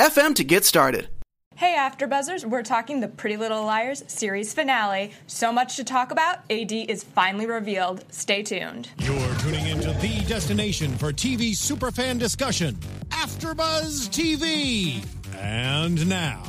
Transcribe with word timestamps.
anchor.fm 0.00 0.34
to 0.36 0.44
get 0.44 0.64
started. 0.64 1.08
Hey, 1.56 1.76
AfterBuzzers! 1.78 2.46
We're 2.46 2.62
talking 2.62 3.00
the 3.00 3.08
Pretty 3.08 3.36
Little 3.36 3.64
Liars 3.64 4.02
series 4.06 4.54
finale. 4.54 5.12
So 5.26 5.52
much 5.52 5.76
to 5.76 5.84
talk 5.84 6.10
about. 6.10 6.38
AD 6.50 6.72
is 6.72 7.04
finally 7.04 7.44
revealed. 7.44 8.04
Stay 8.10 8.42
tuned. 8.42 8.88
You're 8.98 9.34
tuning 9.40 9.66
into 9.66 9.92
the 10.00 10.24
destination 10.26 10.96
for 10.96 11.12
TV 11.12 11.50
superfan 11.50 12.18
discussion, 12.18 12.76
AfterBuzz 13.10 14.08
TV. 14.08 15.04
And 15.38 16.08
now, 16.08 16.44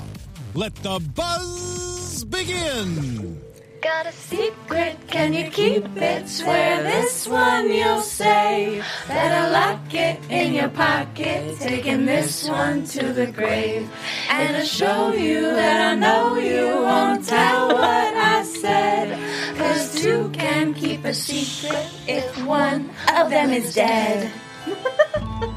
let 0.54 0.74
the 0.76 1.00
buzz 1.14 2.24
begin. 2.24 3.51
Got 3.82 4.06
a 4.06 4.12
secret, 4.12 4.96
can 5.08 5.34
you 5.34 5.50
keep 5.50 5.98
it? 5.98 6.30
Swear 6.30 6.84
this 6.84 7.28
one 7.28 7.72
you'll 7.72 8.02
say. 8.02 8.84
Better 9.08 9.52
lock 9.52 9.92
it 9.92 10.20
in 10.30 10.54
your 10.54 10.70
pocket, 10.70 11.58
taking 11.60 12.06
this 12.06 12.48
one 12.48 12.86
to 12.86 13.12
the 13.12 13.26
grave. 13.26 13.90
And 14.30 14.56
to 14.56 14.66
show 14.68 15.14
you 15.14 15.42
that 15.42 15.94
I 15.94 15.96
know 15.96 16.38
you 16.38 16.84
won't 16.84 17.26
tell 17.26 17.70
what 17.70 18.14
I 18.14 18.44
said. 18.44 19.18
Cause 19.58 20.00
two 20.00 20.30
can 20.30 20.76
keep 20.76 21.04
a 21.04 21.14
secret 21.16 21.88
if 22.08 22.46
one 22.46 22.92
of 23.16 23.32
them 23.32 23.50
is 23.50 23.74
dead. 23.74 24.32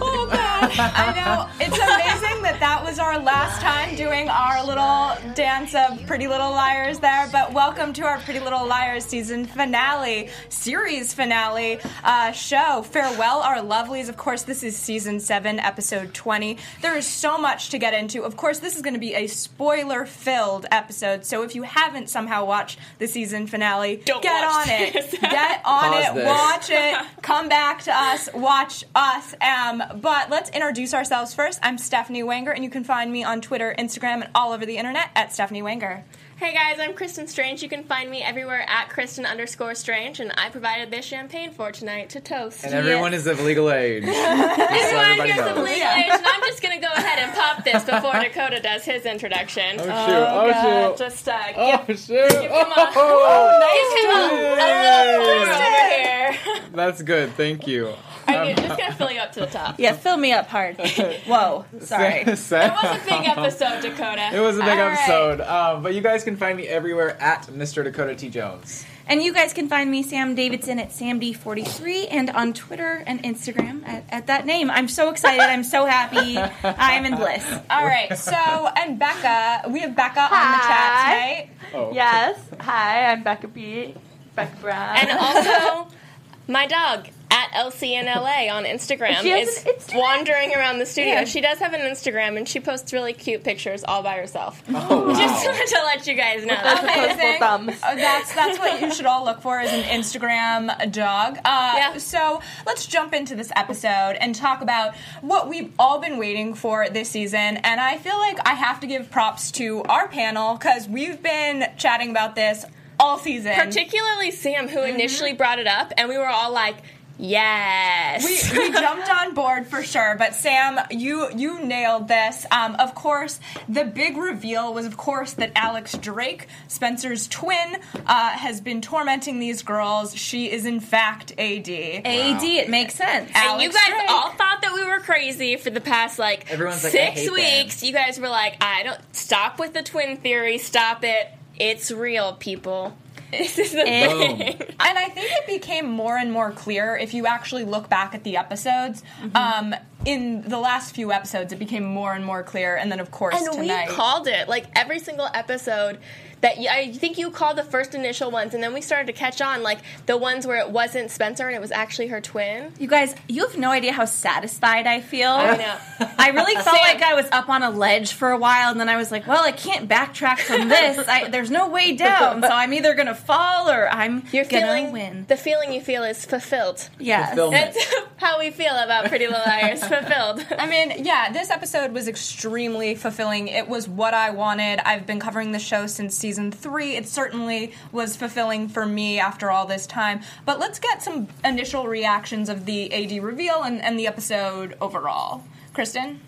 Oh 0.00 0.47
God! 0.60 0.70
I 0.76 1.14
know 1.14 1.48
it's 1.60 1.76
amazing 1.78 2.42
that 2.42 2.58
that 2.60 2.82
was 2.84 2.98
our 2.98 3.18
last 3.18 3.60
time 3.60 3.94
doing 3.94 4.28
our 4.28 4.64
little 4.66 5.12
dance 5.34 5.74
of 5.74 6.04
Pretty 6.06 6.26
Little 6.26 6.50
Liars 6.50 6.98
there. 6.98 7.28
But 7.30 7.52
welcome 7.52 7.92
to 7.92 8.02
our 8.04 8.18
Pretty 8.20 8.40
Little 8.40 8.66
Liars 8.66 9.04
season 9.04 9.44
finale, 9.46 10.30
series 10.48 11.14
finale 11.14 11.78
uh, 12.02 12.32
show. 12.32 12.82
Farewell, 12.82 13.38
our 13.38 13.58
lovelies. 13.58 14.08
Of 14.08 14.16
course, 14.16 14.42
this 14.42 14.64
is 14.64 14.76
season 14.76 15.20
seven, 15.20 15.60
episode 15.60 16.12
twenty. 16.12 16.58
There 16.82 16.96
is 16.96 17.06
so 17.06 17.38
much 17.38 17.70
to 17.70 17.78
get 17.78 17.94
into. 17.94 18.22
Of 18.24 18.36
course, 18.36 18.58
this 18.58 18.74
is 18.74 18.82
going 18.82 18.94
to 18.94 19.00
be 19.00 19.14
a 19.14 19.26
spoiler-filled 19.28 20.66
episode. 20.72 21.24
So 21.24 21.42
if 21.42 21.54
you 21.54 21.62
haven't 21.62 22.08
somehow 22.10 22.44
watched 22.44 22.78
the 22.98 23.06
season 23.06 23.46
finale, 23.46 24.02
Don't 24.04 24.22
get 24.22 24.42
watch 24.44 24.66
on 24.66 24.72
it. 24.72 25.20
Get 25.28 25.60
on 25.64 25.92
Pause 25.92 26.04
it. 26.08 26.14
this. 26.14 26.26
Watch 26.26 26.70
it. 26.70 27.22
Come 27.22 27.48
back 27.48 27.82
to 27.84 27.92
us. 27.94 28.28
Watch 28.34 28.84
us. 28.94 29.34
Um, 29.40 29.82
but 30.00 30.30
let's 30.30 30.47
introduce 30.54 30.94
ourselves 30.94 31.34
first. 31.34 31.58
I'm 31.62 31.78
Stephanie 31.78 32.22
Wanger, 32.22 32.54
and 32.54 32.62
you 32.64 32.70
can 32.70 32.84
find 32.84 33.12
me 33.12 33.24
on 33.24 33.40
Twitter, 33.40 33.74
Instagram, 33.78 34.22
and 34.22 34.28
all 34.34 34.52
over 34.52 34.64
the 34.66 34.76
internet 34.76 35.10
at 35.14 35.32
Stephanie 35.32 35.62
Wanger. 35.62 36.02
Hey 36.36 36.54
guys, 36.54 36.78
I'm 36.78 36.94
Kristen 36.94 37.26
Strange. 37.26 37.64
You 37.64 37.68
can 37.68 37.82
find 37.82 38.08
me 38.08 38.22
everywhere 38.22 38.64
at 38.68 38.90
Kristen 38.90 39.26
underscore 39.26 39.74
Strange, 39.74 40.20
and 40.20 40.32
I 40.36 40.50
provided 40.50 40.90
this 40.90 41.04
champagne 41.04 41.50
for 41.50 41.72
tonight 41.72 42.10
to 42.10 42.20
toast. 42.20 42.62
And 42.64 42.72
everyone 42.74 43.12
is 43.12 43.26
of 43.26 43.40
legal 43.40 43.72
age. 43.72 44.04
Everyone 44.06 45.04
everybody 45.04 45.32
here's 45.32 45.40
of 45.50 45.56
legal 45.56 45.66
age, 45.66 45.82
and 46.10 46.24
I'm 46.24 46.40
just 46.42 46.62
gonna 46.62 46.80
go 46.80 46.86
ahead 46.96 47.18
and 47.18 47.32
pop 47.34 47.64
this 47.64 47.82
before 47.84 48.12
Dakota 48.22 48.60
does 48.60 48.84
his 48.84 49.04
introduction. 49.04 49.80
Oh 49.80 49.82
shoot! 49.82 49.90
Oh, 49.90 50.50
God, 50.52 50.96
shoot! 50.96 50.98
Just 51.06 51.28
uh, 51.28 51.38
Oh 51.56 51.84
give, 51.88 51.98
shoot! 51.98 52.30
give 52.30 52.42
him 52.42 52.50
a, 52.52 52.92
Oh, 52.94 53.50
give 53.74 54.04
him 54.04 54.16
a, 54.16 54.20
a 54.54 54.70
little 54.78 55.24
pour 55.24 55.42
over 55.42 55.64
here. 55.90 56.68
That's 56.72 57.02
good. 57.02 57.32
Thank 57.32 57.66
you. 57.66 57.94
I'm 58.28 58.56
just 58.56 58.78
gonna 58.78 58.94
fill 58.94 59.10
you 59.10 59.20
up 59.20 59.32
to 59.32 59.40
the 59.40 59.46
top. 59.46 59.78
Yeah, 59.78 59.92
fill 59.92 60.16
me 60.16 60.32
up 60.32 60.48
hard. 60.48 60.76
Whoa, 61.26 61.64
sorry. 61.80 62.20
It 62.20 62.26
was 62.28 62.52
a 62.52 63.00
big 63.04 63.28
episode, 63.28 63.80
Dakota. 63.82 64.30
It 64.32 64.40
was 64.40 64.58
a 64.58 64.60
big 64.60 64.70
All 64.70 64.88
right. 64.88 64.98
episode. 64.98 65.40
Um, 65.40 65.82
but 65.82 65.94
you 65.94 66.00
guys 66.00 66.24
can 66.24 66.36
find 66.36 66.56
me 66.56 66.66
everywhere 66.68 67.20
at 67.20 67.46
Mr. 67.46 67.82
Dakota 67.82 68.14
T. 68.14 68.28
Jones. 68.28 68.84
And 69.10 69.22
you 69.22 69.32
guys 69.32 69.54
can 69.54 69.68
find 69.68 69.90
me, 69.90 70.02
Sam 70.02 70.34
Davidson, 70.34 70.78
at 70.78 70.90
SamD43 70.90 72.08
and 72.10 72.28
on 72.28 72.52
Twitter 72.52 73.02
and 73.06 73.22
Instagram 73.22 73.86
at, 73.88 74.04
at 74.10 74.26
that 74.26 74.44
name. 74.44 74.70
I'm 74.70 74.86
so 74.86 75.08
excited. 75.08 75.40
I'm 75.40 75.64
so 75.64 75.86
happy. 75.86 76.36
I'm 76.62 77.06
in 77.06 77.16
bliss. 77.16 77.42
All 77.70 77.86
right, 77.86 78.14
so, 78.18 78.34
and 78.34 78.98
Becca, 78.98 79.70
we 79.70 79.80
have 79.80 79.96
Becca 79.96 80.20
on 80.20 80.28
the 80.28 80.58
chat 80.58 80.92
Hi. 80.92 81.10
tonight. 81.14 81.50
Oh. 81.72 81.92
Yes. 81.94 82.38
Hi, 82.60 83.06
I'm 83.10 83.22
Becca 83.22 83.48
B. 83.48 83.94
Becca 84.36 84.56
Brown. 84.60 84.96
And 84.98 85.18
also, 85.18 85.88
my 86.46 86.66
dog 86.66 87.08
at 87.52 87.66
LCNLA 87.66 88.50
on 88.52 88.64
Instagram 88.64 89.14
She 89.22 89.30
has 89.30 89.48
is 89.48 89.66
an 89.66 89.72
Instagram? 89.72 89.98
wandering 89.98 90.54
around 90.54 90.78
the 90.78 90.86
studio. 90.86 91.14
Yeah. 91.14 91.24
She 91.24 91.40
does 91.40 91.58
have 91.58 91.72
an 91.74 91.80
Instagram, 91.80 92.36
and 92.36 92.48
she 92.48 92.60
posts 92.60 92.92
really 92.92 93.12
cute 93.12 93.44
pictures 93.44 93.84
all 93.84 94.02
by 94.02 94.16
herself. 94.16 94.62
Oh, 94.68 95.08
wow. 95.08 95.14
Just 95.14 95.44
to 95.74 95.82
let 95.84 96.06
you 96.06 96.14
guys 96.14 96.44
know. 96.44 96.56
Those 96.62 96.78
Amazing. 96.80 97.38
thumbs. 97.38 97.74
Uh, 97.82 97.94
that's 97.94 98.34
that's 98.34 98.58
what 98.58 98.80
you 98.80 98.92
should 98.92 99.06
all 99.06 99.24
look 99.24 99.40
for 99.40 99.60
is 99.60 99.72
an 99.72 99.82
Instagram 99.84 100.92
dog. 100.92 101.38
Uh, 101.44 101.72
Yeah. 101.76 101.96
So 101.98 102.40
let's 102.66 102.86
jump 102.86 103.12
into 103.14 103.34
this 103.34 103.50
episode 103.56 104.16
and 104.20 104.34
talk 104.34 104.62
about 104.62 104.94
what 105.20 105.48
we've 105.48 105.72
all 105.78 105.98
been 105.98 106.18
waiting 106.18 106.54
for 106.54 106.88
this 106.88 107.08
season. 107.10 107.58
And 107.58 107.80
I 107.80 107.98
feel 107.98 108.18
like 108.18 108.38
I 108.46 108.54
have 108.54 108.80
to 108.80 108.86
give 108.86 109.10
props 109.10 109.50
to 109.52 109.82
our 109.84 110.08
panel 110.08 110.54
because 110.56 110.88
we've 110.88 111.22
been 111.22 111.66
chatting 111.76 112.10
about 112.10 112.34
this 112.34 112.64
all 113.00 113.18
season. 113.18 113.54
Particularly 113.54 114.30
Sam, 114.30 114.68
who 114.68 114.82
initially 114.82 115.32
brought 115.32 115.58
it 115.58 115.66
up, 115.68 115.92
and 115.96 116.08
we 116.08 116.18
were 116.18 116.26
all 116.28 116.52
like, 116.52 116.76
yes. 117.18 118.50
we, 118.52 118.58
we 118.58 118.72
jumped 118.80 119.08
on 119.10 119.34
board 119.34 119.66
for 119.66 119.82
sure, 119.82 120.14
but 120.18 120.34
Sam, 120.34 120.78
you 120.90 121.28
you 121.34 121.60
nailed 121.64 122.08
this. 122.08 122.46
Um, 122.50 122.74
of 122.76 122.94
course, 122.94 123.40
the 123.68 123.84
big 123.84 124.16
reveal 124.16 124.72
was, 124.72 124.86
of 124.86 124.96
course, 124.96 125.32
that 125.34 125.52
Alex 125.54 125.96
Drake, 125.98 126.46
Spencer's 126.68 127.28
twin, 127.28 127.76
uh, 128.06 128.30
has 128.30 128.60
been 128.60 128.80
tormenting 128.80 129.38
these 129.38 129.62
girls. 129.62 130.14
She 130.16 130.50
is 130.50 130.64
in 130.64 130.80
fact 130.80 131.32
AD. 131.32 131.68
AD, 131.68 132.42
it 132.42 132.68
makes 132.70 132.94
sense. 132.94 133.30
and 133.34 133.60
you 133.62 133.68
guys 133.72 133.88
Drake. 133.88 134.10
all 134.10 134.30
thought 134.32 134.62
that 134.62 134.72
we 134.74 134.84
were 134.86 135.00
crazy 135.00 135.56
for 135.56 135.70
the 135.70 135.80
past 135.80 136.18
like 136.18 136.50
Everyone's 136.50 136.84
like, 136.84 136.94
I 136.94 136.96
six 137.14 137.20
hate 137.20 137.26
them. 137.26 137.34
weeks. 137.34 137.82
You 137.82 137.92
guys 137.92 138.18
were 138.20 138.28
like, 138.28 138.56
I 138.62 138.82
don't 138.84 139.00
stop 139.14 139.58
with 139.58 139.74
the 139.74 139.82
twin 139.82 140.16
theory. 140.18 140.58
Stop 140.58 141.04
it. 141.04 141.28
It's 141.56 141.90
real, 141.90 142.34
people. 142.34 142.96
This 143.32 143.58
is 143.58 143.72
the 143.72 143.78
Boom. 143.84 144.38
thing. 144.38 144.56
And 144.80 144.98
I 144.98 145.08
think 145.10 145.30
it 145.32 145.46
became 145.46 145.86
more 145.88 146.16
and 146.16 146.32
more 146.32 146.50
clear 146.50 146.96
if 146.96 147.12
you 147.12 147.26
actually 147.26 147.64
look 147.64 147.88
back 147.90 148.14
at 148.14 148.24
the 148.24 148.36
episodes. 148.36 149.02
Um, 149.34 149.74
in 150.04 150.42
the 150.42 150.58
last 150.58 150.94
few 150.94 151.12
episodes, 151.12 151.52
it 151.52 151.58
became 151.58 151.84
more 151.84 152.14
and 152.14 152.24
more 152.24 152.42
clear. 152.42 152.76
And 152.76 152.90
then, 152.90 153.00
of 153.00 153.10
course, 153.10 153.34
And 153.34 153.52
tonight. 153.52 153.88
we 153.88 153.94
called 153.94 154.28
it 154.28 154.48
like 154.48 154.66
every 154.74 154.98
single 154.98 155.28
episode. 155.34 155.98
That 156.40 156.56
y- 156.58 156.66
I 156.70 156.92
think 156.92 157.18
you 157.18 157.30
called 157.30 157.58
the 157.58 157.64
first 157.64 157.94
initial 157.94 158.30
ones, 158.30 158.54
and 158.54 158.62
then 158.62 158.72
we 158.72 158.80
started 158.80 159.06
to 159.08 159.12
catch 159.12 159.40
on, 159.40 159.62
like 159.62 159.78
the 160.06 160.16
ones 160.16 160.46
where 160.46 160.58
it 160.58 160.70
wasn't 160.70 161.10
Spencer 161.10 161.46
and 161.48 161.56
it 161.56 161.60
was 161.60 161.72
actually 161.72 162.06
her 162.08 162.20
twin. 162.20 162.72
You 162.78 162.86
guys, 162.86 163.14
you 163.28 163.44
have 163.46 163.56
no 163.58 163.70
idea 163.70 163.92
how 163.92 164.04
satisfied 164.04 164.86
I 164.86 165.00
feel. 165.00 165.30
I 165.30 165.56
know. 165.56 165.76
I 166.18 166.30
really 166.30 166.54
felt 166.54 166.66
Sam. 166.66 166.74
like 166.82 167.02
I 167.02 167.14
was 167.14 167.26
up 167.32 167.48
on 167.48 167.62
a 167.64 167.70
ledge 167.70 168.12
for 168.12 168.30
a 168.30 168.38
while, 168.38 168.70
and 168.70 168.78
then 168.78 168.88
I 168.88 168.96
was 168.96 169.10
like, 169.10 169.26
"Well, 169.26 169.42
I 169.42 169.50
can't 169.52 169.88
backtrack 169.88 170.38
from 170.38 170.68
this. 170.68 171.06
I, 171.08 171.28
there's 171.28 171.50
no 171.50 171.68
way 171.68 171.96
down, 171.96 172.40
so 172.42 172.48
I'm 172.48 172.72
either 172.72 172.94
gonna 172.94 173.14
fall 173.16 173.68
or 173.68 173.88
I'm 173.88 174.22
You're 174.32 174.44
gonna 174.44 174.66
feeling 174.66 174.92
win." 174.92 175.24
the 175.26 175.36
feeling 175.36 175.72
you 175.72 175.80
feel 175.80 176.04
is 176.04 176.24
fulfilled. 176.24 176.88
Yes. 177.00 177.30
Fulfillment. 177.30 177.74
That's 177.74 177.94
how 178.18 178.38
we 178.38 178.50
feel 178.52 178.74
about 178.76 179.06
Pretty 179.06 179.26
Little 179.26 179.42
Liars. 179.44 179.80
fulfilled. 179.84 180.46
I 180.58 180.68
mean, 180.68 181.04
yeah, 181.04 181.32
this 181.32 181.50
episode 181.50 181.92
was 181.92 182.06
extremely 182.06 182.94
fulfilling. 182.94 183.48
It 183.48 183.66
was 183.68 183.88
what 183.88 184.14
I 184.14 184.30
wanted. 184.30 184.78
I've 184.86 185.04
been 185.04 185.18
covering 185.18 185.50
the 185.52 185.58
show 185.58 185.86
since 185.88 186.16
season 186.16 186.27
three. 186.36 186.96
It 186.96 187.08
certainly 187.08 187.72
was 187.92 188.16
fulfilling 188.16 188.68
for 188.68 188.86
me 188.86 189.18
after 189.18 189.50
all 189.50 189.66
this 189.66 189.86
time. 189.86 190.20
But 190.44 190.58
let's 190.58 190.78
get 190.78 191.02
some 191.02 191.28
initial 191.44 191.86
reactions 191.86 192.48
of 192.48 192.64
the 192.64 192.92
AD 192.92 193.22
reveal 193.22 193.62
and, 193.62 193.80
and 193.82 193.98
the 193.98 194.06
episode 194.06 194.76
overall. 194.80 195.44
Kristen? 195.72 196.20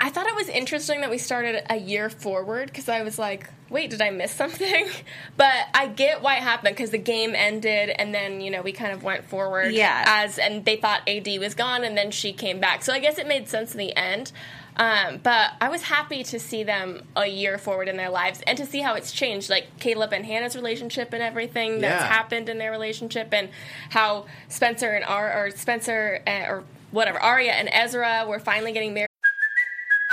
I 0.00 0.10
thought 0.10 0.26
it 0.26 0.34
was 0.34 0.48
interesting 0.48 1.00
that 1.00 1.10
we 1.10 1.18
started 1.18 1.64
a 1.70 1.76
year 1.76 2.10
forward 2.10 2.66
because 2.66 2.88
I 2.88 3.02
was 3.02 3.18
like, 3.18 3.48
wait, 3.70 3.90
did 3.90 4.02
I 4.02 4.10
miss 4.10 4.32
something? 4.32 4.86
But 5.36 5.54
I 5.74 5.88
get 5.88 6.22
why 6.22 6.36
it 6.36 6.42
happened 6.42 6.76
because 6.76 6.90
the 6.90 6.98
game 6.98 7.34
ended 7.34 7.90
and 7.90 8.14
then, 8.14 8.40
you 8.40 8.50
know, 8.50 8.62
we 8.62 8.70
kind 8.70 8.92
of 8.92 9.02
went 9.02 9.24
forward. 9.24 9.72
Yeah. 9.72 10.04
As, 10.06 10.38
and 10.38 10.64
they 10.64 10.76
thought 10.76 11.08
AD 11.08 11.26
was 11.40 11.54
gone 11.54 11.82
and 11.82 11.96
then 11.96 12.12
she 12.12 12.32
came 12.32 12.60
back. 12.60 12.84
So 12.84 12.92
I 12.92 13.00
guess 13.00 13.18
it 13.18 13.26
made 13.26 13.48
sense 13.48 13.72
in 13.72 13.78
the 13.78 13.96
end. 13.96 14.30
Um, 14.76 15.20
but 15.22 15.52
I 15.60 15.68
was 15.68 15.82
happy 15.82 16.24
to 16.24 16.40
see 16.40 16.64
them 16.64 17.02
a 17.14 17.26
year 17.26 17.58
forward 17.58 17.88
in 17.88 17.96
their 17.96 18.10
lives 18.10 18.42
and 18.46 18.58
to 18.58 18.66
see 18.66 18.80
how 18.80 18.94
it's 18.94 19.12
changed, 19.12 19.48
like 19.48 19.78
Caleb 19.78 20.12
and 20.12 20.26
Hannah's 20.26 20.56
relationship 20.56 21.12
and 21.12 21.22
everything 21.22 21.80
that's 21.80 22.02
Yeah. 22.02 22.08
happened 22.08 22.48
in 22.48 22.58
their 22.58 22.72
relationship, 22.72 23.32
and 23.32 23.50
how 23.90 24.26
Spencer 24.48 24.90
and 24.90 25.04
Ar 25.04 25.32
or 25.46 25.50
Spencer 25.52 26.22
uh, 26.26 26.46
or 26.48 26.64
whatever 26.90 27.20
Aria 27.20 27.52
and 27.52 27.68
Ezra 27.72 28.24
were 28.26 28.40
finally 28.40 28.72
getting 28.72 28.94
married. 28.94 29.08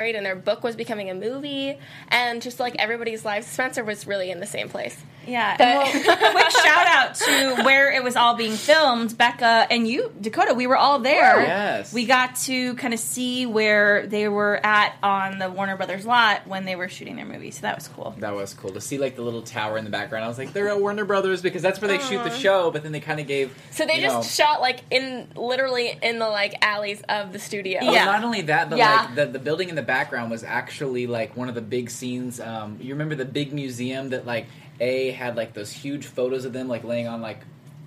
And 0.00 0.24
their 0.24 0.36
book 0.36 0.62
was 0.62 0.76
becoming 0.76 1.10
a 1.10 1.14
movie. 1.14 1.78
And 2.08 2.40
just 2.40 2.58
like 2.58 2.74
everybody's 2.76 3.24
lives 3.24 3.46
spencer 3.46 3.84
was 3.84 4.06
really 4.06 4.30
in 4.30 4.40
the 4.40 4.46
same 4.46 4.68
place 4.68 5.04
Yeah. 5.30 5.56
But- 5.56 5.94
well, 6.06 6.32
quick 6.32 6.50
shout 6.50 6.86
out 6.86 7.14
to 7.16 7.62
where 7.64 7.90
it 7.92 8.02
was 8.02 8.16
all 8.16 8.34
being 8.34 8.52
filmed. 8.52 9.16
Becca 9.16 9.66
and 9.70 9.86
you, 9.86 10.12
Dakota, 10.20 10.54
we 10.54 10.66
were 10.66 10.76
all 10.76 10.98
there. 10.98 11.40
Yes. 11.42 11.92
We 11.92 12.04
got 12.06 12.36
to 12.36 12.74
kind 12.74 12.92
of 12.94 13.00
see 13.00 13.46
where 13.46 14.06
they 14.06 14.28
were 14.28 14.60
at 14.64 14.94
on 15.02 15.38
the 15.38 15.50
Warner 15.50 15.76
Brothers 15.76 16.04
lot 16.06 16.46
when 16.46 16.64
they 16.64 16.76
were 16.76 16.88
shooting 16.88 17.16
their 17.16 17.24
movie. 17.24 17.50
So 17.50 17.62
that 17.62 17.76
was 17.76 17.88
cool. 17.88 18.14
That 18.18 18.34
was 18.34 18.54
cool 18.54 18.70
to 18.72 18.80
see 18.80 18.98
like 18.98 19.16
the 19.16 19.22
little 19.22 19.42
tower 19.42 19.78
in 19.78 19.84
the 19.84 19.90
background. 19.90 20.24
I 20.24 20.28
was 20.28 20.38
like, 20.38 20.52
they're 20.52 20.68
at 20.68 20.80
Warner 20.80 21.04
Brothers 21.04 21.42
because 21.42 21.62
that's 21.62 21.80
where 21.80 21.88
they 21.88 21.98
shoot 21.98 22.22
the 22.24 22.30
show. 22.30 22.70
But 22.70 22.82
then 22.82 22.92
they 22.92 23.00
kind 23.00 23.20
of 23.20 23.26
gave. 23.26 23.56
so 23.70 23.86
they 23.86 24.00
just 24.00 24.16
know- 24.16 24.22
shot 24.22 24.60
like 24.60 24.80
in 24.90 25.28
literally 25.36 25.96
in 26.02 26.18
the 26.18 26.28
like 26.28 26.54
alleys 26.64 27.02
of 27.08 27.32
the 27.32 27.38
studio 27.38 27.78
Well, 27.82 27.94
Yeah. 27.94 28.04
not 28.06 28.24
only 28.24 28.42
that, 28.42 28.70
but 28.70 28.78
Yeah. 28.78 29.02
like 29.06 29.14
the, 29.14 29.26
the 29.26 29.38
building 29.38 29.68
in 29.68 29.74
the 29.74 29.82
background 29.82 30.30
was 30.30 30.42
actually 30.44 31.06
like 31.06 31.36
one 31.36 31.48
of 31.48 31.54
the 31.54 31.60
big 31.60 31.90
scenes. 31.90 32.40
Um, 32.40 32.78
you 32.80 32.94
remember 32.94 33.14
the 33.14 33.24
big 33.24 33.52
museum 33.52 34.10
that 34.10 34.26
like 34.26 34.46
A 34.80 35.10
had 35.10 35.36
like 35.36 35.52
those 35.52 35.70
huge 35.70 36.06
photos 36.06 36.44
of 36.44 36.52
them 36.52 36.68
like 36.68 36.84
laying 36.84 37.06
on 37.06 37.20
like 37.20 37.40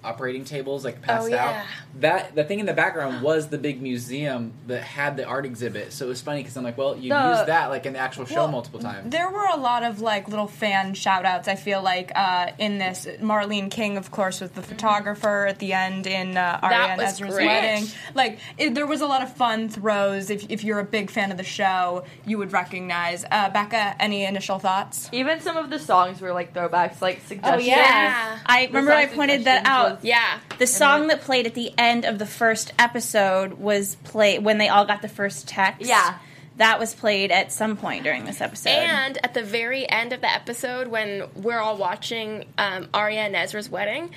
operating 0.04 0.44
tables 0.46 0.84
like 0.86 1.02
passed 1.02 1.24
Oh, 1.24 1.28
yeah. 1.28 1.46
out. 1.62 1.66
That 2.02 2.36
the 2.36 2.44
thing 2.44 2.60
in 2.60 2.66
the 2.66 2.74
background 2.74 3.22
was 3.22 3.48
the 3.48 3.58
big 3.58 3.82
museum 3.82 4.54
that 4.68 4.82
had 4.84 5.18
the 5.18 5.26
art 5.26 5.46
exhibit. 5.46 5.94
So 5.94 6.06
it 6.06 6.10
was 6.10 6.22
funny 6.22 6.42
because 6.42 6.58
I'm 6.58 6.64
like, 6.64 6.78
well, 6.78 6.96
you 6.96 7.10
The- 7.10 7.30
used 7.38 7.46
that 7.48 7.68
like 7.70 7.86
in 7.86 7.94
the 7.94 8.00
actual 8.00 8.26
show 8.26 8.36
Well, 8.36 8.48
multiple 8.50 8.80
times. 8.80 9.12
There 9.12 9.30
were 9.30 9.46
a 9.46 9.58
lot 9.58 9.84
of 9.84 10.02
like 10.02 10.28
little 10.28 10.48
fan 10.48 10.94
shout 10.94 11.26
outs, 11.26 11.48
I 11.48 11.56
feel 11.56 11.82
like, 11.82 12.12
uh, 12.16 12.52
in 12.58 12.78
this. 12.78 13.06
Marlene 13.22 13.70
King, 13.72 13.98
of 13.98 14.12
course, 14.12 14.42
was 14.42 14.52
the 14.52 14.62
photographer 14.62 15.46
at 15.48 15.60
the 15.60 15.74
end 15.74 16.08
in 16.08 16.38
uh, 16.38 16.60
Aria 16.62 16.78
and 16.78 17.02
Ezra's 17.02 17.34
great. 17.36 17.46
wedding. 17.48 17.88
Like, 18.14 18.40
it, 18.58 18.76
there 18.76 18.86
was 18.88 19.02
a 19.02 19.08
lot 19.08 19.22
of 19.22 19.34
fun 19.34 19.70
throws. 19.70 20.30
If, 20.30 20.50
if 20.50 20.64
you're 20.64 20.80
a 20.80 20.84
big 20.84 21.10
fan 21.10 21.32
of 21.32 21.38
the 21.38 21.44
show, 21.44 22.04
you 22.26 22.38
would 22.38 22.52
recognize. 22.52 23.26
Uh, 23.32 23.50
Becca, 23.50 23.96
any 24.00 24.26
initial 24.26 24.60
thoughts? 24.60 25.10
Even 25.12 25.40
some 25.42 25.58
of 25.58 25.70
the 25.70 25.80
songs 25.80 26.20
were 26.22 26.34
like 26.34 26.54
throwbacks, 26.54 27.02
like 27.02 27.22
suggestions. 27.22 27.64
Oh 27.64 27.66
yeah. 27.66 28.40
I 28.46 28.66
remember 28.66 28.92
I 28.92 29.06
pointed 29.06 29.46
that 29.46 29.66
out. 29.66 29.93
Was- 29.95 30.04
yeah 30.04 30.40
The 30.60 30.68
song 30.68 31.07
that 31.07 31.22
played 31.22 31.45
at 31.48 31.54
the 31.54 31.72
end 31.78 32.06
of 32.06 32.19
the 32.19 32.25
first 32.25 32.74
episode 32.80 33.54
was 33.54 33.95
play 34.04 34.40
when 34.40 34.57
they 34.57 34.69
all 34.69 34.86
got 34.86 35.01
the 35.01 35.07
first 35.10 35.48
text. 35.48 35.81
Yeah. 35.88 36.18
That 36.57 36.80
was 36.80 36.94
played 36.94 37.31
at 37.31 37.51
some 37.51 37.78
point 37.78 38.04
during 38.04 38.25
this 38.25 38.40
episode. 38.40 38.69
and 38.69 39.18
at 39.24 39.34
the 39.34 39.42
very 39.44 39.90
end 39.90 40.13
of 40.13 40.22
the 40.22 40.31
episode 40.31 40.88
when 40.88 41.24
we're 41.36 41.60
all 41.60 41.78
watching 41.78 42.45
um, 42.60 42.90
Aria 42.94 43.22
and 43.22 43.36
Ezra's 43.36 43.69
wedding 43.69 44.12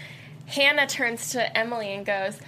Hannah 0.47 0.87
turns 0.87 1.31
to 1.33 1.57
Emily 1.59 1.93
and 1.95 2.05
goes 2.07 2.39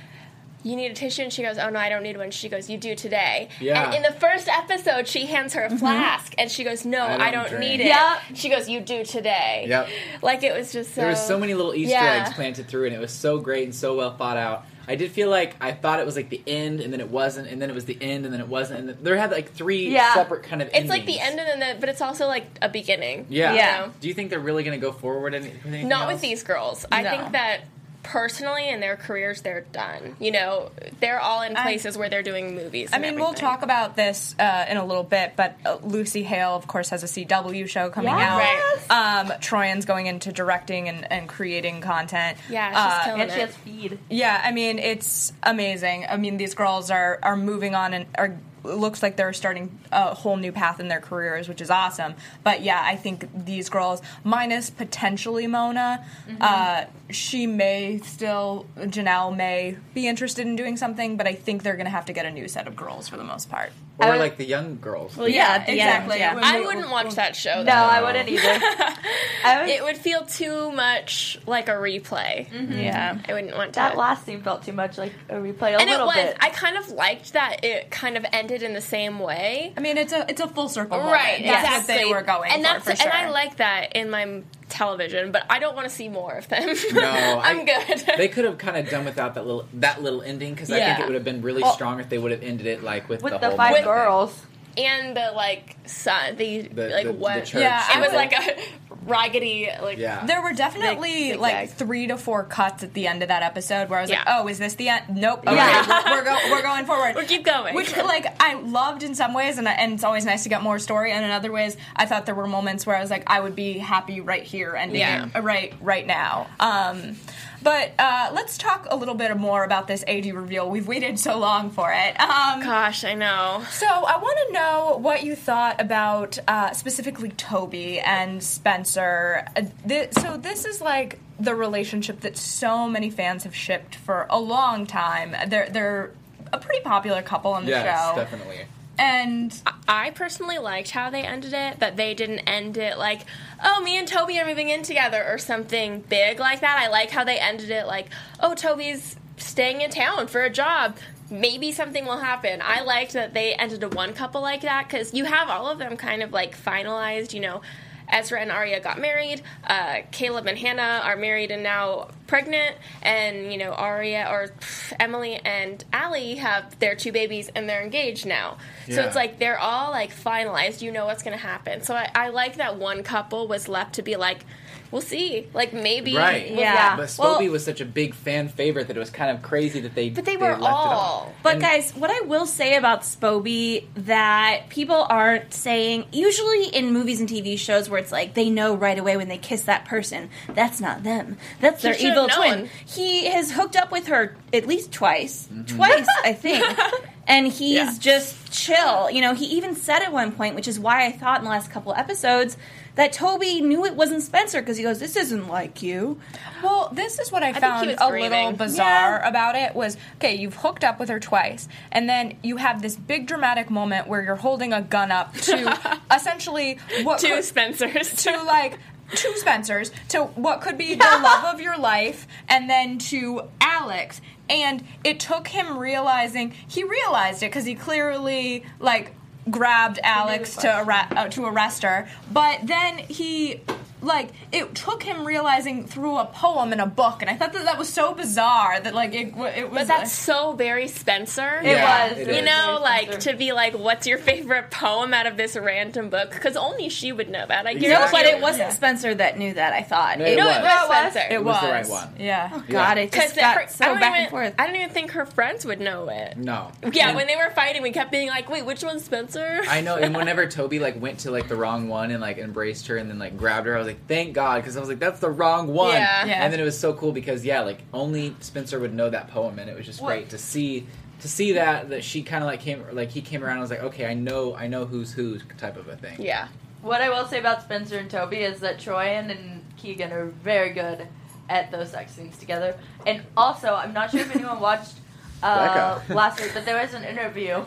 you 0.65 0.75
need 0.77 0.91
a 0.91 0.95
tissue 0.95 1.23
and 1.23 1.33
she 1.33 1.43
goes 1.43 1.57
oh 1.59 1.71
no 1.71 1.79
I 1.79 1.89
don't 1.89 2.03
need 2.03 2.17
one 2.17 2.31
she 2.31 2.49
goes 2.49 2.69
you 2.69 2.79
do 2.79 2.95
today 2.95 3.49
Yeah. 3.61 3.87
and 3.87 3.95
in 3.95 4.03
the 4.03 4.19
first 4.19 4.49
episode 4.49 5.07
she 5.07 5.27
hands 5.27 5.55
her 5.55 5.63
a 5.63 5.69
mm-hmm. 5.69 5.77
flask 5.79 6.35
and 6.37 6.51
she 6.51 6.65
goes 6.65 6.85
no 6.85 6.99
I 6.99 7.29
I 7.29 7.31
don't 7.31 7.51
don't, 7.51 7.61
need 7.61 7.81
it 7.81 7.87
Yeah. 7.87 8.19
she 8.35 8.49
goes 8.49 8.69
you 8.69 8.81
do 8.81 9.05
today 9.05 9.67
Yep. 9.69 9.89
like 10.23 10.43
it 10.43 10.55
was 10.57 10.73
just 10.73 10.95
so 10.95 11.01
There 11.03 11.11
was 11.11 11.25
so 11.25 11.39
many 11.39 11.55
little 11.55 11.75
Easter 11.75 11.93
Yeah. 11.93 12.25
eggs 12.27 12.35
planted 12.35 12.67
through 12.69 12.87
and 12.87 12.95
it 12.95 13.01
was 13.01 13.13
so 13.13 13.39
great 13.39 13.65
and 13.65 13.75
so 13.75 13.97
well 13.97 14.17
thought 14.17 14.37
out. 14.37 14.65
I 14.89 14.95
did 14.95 15.13
feel 15.13 15.29
like 15.29 15.55
I 15.61 15.73
thought 15.73 16.01
it 16.01 16.07
was 16.07 16.17
like 16.17 16.31
the 16.31 16.43
end, 16.47 16.81
and 16.81 16.91
then 16.91 17.01
it 17.01 17.11
wasn't, 17.11 17.49
and 17.49 17.61
then 17.61 17.69
it 17.69 17.75
was 17.75 17.85
the 17.85 17.99
end, 18.01 18.25
and 18.25 18.33
then 18.33 18.41
it 18.41 18.49
wasn't, 18.49 18.81
and 18.81 18.89
then, 18.89 18.97
there 19.03 19.19
had 19.19 19.31
like 19.31 19.53
three 19.53 19.91
Yeah. 19.91 20.15
separate 20.15 20.45
kind 20.45 20.63
of. 20.63 20.71
it's 20.73 20.89
like 20.89 21.05
the 21.05 21.21
end 21.21 21.39
and 21.39 21.61
then 21.61 21.75
the, 21.75 21.81
but 21.81 21.91
it's 21.91 22.01
also 22.01 22.27
like 22.27 22.47
a 22.63 22.71
beginning 22.71 23.27
Yeah. 23.29 23.53
Yeah. 23.53 23.89
Do 24.01 24.09
you 24.09 24.15
think 24.15 24.31
they're 24.31 24.41
really 24.41 24.65
going 24.65 24.81
to 24.81 24.85
go 24.85 24.93
forward? 24.93 25.35
Any, 25.35 25.53
anything 25.67 25.89
Not 25.89 26.05
else? 26.05 26.15
with 26.15 26.23
these 26.23 26.43
girls. 26.43 26.87
I 26.91 27.03
think 27.05 27.33
that 27.33 27.65
personally 28.09 28.69
in 28.69 28.81
their 28.81 28.97
careers 28.97 29.43
they're 29.43 29.61
done. 29.73 30.17
You 30.19 30.31
know, 30.33 30.71
they're 31.01 31.21
all 31.21 31.43
in 31.43 31.57
I- 31.57 31.63
places 31.63 31.97
where 31.99 32.09
they're 32.09 32.23
doing 32.23 32.55
movies. 32.55 32.91
I 32.93 32.97
and 32.97 33.03
mean, 33.03 33.15
we'll 33.17 33.35
talk 33.35 33.63
about 33.63 33.97
this 33.97 34.35
uh, 34.39 34.65
in 34.69 34.77
a 34.79 34.85
little 34.85 35.03
bit, 35.05 35.35
but 35.37 35.57
uh, 35.67 35.77
Lucy 35.83 36.23
Hale, 36.23 36.55
of 36.57 36.67
course, 36.67 36.89
has 36.91 37.03
a 37.03 37.07
CW 37.07 37.69
show 37.69 37.91
coming 37.91 38.11
Yes. 38.15 38.91
out. 38.91 39.27
Um, 39.31 39.39
Troian's 39.41 39.85
going 39.85 40.07
into 40.07 40.33
directing 40.33 40.89
and, 40.89 41.11
and 41.13 41.29
creating 41.29 41.81
content. 41.83 42.39
Yeah, 42.49 42.71
she's 42.71 42.77
Uh, 42.79 43.05
killing 43.05 43.21
And 43.23 43.33
she 43.33 43.41
has 43.41 43.57
feed. 43.57 43.99
Yeah, 44.09 44.41
I 44.43 44.53
mean 44.53 44.79
it's 44.79 45.33
amazing. 45.43 46.07
I 46.09 46.17
mean 46.17 46.37
these 46.39 46.55
girls 46.55 46.91
are 46.91 47.19
are 47.23 47.37
moving 47.37 47.75
on 47.75 47.93
and 47.95 48.07
are 48.17 48.35
looks 48.65 49.03
like 49.03 49.17
they're 49.17 49.33
starting 49.33 49.79
a 49.93 50.15
whole 50.15 50.37
new 50.37 50.53
path 50.53 50.81
in 50.81 50.89
their 50.89 51.01
careers, 51.01 51.49
which 51.49 51.61
is 51.61 51.71
awesome. 51.71 52.15
But 52.43 52.63
yeah, 52.63 52.81
I 52.85 52.97
think 52.97 53.29
these 53.45 53.69
girls, 53.69 54.03
minus 54.25 54.71
potentially 54.71 55.47
Mona, 55.47 56.05
uh, 56.41 56.85
she 57.11 57.47
may 57.47 57.99
still 57.99 58.67
Janel 58.77 59.35
may 59.35 59.77
be 59.95 60.07
interested 60.07 60.47
in 60.47 60.57
doing 60.57 60.77
something, 60.77 61.17
but 61.17 61.27
I 61.27 61.35
think 61.35 61.63
they're 61.63 61.77
going 61.77 61.87
to 61.87 61.91
have 61.91 62.07
to 62.07 62.13
get 62.13 62.27
a 62.27 62.31
new 62.31 62.49
set 62.49 62.67
of 62.67 62.77
girls 62.77 63.09
for 63.09 63.17
the 63.17 63.25
most 63.25 63.51
part. 63.51 63.73
Or 64.01 64.07
I- 64.13 64.17
like 64.17 64.37
the 64.37 64.45
young 64.45 64.79
girls. 64.81 65.17
well, 65.17 65.29
yeah, 65.29 65.49
at 65.55 65.67
the 65.67 65.73
exactly. 65.73 66.21
End, 66.21 66.39
yeah. 66.41 66.41
I 66.45 66.61
wouldn't 66.61 66.89
watch 66.91 67.15
that 67.17 67.35
show. 67.35 67.57
No, 67.57 67.65
though. 67.65 67.73
I 67.73 68.03
wouldn't 68.03 68.29
either. 68.29 68.43
I 69.45 69.63
was, 69.63 69.71
It 69.71 69.83
would 69.83 69.97
feel 69.97 70.25
too 70.25 70.71
much 70.73 71.39
like 71.47 71.69
a 71.69 71.73
replay. 71.73 72.49
Mm-hmm. 72.49 72.79
yeah. 72.79 73.19
I 73.29 73.33
wouldn't 73.33 73.57
want 73.57 73.73
to. 73.75 73.81
that 73.81 73.97
last 73.97 74.25
scene 74.25 74.43
felt 74.43 74.63
too 74.63 74.73
much 74.73 74.99
like 74.99 75.13
a 75.29 75.35
replay. 75.35 75.73
A 75.75 75.81
and 75.81 75.89
it 75.89 75.93
little 75.93 76.07
was. 76.07 76.15
bit. 76.17 76.37
I 76.41 76.51
kind 76.51 76.77
of 76.77 76.91
liked 76.91 77.33
that 77.33 77.65
it 77.65 77.91
kind 77.91 78.17
of 78.17 78.25
ended 78.33 78.63
in 78.63 78.73
the 78.73 78.81
same 78.81 79.19
way. 79.19 79.73
I 79.77 79.81
mean, 79.81 79.97
it's 79.99 80.13
a 80.13 80.27
it's 80.31 80.41
a 80.41 80.47
full 80.49 80.69
circle. 80.69 80.97
moment. 80.99 81.13
Right, 81.15 81.43
That's 81.45 81.67
exactly. 81.87 81.95
what 81.95 82.01
they 82.05 82.15
were 82.15 82.23
going 82.23 82.51
and 82.53 82.61
for, 82.63 82.73
that's 82.73 82.85
for 82.91 82.97
sure. 82.97 83.13
and 83.13 83.27
I 83.27 83.31
like 83.31 83.57
that 83.57 83.97
in 83.97 84.11
my 84.11 84.43
television, 84.69 85.33
but 85.33 85.45
I 85.51 85.59
don't 85.59 85.75
want 85.75 85.89
to 85.89 85.95
see 85.95 86.09
more 86.09 86.33
of 86.35 86.49
them. 86.49 86.75
No, 86.93 87.03
I'm 87.43 87.61
I- 87.61 87.65
good. 87.65 87.99
They 88.19 88.29
could 88.29 88.45
have 88.45 88.59
kind 88.59 88.77
of 88.77 88.89
done 88.91 89.05
without 89.05 89.35
that 89.35 89.47
little 89.47 89.67
that 89.75 90.03
little 90.03 90.23
ending 90.23 90.55
because 90.55 90.71
I 90.71 90.79
think 90.81 91.01
it 91.01 91.07
would 91.07 91.15
have 91.15 91.25
been 91.25 91.43
really 91.43 91.63
Well- 91.63 91.73
strong 91.75 92.01
if 92.01 92.09
they 92.09 92.19
would 92.19 92.31
have 92.33 92.43
ended 92.43 92.67
it 92.67 92.83
like 92.83 93.09
with, 93.09 93.23
with 93.23 93.33
the, 93.33 93.39
the, 93.39 93.49
whole 93.49 93.57
five 93.57 93.71
Mona 93.73 93.77
thing. 93.83 93.85
girls. 93.93 94.43
and 94.77 95.17
the 95.17 95.33
like 95.35 95.77
son, 95.87 96.37
the, 96.37 96.63
The- 96.69 96.89
like 96.89 97.07
the- 97.07 97.13
the 97.13 97.19
what? 97.19 97.45
church. 97.47 97.61
Yeah, 97.63 97.83
it 97.91 97.97
I 97.97 98.01
was 98.01 98.13
like 98.13 98.33
a 98.33 98.88
raggedy 99.09 99.69
like. 99.83 99.99
Yeah. 99.99 100.25
There 100.27 100.43
were 100.43 100.53
definitely 100.53 101.31
Zig- 101.31 101.41
like 101.41 101.69
zigzag. 101.71 101.79
three 101.79 102.07
to 102.09 102.17
four 102.17 102.45
cuts 102.45 102.83
at 102.83 102.95
the 102.95 103.07
end 103.07 103.23
of 103.23 103.29
that 103.29 103.43
episode 103.43 103.89
where 103.89 103.99
I 103.99 104.03
was 104.03 104.11
like, 104.11 104.21
"Oh, 104.27 104.47
is 104.49 104.59
this 104.59 104.75
the 104.75 104.89
end?" 104.91 105.05
Nope. 105.17 105.45
Okay, 105.47 105.57
Yeah. 105.57 106.11
we're, 106.11 106.17
we're, 106.19 106.25
go- 106.25 106.51
we're 106.51 106.63
going 106.63 106.85
forward. 106.87 107.15
We'll 107.15 107.27
keep 107.27 107.45
going. 107.45 107.75
Which, 107.75 107.97
like, 107.97 108.27
I 108.41 108.55
loved 108.55 109.03
in 109.03 109.15
some 109.15 109.35
ways, 109.35 109.59
and, 109.59 109.67
and 109.67 109.93
it's 109.95 110.05
always 110.05 110.25
nice 110.25 110.43
to 110.45 110.49
get 110.49 110.63
more 110.63 110.79
story. 110.79 111.13
And 111.13 111.25
in 111.25 111.31
other 111.31 111.51
ways, 111.53 111.77
I 111.97 112.07
thought 112.07 112.27
there 112.27 112.35
were 112.35 112.47
moments 112.47 112.87
where 112.87 112.97
I 112.97 113.01
was 113.01 113.11
like, 113.11 113.25
I 113.27 113.41
would 113.41 113.57
be 113.57 113.79
happy 113.79 114.21
right 114.21 114.43
here, 114.43 114.75
ending 114.77 115.01
Yeah. 115.01 115.29
it 115.35 115.41
right 115.43 115.73
right 115.81 116.07
now. 116.07 116.47
Um, 116.61 117.17
but 117.63 117.93
uh, 117.99 118.31
let's 118.35 118.57
talk 118.59 118.87
a 118.91 118.97
little 118.97 119.15
bit 119.15 119.37
more 119.37 119.65
about 119.65 119.87
this 119.89 120.05
AD 120.07 120.27
reveal. 120.27 120.69
We've 120.71 120.87
waited 120.87 121.19
so 121.19 121.39
long 121.39 121.71
for 121.71 121.93
it. 121.93 122.19
Um, 122.21 122.63
Gosh, 122.63 123.05
I 123.05 123.15
know. 123.15 123.63
so 123.71 123.87
I 123.87 124.17
want 124.19 124.39
to 124.47 124.53
know 124.53 124.99
what 125.01 125.23
you 125.25 125.35
thought 125.35 125.81
about 125.81 126.39
uh, 126.47 126.73
specifically 126.73 127.31
Toby 127.31 128.01
and 128.01 128.43
Spencer. 128.43 129.47
Uh, 129.57 129.63
thi- 129.87 130.09
so 130.13 130.37
this 130.37 130.65
is 130.65 130.81
like 130.81 131.19
the 131.41 131.55
relationship 131.55 132.21
that 132.21 132.37
so 132.37 132.89
many 132.89 133.11
fans 133.11 133.45
have 133.45 133.55
shipped 133.55 133.95
for 133.95 134.27
a 134.31 134.39
long 134.41 134.87
time. 134.87 135.35
They're 135.49 135.69
they're 135.69 136.11
a 136.53 136.59
pretty 136.59 136.83
popular 136.83 137.23
couple 137.23 137.53
on 137.53 137.65
the 137.65 137.71
Yes, 137.71 137.85
show, 138.11 138.17
definitely. 138.17 138.61
And 138.99 139.55
I 139.87 140.11
personally 140.11 140.59
liked 140.59 140.91
how 140.91 141.09
they 141.11 141.23
ended 141.23 141.53
it. 141.53 141.79
That 141.79 141.97
they 141.97 142.15
didn't 142.15 142.41
end 142.41 142.77
it 142.77 142.99
like, 142.99 143.23
oh, 143.65 143.81
me 143.81 143.97
and 143.97 144.09
Toby 144.09 144.39
are 144.41 144.47
moving 144.47 144.69
in 144.69 144.83
together 144.83 145.25
or 145.29 145.39
something 145.39 146.01
big 146.01 146.41
like 146.41 146.61
that. 146.61 146.79
I 146.79 146.89
like 146.89 147.11
how 147.11 147.25
they 147.25 147.39
ended 147.39 147.71
it 147.71 147.87
like, 147.87 148.09
oh, 148.41 148.55
Toby's 148.55 149.17
staying 149.37 149.81
in 149.81 149.91
town 149.91 150.27
for 150.27 150.43
a 150.43 150.51
job. 150.51 150.97
Maybe 151.31 151.73
something 151.73 152.07
will 152.07 152.19
happen. 152.19 152.61
I 152.63 152.81
liked 152.83 153.13
that 153.13 153.35
they 153.35 153.55
ended 153.55 153.83
a 153.83 153.89
one 153.89 154.15
couple 154.15 154.41
like 154.41 154.63
that 154.63 154.89
because 154.89 155.15
you 155.15 155.27
have 155.27 155.49
all 155.49 155.69
of 155.69 155.79
them 155.79 155.97
kind 155.97 156.23
of 156.23 156.33
like 156.33 156.57
finalized. 156.57 157.33
You 157.35 157.41
know, 157.41 157.63
Ezra 158.11 158.41
and 158.41 158.51
Aria 158.51 158.81
got 158.81 158.99
married. 158.99 159.43
Uh, 159.65 159.99
Caleb 160.11 160.47
and 160.47 160.59
Hannah 160.59 161.03
are 161.05 161.17
married 161.17 161.51
and 161.51 161.63
now 161.63 162.09
pregnant. 162.27 162.77
And, 163.03 163.53
you 163.53 163.59
know, 163.59 163.73
Aria 163.73 164.29
or 164.31 164.49
pff, 164.49 164.93
Emily 164.99 165.37
and 165.37 165.85
Ali 165.93 166.37
have 166.37 166.79
their 166.79 166.95
two 166.95 167.13
babies 167.13 167.51
and 167.55 167.69
they're 167.69 167.83
engaged 167.83 168.27
now. 168.27 168.59
So 168.91 169.03
it's 169.03 169.17
like 169.17 169.39
they're 169.39 169.59
all 169.59 169.91
like 169.91 170.15
finalized. 170.15 170.83
You 170.83 170.93
know 170.93 171.07
what's 171.07 171.23
going 171.23 171.37
to 171.37 171.43
happen. 171.43 171.83
So 171.83 171.95
I, 171.95 172.11
I 172.15 172.29
like 172.29 172.57
that 172.57 172.77
one 172.77 173.03
couple 173.03 173.47
was 173.49 173.69
left 173.69 173.95
to 173.95 174.03
be 174.03 174.17
like, 174.17 174.45
we'll 174.91 175.03
see. 175.03 175.47
Like 175.55 175.73
maybe, 175.73 176.17
Right. 176.17 176.51
we'll- 176.51 176.61
Yeah. 176.61 176.97
But 176.97 177.07
Spoby 177.09 177.41
Well- 177.43 177.51
was 177.53 177.65
such 177.65 177.81
a 177.81 177.85
big 177.85 178.15
fan 178.15 178.49
favorite 178.49 178.89
that 178.89 178.97
it 178.97 179.01
was 179.01 179.11
kind 179.11 179.31
of 179.31 179.43
crazy 179.43 179.81
that 179.81 179.95
they 179.95 180.11
But 180.11 180.25
they 180.25 180.37
were 180.37 180.51
left 180.51 180.61
it 180.63 180.67
all. 180.69 181.33
But 181.43 181.55
And- 181.55 181.63
guys, 181.63 181.93
what 181.97 182.11
I 182.11 182.21
will 182.27 182.47
say 182.47 182.75
about 182.77 183.03
Spoby 183.03 183.85
that 183.97 184.69
people 184.69 185.07
aren't 185.09 185.53
saying 185.55 186.07
usually 186.13 186.67
in 186.67 186.93
movies 186.93 187.21
and 187.21 187.29
TV 187.29 187.57
shows 187.57 187.89
where 187.89 188.01
it's 188.01 188.13
like 188.13 188.35
they 188.35 188.51
know 188.51 188.75
right 188.75 188.99
away 188.99 189.17
when 189.17 189.29
they 189.29 189.39
kiss 189.39 189.63
that 189.63 189.85
person 189.85 190.31
that's 190.55 190.81
not 190.81 191.03
them. 191.03 191.37
That's 191.61 191.83
He 191.83 191.89
their 191.89 192.11
evil 192.13 192.29
twin. 192.29 192.71
He 192.87 193.27
has 193.27 193.53
hooked 193.53 193.77
up 193.77 193.91
with 193.93 194.07
her 194.09 194.37
at 194.53 194.67
least 194.67 194.93
twice. 194.93 195.49
Mm-hmm. 195.53 195.77
Twice, 195.77 196.07
I 196.25 196.33
think. 196.33 196.65
And 197.29 197.47
he's 197.47 197.77
Yeah. 197.77 197.93
just 198.01 198.51
chill. 198.51 199.11
You 199.11 199.21
know, 199.21 199.35
he 199.35 199.45
even 199.45 199.77
said 199.77 200.01
at 200.03 200.11
one 200.13 200.33
point, 200.33 200.55
which 200.55 200.67
is 200.67 200.81
why 200.81 201.05
I 201.05 201.13
thought 201.13 201.39
in 201.39 201.45
the 201.45 201.51
last 201.51 201.71
couple 201.71 201.93
episodes 201.95 202.57
that 202.95 203.13
Toby 203.13 203.61
knew 203.61 203.85
it 203.85 203.95
wasn't 203.95 204.23
Spencer 204.23 204.61
because 204.61 204.79
he 204.79 204.83
goes, 204.83 204.99
"This 204.99 205.15
isn't 205.15 205.47
like 205.47 205.83
you." 205.83 206.19
Well, 206.63 206.89
this 206.93 207.19
is 207.21 207.31
what 207.31 207.43
I, 207.43 207.53
think 207.53 207.59
found 207.63 207.91
a 207.91 207.97
grieving. 208.09 208.31
little 208.31 208.53
bizarre 208.53 209.21
Yeah. 209.23 209.29
about 209.29 209.55
it 209.57 209.75
was 209.77 209.97
okay, 210.17 210.35
you've 210.35 210.55
hooked 210.57 210.83
up 210.83 210.99
with 210.99 211.09
her 211.11 211.21
twice, 211.21 211.69
and 211.93 212.09
then 212.09 212.39
you 212.43 212.57
have 212.57 212.81
this 212.83 212.97
big 212.97 213.27
dramatic 213.27 213.69
moment 213.71 214.09
where 214.09 214.23
you're 214.23 214.35
holding 214.37 214.73
a 214.73 214.81
gun 214.81 215.13
up 215.13 215.35
to 215.43 215.79
essentially 216.13 216.79
what 217.03 217.21
Two 217.21 217.29
could- 217.37 217.45
Spencers. 217.45 218.15
to 218.25 218.43
like 218.43 218.79
two 219.15 219.37
Spencers 219.37 219.91
to 220.09 220.25
what 220.25 220.61
could 220.63 220.77
be 220.79 220.95
the 220.97 221.05
love 221.23 221.45
of 221.55 221.61
your 221.61 221.77
life, 221.79 222.27
and 222.49 222.69
then 222.71 222.97
to 222.99 223.43
Alex. 223.61 224.21
And 224.49 224.85
it 225.05 225.21
took 225.21 225.49
him 225.49 225.79
realizing 225.79 226.53
he 226.67 226.85
realized 226.85 227.43
it 227.43 227.47
because 227.47 227.65
he 227.65 227.75
clearly 227.75 228.65
like 228.81 229.15
grabbed 229.51 229.99
Alex 230.03 230.57
to 230.57 230.69
arre- 230.69 231.09
uh, 231.17 231.29
to 231.29 231.45
arrest 231.47 231.83
her, 231.83 232.09
but 232.31 232.67
then 232.67 232.99
he 232.99 233.61
like 234.03 234.31
it 234.53 234.75
took 234.75 235.03
him 235.03 235.25
realizing 235.25 235.87
through 235.87 236.17
a 236.19 236.27
poem 236.27 236.73
in 236.73 236.81
a 236.81 236.87
book, 236.87 237.21
and 237.21 237.31
I 237.31 237.35
thought 237.35 237.53
that 237.53 237.65
that 237.65 237.79
was 237.79 237.89
so 237.89 238.15
bizarre 238.15 238.81
that 238.81 238.95
like 238.95 239.15
it 239.15 239.33
w- 239.33 239.51
it 239.53 239.71
was. 239.71 239.79
But 239.81 239.87
that's 239.89 240.13
so 240.13 240.53
very 240.53 240.89
Spencer. 240.89 241.61
It 241.63 241.67
Yeah, 241.73 242.09
was. 242.11 242.19
it 242.19 242.27
You 242.29 242.35
is. 242.35 242.45
know, 242.45 242.67
Very 242.67 242.79
like 242.81 243.03
Spencer. 243.13 243.31
to 243.33 243.37
be 243.37 243.53
like, 243.53 243.75
what's 243.79 244.07
your 244.07 244.19
favorite 244.19 244.71
poem 244.71 245.13
out 245.15 245.27
of 245.27 245.37
this 245.37 245.57
random 245.57 246.11
book? 246.11 246.31
Because 246.31 246.57
only 246.57 246.89
she 246.89 247.13
would 247.13 247.29
know 247.29 247.45
that. 247.47 247.67
I 247.67 247.71
Exactly. 247.73 247.89
guarantee 247.89 248.05
No, 248.07 248.13
but 248.13 248.27
it 248.27 248.41
wasn't 248.43 248.73
Spencer 248.73 249.15
that 249.15 249.39
knew 249.39 249.55
that. 249.55 249.73
I 249.73 249.83
thought. 249.83 250.19
No, 250.19 250.25
It- 250.25 250.33
it 250.33 250.37
No, 250.39 250.47
was. 250.47 250.57
it 250.57 250.63
was 250.63 250.89
was. 250.89 250.99
Spencer. 251.13 251.19
it 251.29 251.33
It 251.33 251.45
was, 251.45 251.55
was 251.55 251.63
the 251.63 251.69
right 251.71 251.89
one. 251.89 252.15
Yeah. 252.19 252.51
Oh, 252.53 252.65
God, 252.69 252.99
it 252.99 253.11
Because 253.11 253.25
just 253.25 253.37
got 253.37 253.57
I 253.59 253.67
so 253.67 253.85
don't 253.87 254.01
back 254.01 254.11
even, 254.13 254.21
and 254.23 254.31
forth. 254.31 254.55
I 254.59 254.67
don't 254.67 254.77
even 254.77 254.91
think 254.91 255.11
her 255.13 255.27
friends 255.27 255.65
would 255.65 255.81
know 255.81 256.09
it. 256.09 256.37
No. 256.37 256.71
Yeah, 256.93 257.09
And- 257.09 257.17
when 257.17 257.27
they 257.27 257.37
were 257.37 257.51
fighting, 257.51 257.83
we 257.83 257.91
kept 257.93 258.11
being 258.11 258.29
like, 258.29 258.49
"Wait, 258.49 258.65
which 258.65 258.83
one's 258.85 259.05
Spencer?" 259.05 259.61
I 259.69 259.81
know, 259.81 259.97
and 259.97 260.15
whenever 260.17 260.47
Toby 260.47 260.79
like 260.79 261.01
went 261.01 261.21
to 261.21 261.31
like 261.31 261.49
the 261.49 261.57
wrong 261.57 261.89
one 261.89 262.11
and 262.11 262.21
like 262.21 262.39
embraced 262.39 262.87
her 262.89 262.97
and 262.97 263.11
then 263.11 263.19
like 263.19 263.37
grabbed 263.37 263.67
her, 263.67 263.75
I 263.75 263.79
was 263.79 263.88
like, 263.89 264.07
"Thank 264.07 264.35
God," 264.35 264.63
because 264.63 264.77
I 264.77 264.81
was 264.81 264.89
like, 264.89 264.99
"That's 265.01 265.21
the 265.21 265.31
wrong 265.31 265.67
one." 265.75 265.93
Yeah. 265.95 266.25
Yeah. 266.27 266.45
And 266.45 266.53
then 266.53 266.61
it 266.61 266.65
was 266.65 266.79
so 266.79 266.93
cool 266.95 267.13
because 267.13 267.45
yeah, 267.45 267.61
like 267.63 267.81
only 267.93 268.35
Spencer 268.41 268.79
would 268.79 268.95
know 268.95 269.11
that 269.11 269.29
poem, 269.29 269.59
and 269.59 269.69
it 269.69 269.77
was 269.77 269.85
just 269.87 270.01
What- 270.01 270.09
great 270.11 270.31
to 270.31 270.39
see 270.39 270.87
to 271.21 271.29
see 271.29 271.53
that 271.55 271.91
that 271.91 272.05
she 272.05 272.23
kind 272.23 272.45
of 272.45 272.49
like 272.49 272.61
came 272.61 272.85
like 272.93 273.11
he 273.11 273.21
came 273.21 273.43
around. 273.43 273.53
and 273.55 273.61
was 273.63 273.71
like, 273.71 273.83
"Okay, 273.83 274.07
I 274.07 274.15
know, 274.15 274.55
I 274.55 274.69
know 274.69 274.85
who's 274.87 275.13
who," 275.13 275.39
type 275.59 275.77
of 275.77 275.89
a 275.89 275.97
thing. 275.97 276.17
yeah. 276.21 276.49
What 276.81 277.01
I 277.01 277.09
will 277.09 277.27
say 277.27 277.41
about 277.41 277.63
Spencer 277.63 277.99
and 277.99 278.09
Toby 278.09 278.37
is 278.37 278.61
that 278.61 278.79
Troian 278.79 279.33
and 279.33 279.65
Keegan 279.77 280.13
are 280.13 280.27
very 280.27 280.71
good 280.71 281.09
at 281.49 281.73
those 281.73 281.91
sex 281.91 282.13
scenes 282.13 282.39
together. 282.39 282.79
And 283.05 283.23
also, 283.37 283.75
I'm 283.75 283.93
not 283.93 284.13
sure 284.13 284.21
if 284.21 284.33
anyone 284.37 284.61
watched 284.61 284.95
uh, 285.43 285.99
last 286.09 286.41
week, 286.41 286.53
but 286.55 286.65
there 286.65 286.81
was 286.81 286.95
an 286.95 287.03
interview 287.03 287.65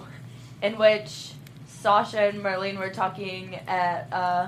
in 0.62 0.78
which 0.78 1.34
Sasha 1.68 2.22
and 2.22 2.40
Marlene 2.42 2.78
were 2.78 2.90
talking 2.90 3.56
at 3.68 4.08
uh, 4.14 4.48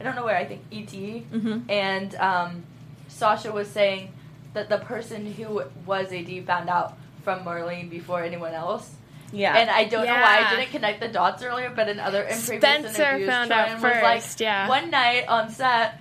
I 0.00 0.04
don't 0.04 0.16
know 0.16 0.24
where 0.24 0.36
I 0.36 0.44
think 0.44 0.62
ET, 0.72 0.90
Mhm. 0.92 1.70
and 1.70 2.14
um, 2.16 2.62
Sasha 3.08 3.52
was 3.52 3.68
saying 3.68 4.12
that 4.54 4.68
the 4.68 4.78
person 4.78 5.32
who 5.32 5.62
was 5.86 6.12
AD 6.12 6.40
found 6.46 6.68
out 6.68 6.96
from 7.22 7.40
Marlene 7.44 7.88
before 7.90 8.22
anyone 8.22 8.52
else. 8.54 8.90
Yeah. 9.32 9.56
And 9.56 9.68
I 9.70 9.84
don't 9.84 10.06
know 10.06 10.12
why 10.14 10.44
I 10.46 10.50
didn't 10.56 10.70
connect 10.70 11.00
the 11.00 11.08
dots 11.08 11.42
earlier, 11.42 11.70
but 11.74 11.88
in 11.88 11.98
other 11.98 12.22
in 12.22 12.38
previous 12.40 12.60
Spencer 12.62 13.02
interviews, 13.02 13.28
found 13.28 13.50
out 13.52 13.68
Troian 13.68 13.74
was 13.74 13.82
like, 13.82 14.22
first, 14.22 14.40
yeah. 14.40 14.68
One 14.68 14.90
night 14.90 15.26
on 15.28 15.48
set, 15.50 16.00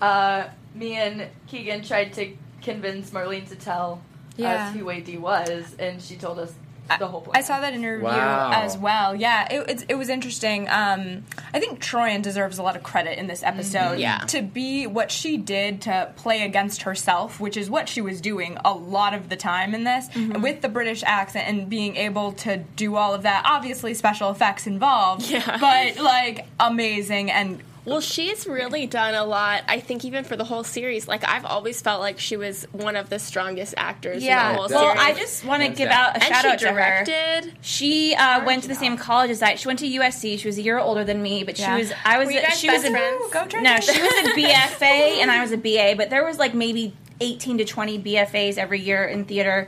uh, 0.00 0.44
me 0.74 0.96
and 0.96 1.26
Keegan 1.46 1.82
tried 1.84 2.12
to 2.14 2.34
convince 2.62 3.10
Marlene 3.10 3.48
to 3.50 3.56
tell 3.56 4.00
Yeah. 4.36 4.66
us 4.68 4.74
who 4.74 4.90
AD 4.90 5.16
was, 5.18 5.76
and 5.78 6.00
she 6.02 6.16
told 6.16 6.38
us 6.40 6.54
the 6.98 7.08
whole 7.08 7.20
plan. 7.20 7.36
I 7.36 7.42
saw 7.42 7.60
that 7.60 7.74
interview 7.74 8.04
Wow. 8.06 8.50
as 8.52 8.76
well. 8.78 9.14
Yeah, 9.14 9.46
it, 9.52 9.70
it, 9.70 9.84
it 9.90 9.94
was 9.96 10.08
interesting. 10.08 10.68
Um, 10.68 11.24
I 11.52 11.60
think 11.60 11.80
Troian 11.82 12.22
deserves 12.22 12.58
a 12.58 12.62
lot 12.62 12.76
of 12.76 12.82
credit 12.82 13.18
in 13.18 13.26
this 13.26 13.42
episode. 13.42 13.98
Yeah. 13.98 14.18
To 14.18 14.42
be 14.42 14.86
what 14.86 15.10
she 15.10 15.36
did 15.36 15.82
to 15.82 16.12
play 16.16 16.42
against 16.42 16.82
herself, 16.82 17.40
which 17.40 17.56
is 17.56 17.68
what 17.70 17.88
she 17.88 18.00
was 18.00 18.20
doing 18.20 18.58
a 18.64 18.72
lot 18.72 19.14
of 19.14 19.28
the 19.28 19.36
time 19.36 19.74
in 19.74 19.84
this, 19.84 20.08
with 20.40 20.60
the 20.62 20.68
British 20.68 21.02
accent 21.04 21.48
and 21.48 21.68
being 21.68 21.96
able 21.96 22.32
to 22.32 22.58
do 22.76 22.96
all 22.96 23.14
of 23.14 23.22
that. 23.22 23.42
Obviously, 23.46 23.94
special 23.94 24.30
effects 24.30 24.66
involved. 24.66 25.28
Yeah. 25.30 25.58
But, 25.58 26.02
like, 26.02 26.46
amazing 26.60 27.30
and 27.30 27.62
Well, 27.84 28.00
she's 28.00 28.46
really 28.46 28.86
done 28.86 29.14
a 29.14 29.24
lot. 29.24 29.64
I 29.66 29.80
think 29.80 30.04
even 30.04 30.22
for 30.22 30.36
the 30.36 30.44
whole 30.44 30.62
series, 30.62 31.08
like 31.08 31.24
I've 31.26 31.44
always 31.44 31.80
felt 31.80 32.00
like 32.00 32.20
she 32.20 32.36
was 32.36 32.64
one 32.70 32.94
of 32.94 33.10
the 33.10 33.18
strongest 33.18 33.74
actors 33.76 34.18
in 34.22 34.28
yeah. 34.28 34.52
the 34.52 34.58
whole 34.58 34.68
Well, 34.68 34.94
series. 34.94 35.00
I 35.00 35.18
just 35.18 35.44
want 35.44 35.62
to 35.64 35.68
give 35.70 35.88
out 35.90 36.10
a 36.16 36.22
and 36.22 36.24
shout 36.24 36.42
she 36.42 36.48
out 36.48 36.58
to 36.60 36.68
her. 36.68 36.74
directed. 37.04 37.52
She 37.60 38.14
uh, 38.14 38.44
went 38.44 38.62
to 38.62 38.68
the 38.68 38.76
same 38.76 38.96
college 38.96 39.30
as 39.30 39.42
I. 39.42 39.56
She 39.56 39.66
went 39.66 39.80
to 39.80 39.86
USC. 39.88 40.38
She 40.38 40.46
was 40.46 40.58
a 40.58 40.62
year 40.62 40.78
older 40.78 41.02
than 41.02 41.20
me, 41.22 41.42
but 41.42 41.58
Yeah. 41.58 41.74
she 41.76 41.82
was. 41.82 41.92
I 42.04 42.18
was. 42.18 42.26
Were 42.26 42.32
you 42.32 42.38
a- 42.38 42.42
guys 42.42 42.58
she 42.60 42.70
was 42.70 42.82
best 42.82 42.94
a. 42.94 43.48
Go 43.50 43.60
No, 43.60 43.80
she 43.80 44.00
was 44.00 44.12
a 44.28 44.30
BFA 44.38 45.20
and 45.20 45.30
I 45.30 45.42
was 45.42 45.50
a 45.50 45.56
BA, 45.56 45.94
but 45.96 46.08
there 46.08 46.24
was 46.24 46.38
like 46.38 46.54
maybe 46.54 46.94
18 47.20 47.58
to 47.58 47.64
20 47.64 47.98
BFAs 48.00 48.58
every 48.58 48.80
year 48.80 49.04
in 49.04 49.24
theater. 49.24 49.66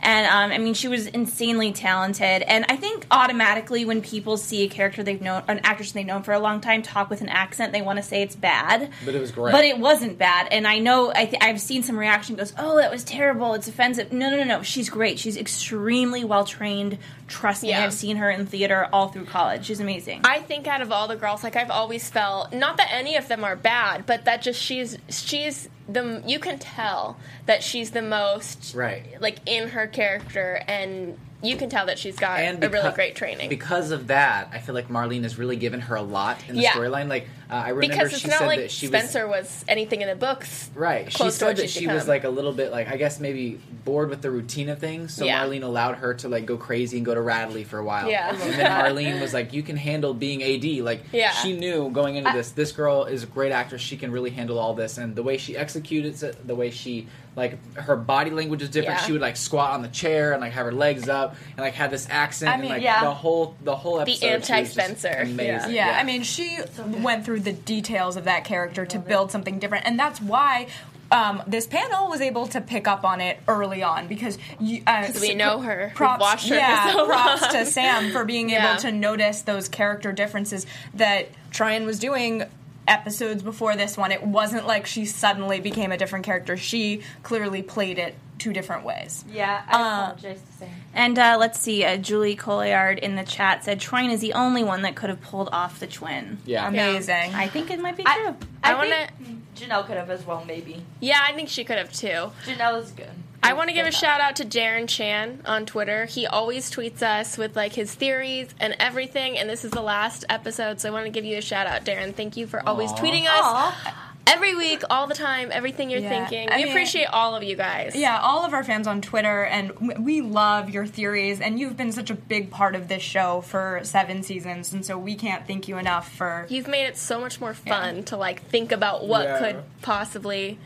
And 0.00 0.26
um, 0.26 0.50
I 0.52 0.62
mean, 0.62 0.74
she 0.74 0.88
was 0.88 1.06
insanely 1.06 1.72
talented. 1.72 2.42
And 2.42 2.64
I 2.68 2.76
think 2.76 3.06
automatically, 3.10 3.84
when 3.84 4.02
people 4.02 4.36
see 4.36 4.62
a 4.64 4.68
character 4.68 5.02
they've 5.02 5.20
known, 5.20 5.42
an 5.48 5.60
actress 5.64 5.92
they've 5.92 6.04
known 6.04 6.22
for 6.22 6.32
a 6.32 6.38
long 6.38 6.60
time, 6.60 6.82
talk 6.82 7.10
with 7.10 7.20
an 7.20 7.28
accent, 7.28 7.72
they 7.72 7.82
want 7.82 7.98
to 7.98 8.02
say 8.02 8.22
it's 8.22 8.36
bad. 8.36 8.90
But 9.04 9.14
it 9.14 9.20
was 9.20 9.30
great. 9.30 9.52
But 9.52 9.64
it 9.64 9.78
wasn't 9.78 10.18
bad. 10.18 10.48
And 10.50 10.66
I 10.66 10.78
know 10.78 11.12
I 11.14 11.26
th- 11.26 11.42
I've 11.42 11.60
seen 11.60 11.82
some 11.82 11.98
reaction 11.98 12.36
goes, 12.36 12.52
"Oh, 12.58 12.76
that 12.78 12.90
was 12.90 13.04
terrible. 13.04 13.54
It's 13.54 13.68
offensive." 13.68 14.12
No, 14.12 14.30
no, 14.30 14.36
no, 14.36 14.44
no. 14.44 14.62
She's 14.62 14.90
great. 14.90 15.18
She's 15.18 15.36
extremely 15.36 16.24
well 16.24 16.44
trained. 16.44 16.98
Trust 17.26 17.62
me, 17.62 17.70
Yeah. 17.70 17.84
I've 17.84 17.92
seen 17.94 18.16
her 18.18 18.28
in 18.30 18.46
theater 18.46 18.86
all 18.92 19.08
through 19.08 19.24
college. 19.24 19.64
She's 19.64 19.80
amazing. 19.80 20.20
I 20.24 20.40
think 20.40 20.66
out 20.66 20.82
of 20.82 20.92
all 20.92 21.08
the 21.08 21.16
girls, 21.16 21.42
like 21.42 21.56
I've 21.56 21.70
always 21.70 22.10
felt, 22.10 22.52
not 22.52 22.76
that 22.76 22.88
any 22.92 23.16
of 23.16 23.28
them 23.28 23.44
are 23.44 23.56
bad, 23.56 24.04
but 24.04 24.26
that 24.26 24.42
just 24.42 24.60
she's 24.60 24.98
she's 25.08 25.68
the 25.88 26.22
you 26.26 26.38
can 26.38 26.58
tell 26.58 27.18
that 27.46 27.62
she's 27.62 27.90
the 27.90 28.02
most 28.02 28.74
Right. 28.74 29.20
like 29.20 29.38
in 29.46 29.68
her 29.70 29.86
character, 29.86 30.62
and 30.66 31.18
you 31.42 31.56
can 31.56 31.68
tell 31.68 31.84
that 31.86 31.98
she's 31.98 32.16
got 32.16 32.40
and 32.40 32.62
a 32.64 32.70
really 32.70 32.90
great 32.92 33.14
training. 33.14 33.50
Because 33.50 33.90
of 33.90 34.06
that, 34.06 34.48
I 34.52 34.60
feel 34.60 34.74
like 34.74 34.88
Marlene 34.88 35.24
has 35.24 35.36
really 35.38 35.56
given 35.56 35.80
her 35.82 35.94
a 35.96 36.02
lot 36.02 36.38
in 36.48 36.56
the 36.56 36.62
Yeah. 36.62 36.72
storyline. 36.72 37.08
Like 37.08 37.28
uh, 37.54 37.62
I 37.66 37.68
remember 37.70 37.94
because 37.94 38.12
it's 38.12 38.22
she 38.22 38.28
not 38.28 38.38
said 38.40 38.46
like 38.46 38.58
that 38.60 38.70
she 38.70 38.86
Spencer 38.86 39.28
was, 39.28 39.64
anything 39.68 40.00
in 40.00 40.08
the 40.08 40.16
books. 40.16 40.70
Right. 40.74 41.12
She 41.12 41.30
said 41.30 41.56
that 41.56 41.62
she's 41.70 41.72
she 41.72 41.86
was 41.86 42.08
like 42.08 42.24
a 42.24 42.28
little 42.28 42.52
bit 42.52 42.72
like 42.72 42.88
I 42.88 42.96
guess 42.96 43.20
maybe 43.20 43.60
bored 43.84 44.10
with 44.10 44.22
the 44.22 44.30
routine 44.30 44.68
of 44.68 44.78
things. 44.78 45.14
So 45.14 45.24
Yeah. 45.24 45.44
Marlene 45.44 45.62
allowed 45.62 45.96
her 45.96 46.14
to 46.14 46.28
like 46.28 46.46
go 46.46 46.56
crazy 46.56 46.96
and 46.96 47.06
go 47.06 47.14
to 47.14 47.20
Radley 47.20 47.64
for 47.64 47.78
a 47.78 47.84
while. 47.84 48.08
Yeah. 48.08 48.30
And 48.30 48.40
then 48.54 48.70
Marlene 48.70 49.20
was 49.20 49.32
like, 49.32 49.52
"You 49.52 49.62
can 49.62 49.76
handle 49.76 50.14
being 50.14 50.42
AD." 50.42 50.82
Like 50.84 51.04
Yeah. 51.12 51.30
she 51.30 51.56
knew 51.56 51.90
going 51.90 52.16
into 52.16 52.32
this, 52.32 52.50
this 52.50 52.72
girl 52.72 53.04
is 53.04 53.22
a 53.22 53.26
great 53.26 53.52
actress. 53.52 53.80
She 53.82 53.96
can 53.96 54.10
really 54.10 54.30
handle 54.30 54.58
all 54.58 54.74
this, 54.74 54.98
and 54.98 55.14
the 55.14 55.22
way 55.22 55.36
she 55.38 55.56
executes 55.56 56.22
it, 56.22 56.46
the 56.46 56.54
way 56.54 56.70
she 56.70 57.06
like 57.36 57.58
her 57.74 57.96
body 57.96 58.30
language 58.30 58.62
is 58.62 58.68
different. 58.68 59.00
Yeah. 59.00 59.06
She 59.06 59.12
would 59.12 59.20
like 59.20 59.36
squat 59.36 59.72
on 59.72 59.82
the 59.82 59.88
chair 59.88 60.32
and 60.32 60.40
like 60.40 60.52
have 60.52 60.66
her 60.66 60.72
legs 60.72 61.08
up 61.08 61.34
and 61.56 61.58
like 61.58 61.74
have 61.74 61.90
this 61.90 62.06
accent 62.08 62.50
I 62.50 62.54
and 62.54 62.62
mean, 62.62 62.70
like 62.70 62.82
yeah. 62.82 63.02
the 63.02 63.10
whole 63.12 63.56
the 63.64 63.74
whole 63.74 64.00
episode. 64.00 64.18
she 64.20 64.26
was 64.32 64.46
just 64.46 64.50
anti-Spencer. 64.50 65.22
Amazing. 65.22 65.74
Yeah, 65.74 65.96
I 65.98 66.04
mean, 66.04 66.22
she 66.22 66.58
went 67.02 67.24
through 67.24 67.40
the 67.44 67.52
details 67.52 68.16
of 68.16 68.24
that 68.24 68.44
character 68.44 68.84
to 68.86 68.98
build 68.98 69.30
something 69.30 69.58
different, 69.58 69.86
and 69.86 69.98
that's 69.98 70.20
why. 70.20 70.66
Um, 71.12 71.42
this 71.46 71.66
panel 71.66 72.08
was 72.08 72.20
able 72.20 72.46
to 72.48 72.60
pick 72.60 72.88
up 72.88 73.04
on 73.04 73.20
it 73.20 73.38
early 73.46 73.84
on 73.84 74.08
because 74.08 74.36
you, 74.58 74.82
uh, 74.84 75.06
we 75.20 75.34
know 75.34 75.60
her. 75.60 75.92
Props, 75.94 76.48
her 76.48 76.56
yeah, 76.56 76.92
so 76.92 77.06
props 77.06 77.42
long. 77.42 77.50
to 77.52 77.66
Sam 77.66 78.10
for 78.10 78.24
being 78.24 78.48
Yeah. 78.50 78.70
able 78.72 78.80
to 78.80 78.90
notice 78.90 79.42
those 79.42 79.68
character 79.68 80.10
differences 80.12 80.66
that 80.94 81.28
Troian 81.52 81.84
was 81.86 82.00
doing 82.00 82.44
episodes 82.88 83.42
before 83.44 83.76
this 83.76 83.96
one. 83.96 84.10
It 84.12 84.24
wasn't 84.24 84.66
like 84.66 84.86
she 84.86 85.04
suddenly 85.04 85.60
became 85.60 85.92
a 85.92 85.96
different 85.98 86.24
character. 86.24 86.56
She 86.56 87.02
clearly 87.22 87.62
played 87.62 87.98
it 87.98 88.16
two 88.38 88.52
different 88.52 88.84
ways. 88.84 89.24
Yeah, 89.30 89.62
I 89.68 89.72
Uh, 89.74 90.02
apologize 90.04 90.40
to 90.42 90.52
say. 90.58 90.68
And 90.92 91.18
uh, 91.18 91.36
let's 91.38 91.58
see, 91.60 91.84
uh, 91.84 91.96
Julie 91.96 92.34
Colliard 92.36 92.98
in 92.98 93.14
the 93.16 93.22
chat 93.24 93.64
said 93.64 93.80
Troian 93.80 94.10
is 94.12 94.20
the 94.20 94.32
only 94.34 94.64
one 94.64 94.82
that 94.82 94.94
could 94.96 95.08
have 95.10 95.20
pulled 95.22 95.48
off 95.52 95.80
the 95.80 95.86
twin. 95.86 96.38
Yeah. 96.44 96.66
Amazing. 96.68 97.34
I 97.34 97.48
think 97.48 97.70
it 97.70 97.80
might 97.80 97.96
be 97.96 98.04
I, 98.06 98.16
true. 98.18 98.36
I, 98.62 98.72
I 98.72 98.74
wanna- 98.74 99.08
think 99.24 99.40
Janel 99.56 99.86
could 99.86 99.96
have 99.96 100.10
as 100.10 100.26
well, 100.26 100.44
maybe. 100.44 100.84
Yeah, 101.00 101.20
I 101.26 101.32
think 101.32 101.48
she 101.48 101.62
could 101.64 101.78
have 101.78 101.92
too. 101.92 102.32
Janel 102.44 102.82
is 102.82 102.90
good. 102.90 103.08
I 103.42 103.52
want 103.52 103.68
to 103.68 103.74
give 103.74 103.86
a 103.86 103.92
shout 103.92 104.22
out 104.22 104.36
to 104.36 104.44
Darren 104.46 104.88
Chan 104.88 105.42
on 105.44 105.66
Twitter. 105.66 106.06
He 106.06 106.26
always 106.26 106.70
tweets 106.70 107.02
us 107.02 107.36
with 107.36 107.54
like 107.54 107.74
his 107.74 107.94
theories 107.94 108.48
and 108.58 108.74
everything, 108.80 109.36
and 109.38 109.48
this 109.50 109.64
is 109.66 109.70
the 109.70 109.82
last 109.82 110.24
episode, 110.30 110.80
so 110.80 110.88
I 110.88 110.92
want 110.92 111.04
to 111.04 111.10
give 111.10 111.26
you 111.26 111.36
a 111.36 111.42
shout 111.42 111.66
out, 111.66 111.84
Darren. 111.84 112.14
Thank 112.14 112.38
you 112.38 112.46
for 112.46 112.66
always 112.66 112.90
Aw. 112.92 112.96
tweeting 112.96 113.24
us. 113.24 113.30
Aw. 113.42 114.13
Every 114.26 114.54
week, 114.54 114.82
all 114.90 115.06
the 115.06 115.14
time, 115.14 115.50
everything 115.52 115.90
you're 115.90 116.00
Yeah. 116.00 116.08
thinking. 116.26 116.50
I 116.50 116.56
we 116.56 116.62
mean- 116.64 116.72
appreciate 116.72 117.06
all 117.06 117.34
of 117.36 117.42
you 117.42 117.56
guys. 117.56 117.94
Yeah, 117.94 118.18
all 118.20 118.44
of 118.44 118.52
our 118.54 118.64
fans 118.64 118.86
on 118.86 119.00
Twitter, 119.00 119.44
and 119.44 119.72
we 120.04 120.20
love 120.20 120.70
your 120.70 120.86
theories, 120.86 121.40
and 121.40 121.58
you've 121.58 121.76
been 121.76 121.92
such 121.92 122.10
a 122.10 122.14
big 122.14 122.50
part 122.50 122.74
of 122.74 122.88
this 122.88 123.02
show 123.02 123.42
for 123.42 123.80
seven 123.82 124.22
seasons, 124.22 124.72
and 124.72 124.84
so 124.84 124.96
we 124.98 125.14
can't 125.14 125.46
thank 125.46 125.68
you 125.68 125.78
enough 125.78 126.10
for. 126.12 126.46
You've 126.48 126.68
made 126.68 126.86
it 126.86 126.96
so 126.96 127.20
much 127.20 127.40
more 127.40 127.54
fun 127.54 128.02
to 128.04 128.16
like 128.16 128.42
think 128.48 128.72
about 128.72 129.06
what 129.06 129.24
Yeah. 129.24 129.38
could 129.38 129.62
possibly 129.82 130.58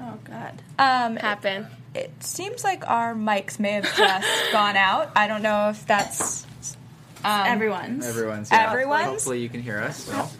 Oh 0.00 0.18
God. 0.24 0.62
Um, 0.78 1.16
happen. 1.16 1.66
it 1.94 2.12
seems 2.22 2.62
like 2.62 2.88
our 2.88 3.14
mics 3.14 3.58
may 3.58 3.72
have 3.72 3.96
just 3.96 4.28
gone 4.52 4.76
out. 4.76 5.10
I 5.16 5.26
don't 5.26 5.42
know 5.42 5.70
if 5.70 5.84
that's 5.86 6.46
um, 7.24 7.46
Everyone's. 7.46 8.06
Everyone's. 8.06 8.50
Yeah. 8.52 8.70
Everyone's? 8.70 9.06
Hopefully 9.06 9.40
you 9.40 9.48
can 9.48 9.60
hear 9.60 9.78
us. 9.80 10.06
Well, 10.06 10.30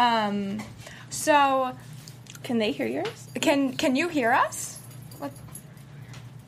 Um, 0.00 0.62
so 1.10 1.76
Can 2.42 2.58
they 2.58 2.72
hear 2.72 2.86
yours? 2.86 3.28
can 3.40 3.74
can 3.76 3.96
you 3.96 4.08
hear 4.08 4.32
us? 4.32 4.69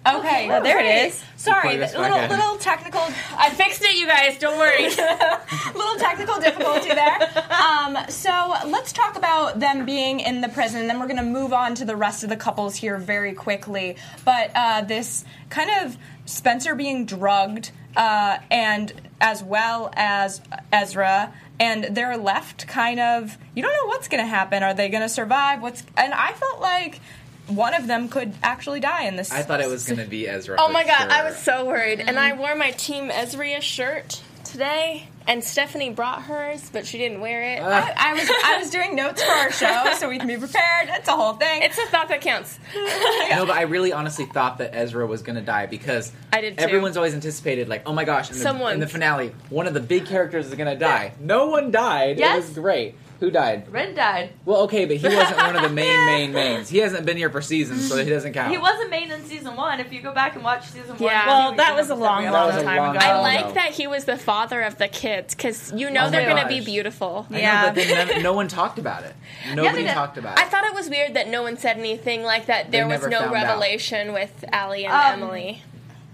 Okay, 0.05 0.49
Oh, 0.51 0.63
there 0.63 0.81
it 0.81 1.07
is. 1.07 1.23
Sorry, 1.37 1.61
Plug 1.63 1.79
this 1.79 1.93
the 1.93 2.01
little 2.01 2.19
little 2.29 2.57
technical 2.59 3.01
I 3.37 3.51
fixed 3.51 3.83
it, 3.83 3.95
you 3.97 4.07
guys. 4.07 4.37
Don't 4.39 4.59
worry. 4.59 4.89
little 5.75 5.97
technical 5.97 6.41
difficulty 6.41 6.89
there. 6.89 7.19
Um, 7.51 7.97
so 8.09 8.55
let's 8.67 8.93
talk 8.93 9.17
about 9.17 9.61
them 9.61 9.85
being 9.85 10.21
in 10.21 10.41
the 10.41 10.49
prison, 10.49 10.81
and 10.81 10.91
then 10.91 10.99
we're 10.99 11.07
going 11.07 11.19
to 11.19 11.23
move 11.23 11.53
on 11.53 11.75
to 11.77 11.85
the 11.85 11.97
rest 11.97 12.25
of 12.25 12.31
the 12.31 12.37
couples 12.37 12.75
here 12.77 12.99
very 12.99 13.33
quickly. 13.33 13.97
But 14.25 14.51
uh, 14.55 14.83
this 14.83 15.25
kind 15.51 15.71
of 15.85 15.97
Spencer 16.25 16.75
being 16.75 17.07
drugged, 17.07 17.71
uh, 17.97 18.39
and 18.51 18.93
as 19.21 19.43
well 19.43 19.93
as 19.95 20.41
Ezra. 20.73 21.33
And 21.61 21.95
they're 21.97 22.17
left 22.17 22.67
kind 22.67 22.99
of, 22.99 23.39
you 23.55 23.63
don't 23.63 23.73
know 23.73 23.87
what's 23.87 24.09
going 24.09 24.23
to 24.23 24.29
happen. 24.29 24.65
Are 24.65 24.75
they 24.75 24.89
going 24.89 25.03
to 25.03 25.09
survive? 25.09 25.63
What's 25.63 25.85
and 25.97 26.13
I 26.13 26.33
felt 26.33 26.61
like 26.61 27.01
one 27.49 27.75
of 27.75 27.87
them 27.87 28.09
could 28.09 28.33
actually 28.43 28.81
die 28.81 29.05
in 29.05 29.17
this. 29.17 29.31
I 29.33 29.43
thought 29.43 29.61
it 29.61 29.69
was 29.69 29.87
going 29.87 29.99
to 29.99 30.07
be 30.07 30.29
Ezra. 30.29 30.57
oh 30.59 30.71
my 30.71 30.85
god, 30.85 31.03
sure. 31.03 31.11
I 31.11 31.25
was 31.25 31.37
so 31.37 31.67
worried. 31.67 32.01
And 32.01 32.19
I 32.19 32.31
mm-hmm. 32.31 32.41
wore 32.41 32.55
my 32.55 32.71
Team 32.73 33.11
Ezria 33.11 33.61
shirt 33.61 34.23
today, 34.45 35.09
and 35.27 35.43
Stephanie 35.43 35.91
brought 35.91 36.23
hers, 36.23 36.71
but 36.73 36.87
she 36.87 36.99
didn't 36.99 37.21
wear 37.21 37.43
it. 37.43 37.63
I, 37.63 37.95
I 37.97 38.13
was 38.13 38.31
I 38.45 38.59
was 38.59 38.71
doing 38.71 38.95
notes 38.95 39.23
for 39.23 39.31
our 39.31 39.51
show, 39.51 39.93
so 39.99 40.09
we 40.09 40.19
can 40.19 40.29
be 40.29 40.37
prepared. 40.37 40.89
It's 40.91 41.09
a 41.09 41.13
whole 41.13 41.35
thing. 41.35 41.63
it's 41.63 41.79
a 41.79 41.87
thought 41.87 42.09
that 42.09 42.21
counts. 42.21 42.59
No, 43.33 43.47
but 43.47 43.57
I 43.57 43.63
really 43.63 43.93
honestly 43.95 44.27
thought 44.27 44.59
that 44.59 44.75
Ezra 44.75 45.07
was 45.07 45.23
going 45.23 45.37
to 45.37 45.43
die 45.43 45.65
because 45.65 46.13
I 46.33 46.43
did 46.43 46.59
too. 46.59 46.65
everyone's 46.65 46.99
always 46.99 47.15
anticipated, 47.15 47.69
like, 47.69 47.83
oh 47.87 47.93
my 47.95 48.05
gosh, 48.05 48.31
in 48.31 48.37
the, 48.37 48.43
Someone. 48.43 48.75
in 48.75 48.81
the 48.81 48.87
finale, 48.87 49.33
one 49.49 49.67
of 49.67 49.73
the 49.73 49.81
big 49.81 50.05
characters 50.05 50.47
is 50.49 50.55
going 50.55 50.69
to 50.71 50.79
die. 50.79 51.15
No 51.19 51.47
one 51.47 51.71
died. 51.71 52.19
Yes. 52.19 52.45
It 52.45 52.49
was 52.49 52.59
great. 52.59 52.95
Who 53.23 53.31
died? 53.31 53.71
Wren 53.73 53.95
died. 53.95 54.31
Well, 54.45 54.63
okay, 54.63 54.85
but 54.85 54.97
he 54.97 55.07
wasn't 55.07 55.37
one 55.37 55.55
of 55.55 55.63
the 55.63 55.69
main, 55.69 56.07
main 56.07 56.33
mains. 56.33 56.69
He 56.69 56.79
hasn't 56.79 57.07
been 57.07 57.17
here 57.17 57.31
for 57.31 57.41
seasons, 57.41 57.89
so 57.89 57.97
he 58.03 58.11
doesn't 58.11 58.33
count. 58.33 58.51
He 58.51 58.59
wasn't 58.59 58.91
main 58.91 59.13
in 59.13 59.25
season 59.25 59.55
one. 59.55 59.79
If 59.79 59.93
you 59.93 60.03
go 60.03 60.13
back 60.13 60.35
and 60.35 60.43
watch 60.43 60.67
season 60.67 60.91
one, 60.91 60.99
Yeah. 61.03 61.29
Well, 61.29 61.55
that 61.55 61.77
was 61.77 61.89
a 61.91 61.95
long, 61.95 62.25
long 62.25 62.33
That 62.33 62.47
was 62.47 62.55
a 62.57 62.59
episode. 62.59 62.65
time 62.67 62.77
long 62.79 62.97
ago. 62.97 63.07
I 63.07 63.21
like 63.21 63.47
no. 63.47 63.53
that 63.55 63.71
he 63.75 63.87
was 63.87 64.07
the 64.07 64.17
father 64.19 64.61
of 64.63 64.77
the 64.79 64.89
kids 64.89 65.37
because 65.37 65.73
you 65.77 65.89
know 65.89 66.07
Oh 66.07 66.11
they're 66.11 66.29
going 66.29 66.43
to 66.43 66.49
be 66.49 66.57
gosh. 66.59 66.65
beautiful. 66.67 67.27
I 67.31 67.33
know, 67.33 67.39
Yeah. 67.39 67.65
but 67.67 67.75
then 67.77 68.09
none, 68.09 68.23
no 68.25 68.33
one 68.33 68.49
talked 68.49 68.81
about 68.81 69.05
it. 69.05 69.15
Nobody 69.55 69.85
did. 69.85 69.93
talked 69.93 70.19
about 70.19 70.37
it. 70.37 70.45
I 70.45 70.49
thought 70.49 70.65
it 70.65 70.75
was 70.75 70.91
weird 70.91 71.15
that 71.15 71.29
no 71.29 71.43
one 71.45 71.57
said 71.57 71.79
anything 71.79 72.25
like 72.25 72.47
that. 72.47 72.73
There 72.73 72.89
was 72.89 73.03
no 73.07 73.21
found 73.21 73.27
out. 73.27 73.33
revelation 73.35 74.13
with 74.13 74.45
Ali 74.53 74.85
and 74.85 74.93
Um, 74.93 75.23
Emily. 75.23 75.63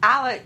Alex 0.03 0.45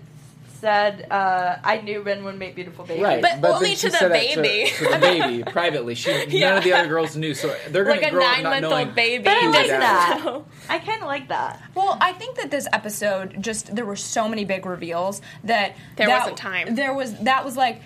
said, 0.63 1.07
uh, 1.11 1.57
"I 1.63 1.81
knew 1.83 2.01
Wren 2.03 2.25
would 2.25 2.39
make 2.39 2.55
beautiful 2.55 2.87
babies." 2.87 3.03
Right, 3.03 3.21
But 3.21 3.43
then 3.43 3.51
only 3.53 3.75
to 3.75 3.91
the 3.91 3.97
said 3.99 4.13
that 4.13 4.23
to- 4.31 4.41
baby. 4.43 4.71
To, 4.71 4.85
the 4.89 4.99
baby 4.99 5.45
privately. 5.51 5.95
She 5.95 6.41
none 6.41 6.57
of 6.57 6.65
the 6.65 6.73
other 6.73 6.89
girls 6.89 7.17
knew, 7.17 7.35
so 7.35 7.55
they're 7.69 7.85
going 7.85 8.01
Like 8.01 8.07
to 8.11 8.15
grow 8.17 8.25
up 8.25 8.43
knowing 8.43 8.47
a 8.47 8.61
nine-month-old 8.61 8.95
baby. 8.95 9.25
But 9.25 9.37
I 9.37 9.47
like 9.49 9.67
their 9.67 9.81
dad 9.81 9.83
that. 9.83 10.17
is. 10.19 10.25
So- 10.25 10.47
I 10.71 10.79
kind 10.79 11.03
of 11.03 11.09
like 11.09 11.29
that. 11.29 11.61
Well, 11.75 11.99
I 12.01 12.13
think 12.15 12.37
that 12.37 12.51
this 12.51 12.67
episode 12.73 13.43
just 13.43 13.75
there 13.75 13.85
were 13.85 13.97
so 13.97 14.29
many 14.29 14.45
big 14.47 14.65
reveals 14.65 15.21
that 15.45 15.75
There 15.97 16.07
that- 16.07 16.21
wasn't 16.21 16.39
time. 16.39 16.75
There 16.77 16.95
was 16.95 17.15
that 17.19 17.45
was 17.45 17.57
like 17.57 17.83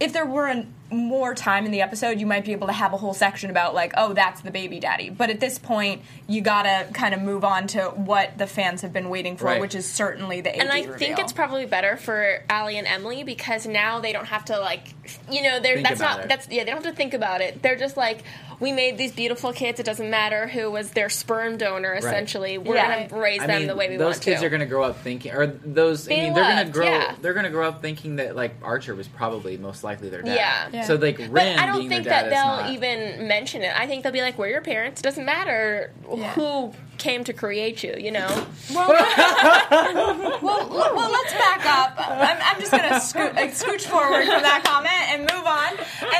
if 0.00 0.12
there 0.12 0.26
were 0.26 0.46
an, 0.48 0.74
more 0.90 1.34
time 1.34 1.64
in 1.64 1.72
the 1.72 1.80
episode, 1.80 2.20
you 2.20 2.26
might 2.26 2.44
be 2.44 2.52
able 2.52 2.66
to 2.68 2.72
have 2.72 2.92
a 2.92 2.96
whole 2.96 3.14
section 3.14 3.50
about 3.50 3.74
like, 3.74 3.92
oh, 3.96 4.12
that's 4.12 4.42
the 4.42 4.50
baby 4.50 4.78
daddy. 4.80 5.10
But 5.10 5.30
at 5.30 5.40
this 5.40 5.58
point, 5.58 6.02
you 6.28 6.40
gotta 6.40 6.86
kind 6.92 7.14
of 7.14 7.22
move 7.22 7.44
on 7.44 7.66
to 7.68 7.84
what 7.96 8.36
the 8.38 8.46
fans 8.46 8.82
have 8.82 8.92
been 8.92 9.08
waiting 9.08 9.36
for, 9.36 9.46
Right. 9.46 9.60
which 9.60 9.74
is 9.74 9.90
certainly 9.90 10.40
the 10.40 10.54
AD 10.54 10.60
And 10.60 10.70
I 10.70 10.80
reveal. 10.82 10.96
think 10.98 11.18
it's 11.18 11.32
probably 11.32 11.66
better 11.66 11.96
for 11.96 12.42
Ali 12.50 12.78
and 12.78 12.86
Emily 12.86 13.24
because 13.24 13.66
now 13.66 14.00
they 14.00 14.12
don't 14.12 14.26
have 14.26 14.44
to 14.46 14.58
like, 14.58 14.88
you 15.30 15.42
know, 15.42 15.58
they're 15.60 15.76
Think 15.76 15.88
that's 15.88 16.00
not 16.00 16.20
it. 16.20 16.28
that's 16.28 16.48
yeah 16.48 16.64
they 16.64 16.70
don't 16.70 16.84
have 16.84 16.92
to 16.92 16.96
think 16.96 17.14
about 17.14 17.40
it. 17.40 17.62
They're 17.62 17.76
just 17.76 17.96
like, 17.96 18.22
we 18.60 18.70
made 18.70 18.96
these 18.96 19.10
beautiful 19.12 19.52
kids. 19.52 19.80
It 19.80 19.86
doesn't 19.86 20.08
matter 20.08 20.46
who 20.46 20.70
was 20.70 20.90
their 20.92 21.08
sperm 21.08 21.56
donor. 21.56 21.92
Essentially, 21.94 22.56
we're 22.56 22.76
Yeah. 22.76 23.08
gonna 23.08 23.20
raise 23.20 23.40
I 23.42 23.46
them 23.48 23.58
mean, 23.60 23.66
the 23.68 23.74
way 23.74 23.88
we 23.88 23.96
want 23.98 24.14
to. 24.14 24.20
those 24.20 24.24
kids 24.24 24.42
are 24.44 24.48
going 24.48 24.60
to 24.60 24.66
grow 24.66 24.84
up 24.84 25.00
thinking, 25.02 25.32
or 25.32 25.46
those. 25.46 26.06
I 26.06 26.10
mean, 26.10 26.34
they're 26.34 26.44
gonna 26.44 26.70
grow. 26.70 26.84
yeah. 26.86 27.16
They're 27.20 27.32
going 27.34 27.44
to 27.46 27.50
grow 27.50 27.68
up 27.68 27.82
thinking 27.82 28.16
that 28.16 28.36
like 28.36 28.54
Archer 28.62 28.94
was 28.94 29.08
probably 29.08 29.56
most 29.58 29.82
likely 29.82 30.08
their 30.08 30.22
dad. 30.22 30.36
Yeah. 30.72 30.73
Yeah. 30.74 30.84
So 30.84 30.96
like 30.96 31.18
but 31.18 31.42
I 31.42 31.66
don't 31.66 31.78
being 31.78 31.88
think 31.88 32.04
that 32.04 32.30
they'll 32.30 32.72
even 32.74 33.28
mention 33.28 33.62
it. 33.62 33.72
I 33.76 33.86
think 33.86 34.02
they'll 34.02 34.12
be 34.12 34.22
like, 34.22 34.38
"We're 34.38 34.48
your 34.48 34.60
parents. 34.60 35.00
It 35.00 35.04
doesn't 35.04 35.24
matter 35.24 35.92
who 36.34 36.72
came 36.98 37.24
to 37.24 37.32
create 37.32 37.82
you." 37.82 37.94
You 37.98 38.10
know. 38.12 38.46
well, 38.74 38.88
well, 38.88 40.40
well, 40.42 40.68
well, 40.70 41.10
let's 41.12 41.32
back 41.34 41.64
up. 41.66 41.94
I'm, 41.98 42.38
I'm 42.42 42.60
just 42.60 42.72
gonna 42.72 43.00
scoot, 43.00 43.34
like, 43.34 43.50
scooch 43.52 43.82
forward 43.82 44.26
from 44.26 44.42
that 44.42 44.62
comment 44.64 45.10
and 45.10 45.20
move 45.22 45.46
on 45.46 45.70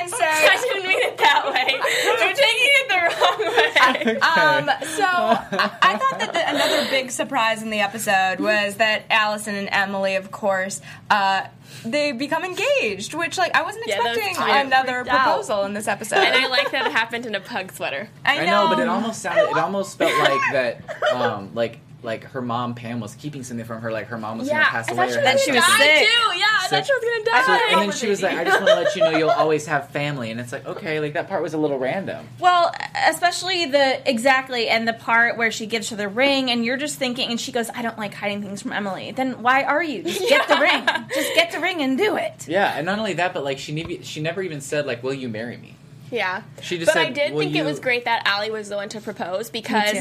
and 0.01 0.11
say. 0.11 0.25
I 0.25 0.57
didn't 0.63 0.89
mean 0.89 1.01
it 1.01 1.19
that 1.19 1.45
way. 1.53 1.75
You're 2.05 2.35
taking 2.35 2.71
it 2.81 2.89
the 2.89 2.97
wrong 3.11 3.39
way. 3.57 4.21
Um, 4.35 4.71
so 4.97 5.05
I, 5.05 5.71
I 5.83 5.97
thought 5.97 6.19
that 6.19 6.33
the, 6.33 6.49
another 6.49 6.89
big 6.91 7.11
surprise 7.11 7.63
in 7.63 7.71
the 7.71 7.81
episode 7.81 8.41
was 8.41 8.77
that 8.77 9.05
Alison 9.11 9.55
and 9.55 9.69
Emily, 9.71 10.17
of 10.17 10.31
course, 10.31 10.81
uh, 11.11 11.47
they 11.85 12.13
become 12.13 12.45
engaged. 12.45 13.15
Which, 13.15 13.39
like, 13.39 13.55
I 13.55 13.63
wasn't 13.63 13.87
Yeah, 13.87 13.97
that 14.03 14.09
was 14.11 14.17
expecting 14.19 14.45
cute. 14.45 14.67
another 14.67 14.93
Freaked 15.05 15.09
out. 15.11 15.25
proposal 15.25 15.63
in 15.65 15.75
this 15.75 15.89
episode. 15.89 16.19
and 16.19 16.35
I 16.37 16.47
like 16.49 16.71
that 16.73 16.87
it 16.87 16.93
happened 16.93 17.27
in 17.27 17.35
a 17.35 17.41
pug 17.41 17.73
sweater. 17.73 18.09
I 18.25 18.41
I 18.41 18.47
know, 18.47 18.69
but 18.69 18.79
it 18.79 18.89
almost 18.89 19.23
sounded. 19.23 19.51
It 19.51 19.57
almost 19.57 19.99
felt 19.99 20.13
like 20.19 20.53
that. 20.53 21.13
Um, 21.15 21.51
like 21.55 21.81
like 22.05 22.25
her 22.25 22.43
mom 22.43 22.75
Pam 22.75 23.01
was 23.01 23.15
keeping 23.17 23.43
something 23.43 23.67
from 23.67 23.81
her. 23.83 23.91
Like 23.91 24.07
her 24.09 24.19
mom 24.19 24.39
was 24.39 24.49
going 24.49 24.61
to 24.63 24.67
pass 24.69 24.91
away. 24.91 25.09
or 25.09 25.15
Then 25.15 25.25
had 25.25 25.41
she 25.41 25.51
was 25.53 25.65
die 25.65 25.77
sick. 25.79 26.09
too. 26.09 26.39
Yeah, 26.39 26.45
I 26.61 26.67
thought 26.69 26.87
she 26.87 26.93
was 26.93 27.03
gonna 27.03 27.45
So, 27.45 27.53
die. 27.53 27.69
and 27.73 27.81
then 27.81 27.93
she 27.93 28.09
was 28.09 28.23
like, 28.23 28.37
"I 28.39 28.45
just 28.45 28.57
want 28.61 28.69
to 28.69 28.75
let 28.77 28.97
you 28.97 29.03
know 29.03 29.19
you'll 29.19 29.31
always 29.31 29.67
have 29.67 29.89
family." 29.91 30.31
And 30.31 30.39
it's 30.41 30.53
like, 30.53 30.67
okay, 30.67 31.01
like 31.01 31.15
that 31.15 31.29
part 31.29 31.43
was 31.43 31.55
a 31.55 31.59
little 31.59 31.79
random. 31.79 32.27
Well, 32.39 32.73
especially 33.09 33.67
the 33.67 34.09
exactly 34.09 34.69
and 34.69 34.87
the 34.87 34.93
part 34.93 35.37
where 35.37 35.51
she 35.51 35.67
gives 35.67 35.91
her 35.91 35.97
the 35.97 36.09
ring, 36.09 36.51
and 36.51 36.65
you're 36.65 36.77
just 36.77 36.99
thinking, 36.99 37.31
and 37.31 37.41
she 37.41 37.53
goes, 37.53 37.71
"I 37.75 37.83
don't 37.83 37.99
like 37.99 38.15
hiding 38.15 38.43
things 38.43 38.63
from 38.63 38.73
Emily." 38.73 39.13
Then 39.13 39.43
why 39.43 39.63
are 39.65 39.83
you? 39.83 40.03
Just 40.03 40.21
get 40.29 40.47
the 40.49 40.57
ring. 40.57 40.87
Just 41.15 41.35
get 41.35 41.53
the 41.53 41.61
ring 41.61 41.81
and 41.83 41.97
do 41.99 42.17
it. 42.17 42.47
Yeah, 42.49 42.75
and 42.77 42.87
not 42.87 42.99
only 42.99 43.15
that, 43.15 43.33
but 43.35 43.45
like 43.45 43.59
she 43.59 43.73
nev- 43.73 44.05
she 44.05 44.21
never 44.21 44.43
even 44.43 44.61
said 44.61 44.87
like, 44.87 45.03
"Will 45.03 45.15
you 45.15 45.29
marry 45.29 45.57
me?" 45.57 45.75
Yeah. 46.15 46.43
She 46.63 46.79
just 46.79 46.93
but 46.93 46.97
I 46.97 47.11
did 47.11 47.33
"Will 47.33 47.41
think 47.41 47.57
it 47.57 47.65
was 47.65 47.81
great 47.81 48.05
that 48.05 48.27
Ali 48.27 48.51
was 48.51 48.69
the 48.69 48.77
one 48.77 48.89
to 48.91 49.01
propose 49.01 49.51
because. 49.51 49.97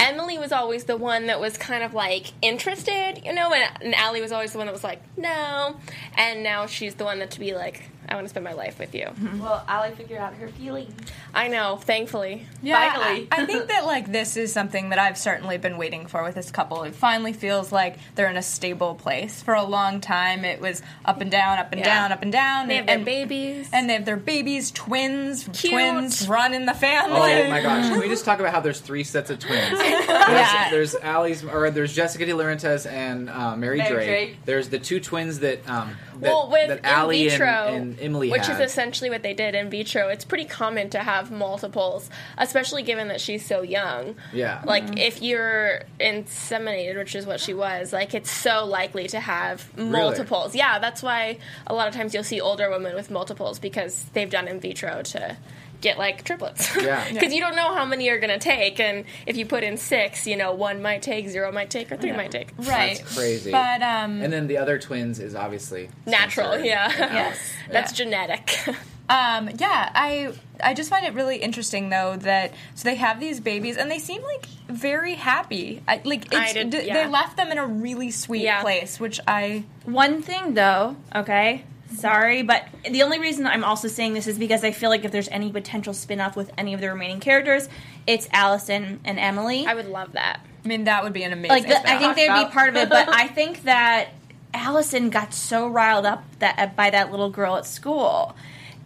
Emily 0.00 0.38
was 0.38 0.52
always 0.52 0.84
the 0.84 0.96
one 0.96 1.26
that 1.26 1.38
was 1.38 1.58
kind 1.58 1.82
of 1.82 1.92
like 1.92 2.32
interested, 2.40 3.20
you 3.24 3.32
know, 3.34 3.52
and, 3.52 3.82
and 3.82 3.94
Ali 3.94 4.22
was 4.22 4.32
always 4.32 4.52
the 4.52 4.58
one 4.58 4.66
that 4.66 4.72
was 4.72 4.84
like, 4.84 5.02
no. 5.18 5.76
And 6.16 6.42
now 6.42 6.64
she's 6.66 6.94
the 6.94 7.04
one 7.04 7.18
that 7.18 7.30
to 7.32 7.40
be 7.40 7.54
like, 7.54 7.90
I 8.08 8.14
want 8.14 8.24
to 8.24 8.28
spend 8.30 8.44
my 8.44 8.54
life 8.54 8.78
with 8.78 8.94
you. 8.94 9.06
Well, 9.38 9.62
Ali 9.68 9.90
figured 9.90 10.18
out 10.18 10.34
her 10.34 10.48
feelings. 10.48 10.92
I 11.34 11.48
know, 11.48 11.76
thankfully. 11.76 12.46
Yeah, 12.62 12.92
Finally. 12.94 13.28
I, 13.30 13.42
I 13.42 13.46
think 13.46 13.68
that 13.68 13.84
like 13.84 14.10
this 14.10 14.36
is 14.36 14.52
something 14.52 14.88
that 14.90 14.98
I've 14.98 15.18
certainly 15.18 15.58
been 15.58 15.76
waiting 15.76 16.06
for 16.06 16.22
with 16.22 16.34
this 16.34 16.50
couple. 16.50 16.82
It 16.84 16.94
finally 16.94 17.32
feels 17.34 17.70
like 17.70 17.96
they're 18.14 18.30
in 18.30 18.36
a 18.38 18.42
stable 18.42 18.94
place. 18.94 19.42
For 19.42 19.54
a 19.54 19.62
long 19.64 20.00
time, 20.00 20.44
it 20.44 20.60
was 20.60 20.80
up 21.04 21.20
and 21.20 21.30
down, 21.30 21.58
up 21.58 21.70
and 21.72 21.80
Yeah. 21.80 21.84
down, 21.84 22.12
up 22.12 22.22
and 22.22 22.32
down. 22.32 22.68
They 22.68 22.76
have 22.76 22.88
and, 22.88 22.88
their 22.88 22.96
and- 22.96 23.04
babies. 23.28 23.68
and 23.72 23.88
they 23.90 23.94
have 23.94 24.04
their 24.06 24.16
babies, 24.16 24.70
twins, 24.70 25.48
Cute. 25.52 25.72
twins 25.72 26.26
run 26.28 26.54
in 26.54 26.64
the 26.66 26.74
family. 26.74 27.32
Oh 27.34 27.50
my 27.50 27.60
gosh! 27.60 27.88
Can 27.88 28.00
we 28.00 28.08
just 28.08 28.24
talk 28.24 28.40
about 28.40 28.52
how 28.52 28.60
there's 28.60 28.80
three 28.80 29.04
sets 29.04 29.28
of 29.30 29.38
twins? 29.38 29.78
There's, 29.78 30.08
Yeah. 30.08 30.70
there's 30.70 30.94
Ali's, 30.94 31.44
or 31.44 31.70
there's 31.70 31.94
Jessica 31.94 32.24
DiLaurentis 32.26 32.90
and 32.90 33.28
uh, 33.30 33.56
Mary, 33.56 33.78
Mary 33.78 33.94
Drake. 33.94 34.06
Drake. 34.08 34.36
There's 34.44 34.68
the 34.68 34.78
two 34.78 35.00
twins 35.00 35.40
that 35.40 35.68
um 35.68 35.96
that, 36.20 36.30
well, 36.32 36.50
with 36.50 36.68
that 36.68 36.78
in 36.80 36.84
Allie 36.84 37.28
and, 37.28 37.42
and 37.42 37.97
Emily 38.00 38.30
which 38.30 38.46
had. 38.46 38.60
is 38.60 38.70
essentially 38.70 39.10
what 39.10 39.22
they 39.22 39.34
did 39.34 39.54
in 39.54 39.70
vitro, 39.70 40.08
it's 40.08 40.24
pretty 40.24 40.44
common 40.44 40.90
to 40.90 40.98
have 40.98 41.30
multiples, 41.30 42.10
especially 42.36 42.82
given 42.82 43.08
that 43.08 43.20
she's 43.20 43.44
so 43.44 43.62
young. 43.62 44.16
yeah. 44.32 44.62
Like 44.64 44.84
mm-hmm. 44.84 44.98
if 44.98 45.22
you're 45.22 45.82
inseminated, 46.00 46.96
which 46.96 47.14
is 47.14 47.26
what 47.26 47.40
she 47.40 47.54
was, 47.54 47.92
like 47.92 48.14
it's 48.14 48.30
so 48.30 48.64
likely 48.64 49.08
to 49.08 49.20
have 49.20 49.76
multiples. 49.76 50.54
Yeah, 50.54 50.78
that's 50.78 51.02
why 51.02 51.38
a 51.66 51.74
lot 51.74 51.88
of 51.88 51.94
times 51.94 52.14
you'll 52.14 52.24
see 52.24 52.40
older 52.40 52.70
women 52.70 52.94
with 52.94 53.10
multiples 53.10 53.58
because 53.58 54.04
they've 54.12 54.30
done 54.30 54.48
in 54.48 54.60
vitro 54.60 55.02
to 55.02 55.36
get 55.80 55.98
like 55.98 56.24
triplets. 56.24 56.74
Yeah. 56.88 57.12
Because 57.12 57.32
you 57.34 57.40
don't 57.40 57.56
know 57.56 57.74
how 57.74 57.84
many 57.84 58.06
you're 58.06 58.18
gonna 58.20 58.38
take, 58.38 58.80
and 58.80 59.04
if 59.26 59.36
you 59.36 59.44
put 59.46 59.62
in 59.64 59.76
six, 59.76 60.26
you 60.26 60.36
know 60.36 60.52
one 60.54 60.80
might 60.82 61.02
take, 61.02 61.28
zero 61.28 61.50
might 61.52 61.70
take, 61.70 61.90
or 61.92 61.96
three 61.96 62.12
might 62.12 62.30
take. 62.30 62.48
right. 62.58 62.98
That's 62.98 63.14
crazy. 63.16 63.50
But 63.50 63.82
um, 63.82 64.22
and 64.22 64.32
then 64.32 64.46
the 64.46 64.56
other 64.58 64.78
twins 64.78 65.18
is 65.20 65.34
obviously 65.34 65.88
Natural, 66.06 66.48
Spencer 66.52 66.66
yeah. 66.66 66.88
Yes. 66.98 67.38
That's 67.70 67.92
Yeah. 67.92 68.04
genetic. 68.04 68.58
Um, 69.10 69.48
yeah, 69.58 69.90
I 69.94 70.34
I 70.62 70.74
just 70.74 70.90
find 70.90 71.06
it 71.06 71.14
really 71.14 71.38
interesting 71.38 71.88
though 71.88 72.16
that 72.16 72.52
so 72.74 72.86
they 72.90 72.96
have 72.96 73.20
these 73.20 73.40
babies 73.40 73.78
and 73.78 73.90
they 73.90 73.98
seem 73.98 74.20
like 74.22 74.44
very 74.68 75.14
happy. 75.14 75.80
I, 75.88 76.02
like 76.04 76.34
I 76.34 76.44
it's, 76.44 76.52
did- 76.52 76.68
d- 76.70 76.82
yeah. 76.88 76.92
they 77.04 77.10
left 77.10 77.38
them 77.38 77.50
in 77.50 77.56
a 77.56 77.64
really 77.66 78.10
sweet 78.10 78.42
Yeah. 78.42 78.60
place, 78.60 79.00
which 79.00 79.18
I 79.26 79.64
One 79.86 80.20
thing 80.20 80.52
though, 80.52 80.94
okay, 81.14 81.64
sorry, 81.94 82.42
but 82.42 82.66
the 82.88 83.02
only 83.02 83.18
reason 83.18 83.46
I'm 83.46 83.64
also 83.64 83.88
saying 83.88 84.14
this 84.14 84.26
is 84.26 84.38
because 84.38 84.64
I 84.64 84.72
feel 84.72 84.90
like 84.90 85.04
if 85.04 85.12
there's 85.12 85.28
any 85.28 85.50
potential 85.50 85.94
spin 85.94 86.20
off 86.20 86.36
with 86.36 86.50
any 86.58 86.74
of 86.74 86.80
the 86.80 86.88
remaining 86.88 87.20
characters, 87.20 87.68
it's 88.06 88.28
Alison 88.32 89.00
and 89.04 89.18
Emily. 89.18 89.66
I 89.66 89.74
would 89.74 89.86
love 89.88 90.12
that. 90.12 90.40
I 90.64 90.68
mean 90.68 90.84
that 90.84 91.04
would 91.04 91.12
be 91.12 91.22
an 91.22 91.32
amazing. 91.32 91.50
like 91.50 91.66
the, 91.66 91.90
I 91.90 91.98
think 91.98 92.16
they'd 92.16 92.44
be 92.44 92.50
part 92.50 92.68
of 92.68 92.76
it, 92.76 92.88
but 92.88 93.08
I 93.08 93.28
think 93.28 93.64
that 93.64 94.08
Alison 94.54 95.10
got 95.10 95.32
so 95.32 95.68
riled 95.68 96.06
up 96.06 96.24
that 96.40 96.74
by 96.76 96.90
that 96.90 97.10
little 97.10 97.30
girl 97.30 97.56
at 97.56 97.66
school. 97.66 98.34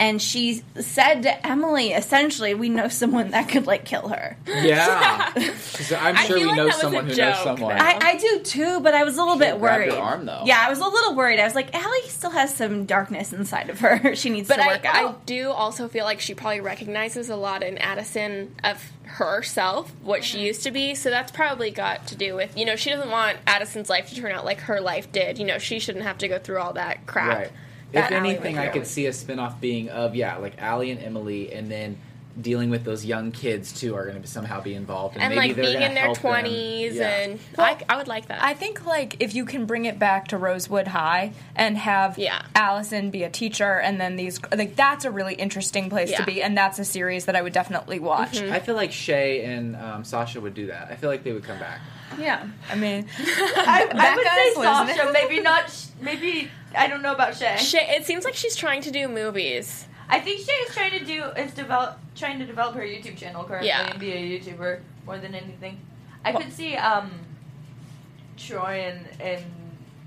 And 0.03 0.21
she 0.21 0.65
said 0.81 1.23
to 1.23 1.47
Emily, 1.47 1.93
essentially, 1.93 2.55
we 2.55 2.69
know 2.69 2.89
someone 2.89 3.31
that 3.31 3.49
could 3.49 3.69
like 3.69 3.85
kill 3.85 4.09
her. 4.09 4.37
Yeah, 4.49 5.31
'Cause 5.35 5.93
I'm 5.93 6.17
sure 6.17 6.39
we 6.39 6.45
like 6.45 6.57
know 6.57 6.71
someone 6.71 7.07
who 7.07 7.15
joke, 7.15 7.37
knows 7.37 7.45
someone. 7.45 7.77
I, 7.81 7.99
I 8.03 8.17
do 8.17 8.41
too, 8.41 8.81
but 8.81 8.95
I 8.95 9.05
was 9.05 9.17
a 9.17 9.21
little 9.23 9.39
bit 9.39 9.61
grab 9.61 9.79
worried. 9.79 9.93
your 9.93 10.03
arm, 10.03 10.27
though. 10.27 10.43
Yeah, 10.45 10.61
I 10.61 10.69
was 10.71 10.81
a 10.81 10.89
little 10.89 11.15
worried. 11.15 11.39
I 11.39 11.45
was 11.45 11.55
like, 11.55 11.73
Ali 11.73 12.09
still 12.09 12.31
has 12.31 12.53
some 12.53 12.85
darkness 12.85 13.33
inside 13.33 13.71
of 13.71 13.79
her. 13.79 14.17
she 14.17 14.29
needs 14.31 14.49
But 14.49 14.57
to 14.57 14.67
work 14.67 14.85
I 14.85 15.05
out. 15.05 15.15
I 15.15 15.25
do 15.25 15.51
also 15.51 15.87
feel 15.87 16.05
like 16.05 16.19
she 16.19 16.35
probably 16.35 16.61
recognizes 16.61 17.31
a 17.31 17.37
lot 17.37 17.63
in 17.63 17.79
Addison 17.79 18.57
of 18.65 18.83
herself, 19.05 19.93
what 20.03 20.25
she 20.25 20.39
mm-hmm. 20.39 20.47
used 20.47 20.65
to 20.65 20.73
be. 20.73 20.97
So 20.97 21.11
that's 21.11 21.31
probably 21.31 21.71
got 21.71 22.09
to 22.09 22.17
do 22.17 22.35
with, 22.35 22.59
you 22.59 22.65
know, 22.65 22.75
she 22.75 22.91
doesn't 22.91 23.11
want 23.11 23.39
Addison's 23.47 23.89
life 23.89 24.09
to 24.09 24.17
turn 24.17 24.33
out 24.33 24.45
like 24.45 24.63
her 24.63 24.81
life 24.81 25.13
did. 25.13 25.39
You 25.39 25.45
know, 25.45 25.59
she 25.59 25.79
shouldn't 25.79 26.05
have 26.05 26.19
to 26.19 26.27
go 26.27 26.41
through 26.41 26.59
all 26.59 26.73
that 26.73 27.07
crap. 27.07 27.39
Right. 27.39 27.53
That 27.93 28.11
If 28.11 28.17
anything, 28.19 28.57
went 28.57 28.69
I 28.69 28.73
could 28.73 28.87
see 28.87 29.07
a 29.07 29.13
spin-off 29.13 29.61
being 29.61 29.89
of 29.91 30.15
yeah, 30.15 30.37
like 30.39 30.63
Ali 30.63 30.91
and 30.91 31.03
Emily, 31.03 31.53
and 31.53 31.71
then 31.71 31.99
dealing 32.41 32.71
with 32.71 32.83
those 32.85 33.05
young 33.05 33.31
kids 33.31 33.79
too 33.79 33.95
are 33.95 34.07
going 34.09 34.23
to 34.23 34.27
somehow 34.27 34.59
be 34.63 34.73
involved, 34.73 35.17
and, 35.17 35.23
And 35.25 35.35
maybe 35.35 35.49
like 35.49 35.57
they're 35.57 35.65
being 35.67 35.83
in 35.83 35.93
their 35.93 36.05
help 36.05 36.17
them. 36.19 36.31
twenties, 36.33 36.95
Yeah. 36.95 37.09
and 37.19 37.39
I, 37.59 37.77
I 37.91 37.97
would 37.99 38.09
like 38.09 38.29
that. 38.29 38.43
I 38.43 38.55
think 38.55 38.87
like 38.87 39.17
if 39.21 39.35
you 39.35 39.45
can 39.45 39.67
bring 39.67 39.85
it 39.85 39.99
back 39.99 40.29
to 40.29 40.39
Rosewood 40.39 40.89
High 40.89 41.33
and 41.55 41.77
have 41.77 42.17
Yeah. 42.17 42.41
Alison 42.55 43.11
be 43.11 43.23
a 43.25 43.29
teacher 43.29 43.79
and 43.79 44.01
then 44.01 44.17
these 44.17 44.41
like 44.57 44.77
that's 44.77 45.05
a 45.05 45.11
really 45.11 45.35
interesting 45.35 45.91
place 45.91 46.11
Yeah. 46.11 46.21
to 46.21 46.25
be 46.25 46.43
and 46.43 46.57
that's 46.57 46.79
a 46.79 46.87
series 46.87 47.27
that 47.27 47.37
I 47.37 47.43
would 47.43 47.53
definitely 47.53 47.99
watch. 47.99 48.41
I 48.41 48.61
feel 48.61 48.77
like 48.77 48.93
Shay 48.93 49.45
and 49.45 49.77
um, 49.77 50.03
Sasha 50.03 50.41
would 50.41 50.55
do 50.55 50.69
that. 50.69 50.89
I 50.91 50.97
feel 50.97 51.11
like 51.11 51.25
they 51.25 51.33
would 51.33 51.45
come 51.45 51.59
back. 51.59 51.81
Yeah, 52.19 52.47
I 52.71 52.77
mean, 52.77 53.07
I, 53.19 53.89
I 53.93 54.17
would 54.17 54.27
say 54.27 54.61
listening. 54.61 54.97
Sasha, 54.97 55.11
maybe 55.29 55.41
not. 55.43 55.87
Maybe 56.01 56.49
I 56.77 56.87
don't 56.89 57.03
know 57.03 57.13
about 57.13 57.37
Shay. 57.37 57.57
Shay, 57.59 57.87
it 57.97 58.05
seems 58.07 58.25
like 58.25 58.35
she's 58.35 58.57
trying 58.57 58.83
to 58.83 58.91
do 58.91 59.09
movies. 59.09 59.87
I 60.09 60.21
think 60.21 60.41
Shay 60.41 60.53
is 60.53 60.75
trying 60.75 60.99
to 60.99 61.05
do 61.05 61.25
is 61.37 61.53
develop 61.53 61.99
trying 62.15 62.39
to 62.39 62.45
develop 62.47 62.75
her 62.75 62.83
YouTube 62.83 63.17
channel 63.17 63.45
currently 63.45 63.69
Yeah. 63.69 63.91
and 63.91 63.99
be 63.99 64.13
a 64.13 64.17
YouTuber 64.41 64.81
more 65.07 65.19
than 65.19 65.35
anything. 65.35 65.81
I 66.25 66.33
could 66.33 66.53
see 66.53 66.77
um 66.77 67.11
Troy 68.37 68.85
and 68.93 69.09
and 69.21 69.45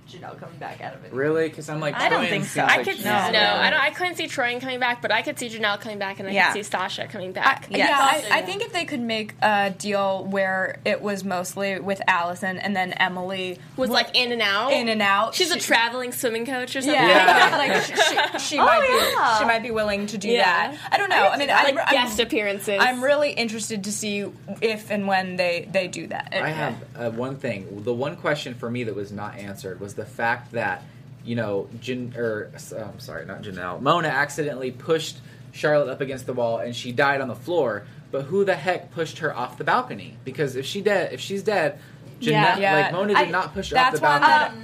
Janel 0.09 0.39
coming 0.39 0.57
back 0.59 0.81
out 0.81 0.93
of 0.95 1.03
it. 1.03 1.11
Really? 1.13 1.49
Because 1.49 1.67
I'm 1.69 1.79
like, 1.79 1.95
I 1.95 2.09
don't 2.09 2.19
twins 2.27 2.29
think 2.29 2.43
so. 2.45 2.59
seems 2.61 2.71
I 2.71 2.75
like 2.77 2.85
could 2.85 2.95
she's 2.97 3.05
no, 3.05 3.31
No. 3.31 3.39
I 3.55 3.69
don't. 3.71 3.79
I 3.79 3.89
couldn't 3.89 4.15
see 4.15 4.27
Troy 4.27 4.59
coming 4.59 4.79
back, 4.79 5.01
but 5.01 5.11
I 5.11 5.21
could 5.23 5.39
see 5.39 5.49
Janel 5.49 5.79
coming 5.81 5.97
back, 5.97 6.19
and 6.19 6.29
I 6.29 6.31
Yeah. 6.31 6.47
could 6.53 6.63
see 6.65 6.69
Sasha 6.69 7.07
coming 7.07 7.31
back. 7.31 7.67
yeah, 7.71 7.87
Sasha, 7.87 8.27
I, 8.33 8.35
I 8.35 8.39
yeah. 8.39 8.45
think 8.45 8.61
if 8.61 8.71
they 8.71 8.85
could 8.85 8.99
make 8.99 9.33
a 9.41 9.73
deal 9.75 10.23
where 10.25 10.79
it 10.85 11.01
was 11.01 11.23
mostly 11.23 11.79
with 11.79 12.01
Alison 12.07 12.57
and 12.59 12.75
then 12.75 12.93
Emily 12.93 13.59
was 13.77 13.89
like 13.89 14.15
in 14.15 14.31
and 14.31 14.41
out. 14.41 14.71
in 14.71 14.87
and 14.89 15.01
out. 15.01 15.33
She's 15.35 15.49
a 15.51 15.55
she- 15.55 15.61
traveling 15.61 16.11
swimming 16.11 16.45
coach 16.45 16.75
or 16.75 16.81
something. 16.81 16.93
Yeah, 17.01 17.49
Yeah. 17.49 17.57
like 17.57 17.81
she, 17.83 17.95
she, 17.95 18.39
she 18.55 18.57
might 18.57 18.87
yeah. 18.87 19.33
be 19.33 19.39
she 19.39 19.45
might 19.45 19.63
be 19.63 19.71
willing 19.71 20.05
to 20.07 20.17
do 20.17 20.29
Yeah. 20.29 20.43
that. 20.71 20.77
I 20.91 20.97
don't 20.97 21.09
know. 21.09 21.27
I, 21.27 21.37
mean, 21.37 21.49
I'm, 21.49 21.75
like 21.75 21.85
I'm, 21.87 21.93
guest 21.93 22.19
appearances. 22.19 22.77
I'm 22.79 23.03
really 23.03 23.31
interested 23.31 23.83
to 23.85 23.91
see 23.91 24.25
if 24.61 24.91
and 24.91 25.07
when 25.07 25.35
they 25.35 25.67
they 25.71 25.87
do 25.87 26.07
that. 26.07 26.29
I 26.33 26.49
have 26.49 26.75
uh, 26.95 27.09
one 27.11 27.37
thing. 27.37 27.83
The 27.83 27.93
one 27.93 28.15
question 28.17 28.53
for 28.53 28.69
me 28.69 28.83
that 28.83 28.95
was 28.95 29.11
not 29.11 29.37
answered 29.37 29.79
was 29.79 29.94
the 29.95 30.05
fact 30.05 30.51
that 30.53 30.83
you 31.25 31.35
know, 31.35 31.67
Jan, 31.81 32.13
or 32.15 32.51
I'm 32.77 32.99
sorry, 32.99 33.25
not 33.25 33.41
Janel. 33.41 33.81
Mona 33.81 34.07
accidentally 34.09 34.71
pushed 34.71 35.17
Charlotte 35.51 35.89
up 35.89 36.01
against 36.01 36.27
the 36.27 36.33
wall 36.33 36.59
and 36.59 36.75
she 36.75 36.91
died 36.91 37.19
on 37.21 37.27
the 37.27 37.35
floor. 37.35 37.87
But 38.11 38.23
who 38.23 38.45
the 38.45 38.55
heck 38.55 38.91
pushed 38.91 39.17
her 39.19 39.35
off 39.35 39.57
the 39.57 39.63
balcony? 39.63 40.17
Because 40.23 40.55
if 40.55 40.65
she 40.65 40.81
dead, 40.81 41.11
if 41.13 41.19
she's 41.19 41.43
dead, 41.43 41.79
Janel, 42.21 42.31
Yeah. 42.31 42.57
Yeah. 42.59 42.73
like 42.75 42.91
Mona 42.93 43.07
did 43.15 43.17
I- 43.17 43.31
not 43.31 43.53
push 43.53 43.71
her 43.71 43.77
off 43.77 43.93
the 43.93 43.99
balcony. 43.99 44.63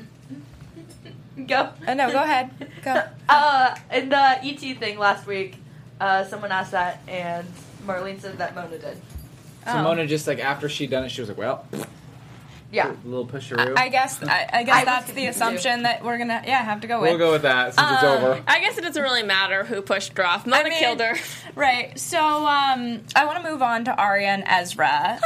Um, 1.37 1.45
go. 1.47 1.69
Uh, 1.87 1.93
no, 1.95 2.11
go 2.11 2.21
ahead. 2.21 2.51
Go. 2.83 3.03
Uh, 3.27 3.75
in 3.91 4.09
the 4.09 4.15
ET 4.15 4.59
thing 4.79 4.97
last 4.97 5.27
week, 5.27 5.57
uh, 5.99 6.23
someone 6.25 6.51
asked 6.51 6.71
that, 6.71 6.99
and 7.07 7.45
Marlene 7.85 8.19
said 8.19 8.37
that 8.39 8.55
Mona 8.55 8.77
did. 8.77 8.97
so 9.65 9.71
oh. 9.73 9.83
Mona 9.83 10.07
just 10.07 10.27
like 10.27 10.39
after 10.39 10.67
she'd 10.67 10.89
done 10.89 11.03
it, 11.03 11.09
she 11.09 11.21
was 11.21 11.29
like, 11.29 11.37
well, 11.37 11.65
Yeah. 12.71 12.91
a 12.91 13.07
little 13.07 13.27
pusheroo. 13.27 13.77
I 13.77 13.89
guess 13.89 14.21
I, 14.23 14.49
I 14.53 14.63
guess 14.63 14.75
I 14.77 14.85
that's 14.85 15.07
the 15.07 15.13
thinking 15.13 15.29
assumption 15.29 15.83
that 15.83 16.03
we're 16.05 16.17
gonna 16.17 16.41
yeah 16.45 16.63
have 16.63 16.81
to 16.81 16.87
go 16.87 17.01
with. 17.01 17.09
we'll 17.11 17.17
go 17.17 17.31
with 17.33 17.41
that 17.41 17.73
since 17.75 17.91
it's 17.91 18.03
Um, 18.03 18.23
over. 18.23 18.43
I 18.47 18.59
guess 18.61 18.77
it 18.77 18.81
doesn't 18.81 19.01
really 19.03 19.23
matter 19.23 19.63
who 19.65 19.81
pushed 19.81 20.17
her 20.17 20.25
off. 20.25 20.45
Mona 20.47 20.69
mean- 20.69 20.79
killed 20.79 20.99
her. 21.01 21.15
Right. 21.55 21.99
So 21.99 22.17
um, 22.19 23.01
I 23.15 23.25
want 23.25 23.43
to 23.43 23.49
move 23.51 23.61
on 23.61 23.85
to 23.85 23.95
Aria 23.95 24.27
and 24.29 24.43
Ezra. 24.47 25.19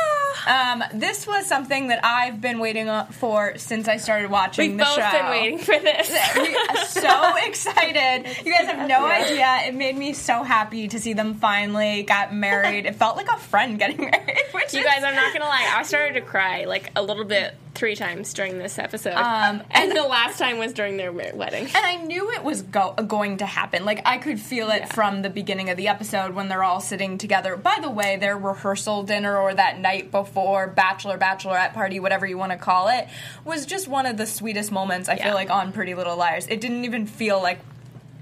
um, 0.48 0.84
this 0.94 1.28
was 1.28 1.46
something 1.46 1.90
that 1.90 2.04
I've 2.04 2.42
been 2.42 2.58
waiting 2.60 2.90
for 3.12 3.58
since 3.58 3.88
I 3.88 3.98
started 3.98 4.32
watching 4.32 4.78
the 4.78 4.84
show. 4.84 4.90
We've 4.90 4.98
the 4.98 5.02
both 5.02 5.12
show. 5.12 5.18
been 5.22 5.30
waiting 5.30 5.58
for 5.60 5.80
this. 5.80 6.90
so 6.90 7.36
excited. 7.46 8.26
You 8.46 8.54
guys 8.54 8.66
have 8.68 8.88
no 8.88 9.06
idea. 9.06 9.60
It 9.68 9.76
made 9.76 9.96
me 9.98 10.14
so 10.14 10.44
happy 10.44 10.88
to 10.88 11.00
see 11.00 11.14
them 11.14 11.36
finally 11.36 12.04
got 12.04 12.34
married. 12.34 12.86
It 12.86 12.96
felt 12.96 13.18
like 13.18 13.28
a 13.30 13.38
friend 13.38 13.78
getting 13.80 14.02
married. 14.02 14.38
Which 14.52 14.74
You 14.74 14.80
is- 14.80 14.86
guys, 14.86 15.04
I'm 15.04 15.16
not 15.16 15.32
gonna 15.34 15.46
lie. 15.46 15.72
I 15.76 15.84
started 15.84 16.14
to 16.16 16.22
cry 16.22 16.66
like 16.66 16.92
a 16.96 17.04
little 17.04 17.24
bit 17.26 17.35
three 17.74 17.96
times 17.96 18.34
during 18.34 18.58
this 18.58 18.80
episode, 18.80 19.16
Um, 19.16 19.62
and 19.72 19.92
the 19.92 20.04
last 20.04 20.40
time 20.40 20.58
was 20.60 20.72
during 20.72 20.96
their 20.96 21.12
wedding. 21.12 21.66
And 21.66 21.86
I 21.86 21.98
knew 21.98 22.32
it 22.32 22.42
was 22.42 22.62
go- 22.62 22.94
going 22.94 23.38
to 23.38 23.46
happen. 23.46 23.84
Like 23.84 24.02
I 24.06 24.18
could 24.18 24.40
feel 24.40 24.70
it 24.70 24.88
from 24.94 25.22
the 25.24 25.30
beginning 25.30 25.70
of 25.70 25.76
the 25.76 25.90
episode 25.90 26.34
when 26.36 26.48
they're 26.48 26.64
all 26.64 26.80
sitting 26.80 27.18
together. 27.18 27.58
By 27.58 27.80
the 27.82 27.90
way, 27.90 28.16
their 28.16 28.38
rehearsal 28.38 29.04
dinner 29.04 29.38
or 29.38 29.54
that 29.54 29.80
night 29.80 30.10
before 30.10 30.68
bachelor 30.68 31.18
bachelorette 31.18 31.74
party, 31.74 32.00
whatever 32.00 32.26
you 32.26 32.38
want 32.38 32.54
to 32.54 32.58
call 32.58 32.88
it, 32.88 33.08
was 33.44 33.66
just 33.66 33.90
one 33.90 34.06
of 34.06 34.16
the 34.16 34.26
sweetest 34.26 34.72
moments 34.72 35.10
I 35.10 35.16
Yeah. 35.16 35.26
feel 35.26 35.34
like 35.34 35.50
on 35.50 35.74
Pretty 35.74 35.96
Little 35.96 36.16
Liars. 36.16 36.48
It 36.48 36.62
didn't 36.62 36.86
even 36.86 37.06
feel 37.06 37.42
like 37.42 37.60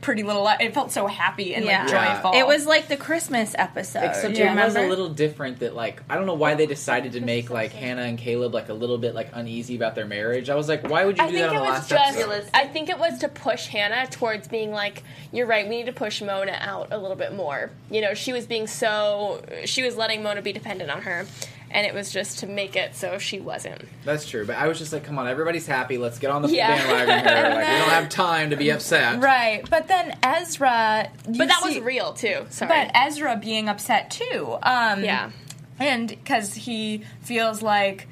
Pretty 0.03 0.21
Little 0.23 0.43
Liars. 0.43 0.59
It 0.61 0.73
felt 0.73 0.91
so 0.91 1.07
happy 1.07 1.55
and 1.55 1.65
like 1.65 1.71
Yeah. 1.71 2.13
joyful. 2.15 2.31
It 2.39 2.45
was 2.45 2.65
like 2.67 2.87
the 2.87 2.97
Christmas 2.97 3.55
episode. 3.57 4.03
Except 4.03 4.35
Do 4.35 4.41
you 4.41 4.47
it 4.47 4.55
was 4.55 4.75
a 4.75 4.87
little 4.87 5.09
different. 5.09 5.59
That 5.59 5.73
like 5.75 6.01
I 6.09 6.15
don't 6.15 6.25
know 6.25 6.33
why 6.35 6.55
they 6.55 6.65
decided 6.65 7.13
to 7.13 7.21
make 7.21 7.49
like 7.49 7.71
Hannah 7.71 8.03
and 8.03 8.17
Caleb 8.17 8.53
like 8.53 8.69
a 8.69 8.73
little 8.73 8.97
bit 8.97 9.15
like 9.15 9.29
uneasy 9.33 9.75
about 9.75 9.95
their 9.95 10.05
marriage. 10.05 10.49
I 10.49 10.55
was 10.55 10.67
like, 10.69 10.87
why 10.87 11.05
would 11.05 11.17
you 11.17 11.23
I 11.23 11.27
do 11.27 11.33
think 11.37 11.47
that 11.47 11.53
it 11.53 11.57
on 11.57 11.63
the 11.65 11.69
was 11.71 11.79
last 11.79 11.89
just. 11.89 12.17
episode? 12.19 12.49
I 12.53 12.67
think 12.67 12.89
it 12.89 12.99
was 12.99 13.17
to 13.19 13.29
push 13.29 13.67
Hannah 13.67 14.07
towards 14.07 14.47
being 14.47 14.71
like, 14.71 15.03
"You're 15.31 15.47
right. 15.47 15.67
We 15.67 15.77
need 15.77 15.85
to 15.87 15.93
push 15.93 16.21
Mona 16.21 16.57
out 16.59 16.89
a 16.91 16.97
little 16.97 17.15
bit 17.17 17.33
more." 17.33 17.71
You 17.89 18.01
know, 18.01 18.13
she 18.13 18.33
was 18.33 18.45
being 18.45 18.67
so. 18.67 19.41
She 19.65 19.83
was 19.83 19.95
letting 19.95 20.21
Mona 20.23 20.41
be 20.41 20.51
dependent 20.53 20.91
on 20.91 21.01
her, 21.03 21.25
and 21.73 21.85
it 21.85 21.93
was 21.93 22.11
just 22.11 22.39
to 22.39 22.47
make 22.47 22.75
it 22.77 22.95
so 22.95 23.17
she 23.17 23.39
wasn't. 23.41 23.81
That's 24.05 24.29
true, 24.29 24.45
but 24.45 24.55
I 24.55 24.67
was 24.67 24.77
just 24.79 24.93
like, 24.93 25.03
come 25.03 25.17
on, 25.19 25.27
everybody's 25.27 25.67
happy. 25.67 25.97
Let's 25.97 26.19
get 26.19 26.29
on 26.31 26.41
the 26.43 26.49
Yeah. 26.49 26.67
bandwagon 26.77 27.19
here. 27.25 27.49
Like 27.55 27.67
we 27.67 27.77
don't 27.79 27.89
have 28.01 28.09
time 28.09 28.51
to 28.51 28.55
be 28.55 28.69
upset. 28.69 29.21
right. 29.21 29.67
But 29.69 29.87
then 29.87 30.15
Ezra, 30.23 31.09
you 31.27 31.37
But 31.39 31.47
that 31.49 31.61
see- 31.63 31.79
was 31.79 31.85
real 31.85 32.13
too. 32.13 32.45
Sorry. 32.49 32.69
But 32.69 32.91
Ezra 32.95 33.35
being 33.41 33.67
upset 33.67 34.11
too. 34.11 34.57
Um, 34.63 35.03
yeah. 35.03 35.31
and 35.79 36.07
because 36.07 36.53
he 36.53 37.03
feels 37.21 37.61
like 37.61 38.07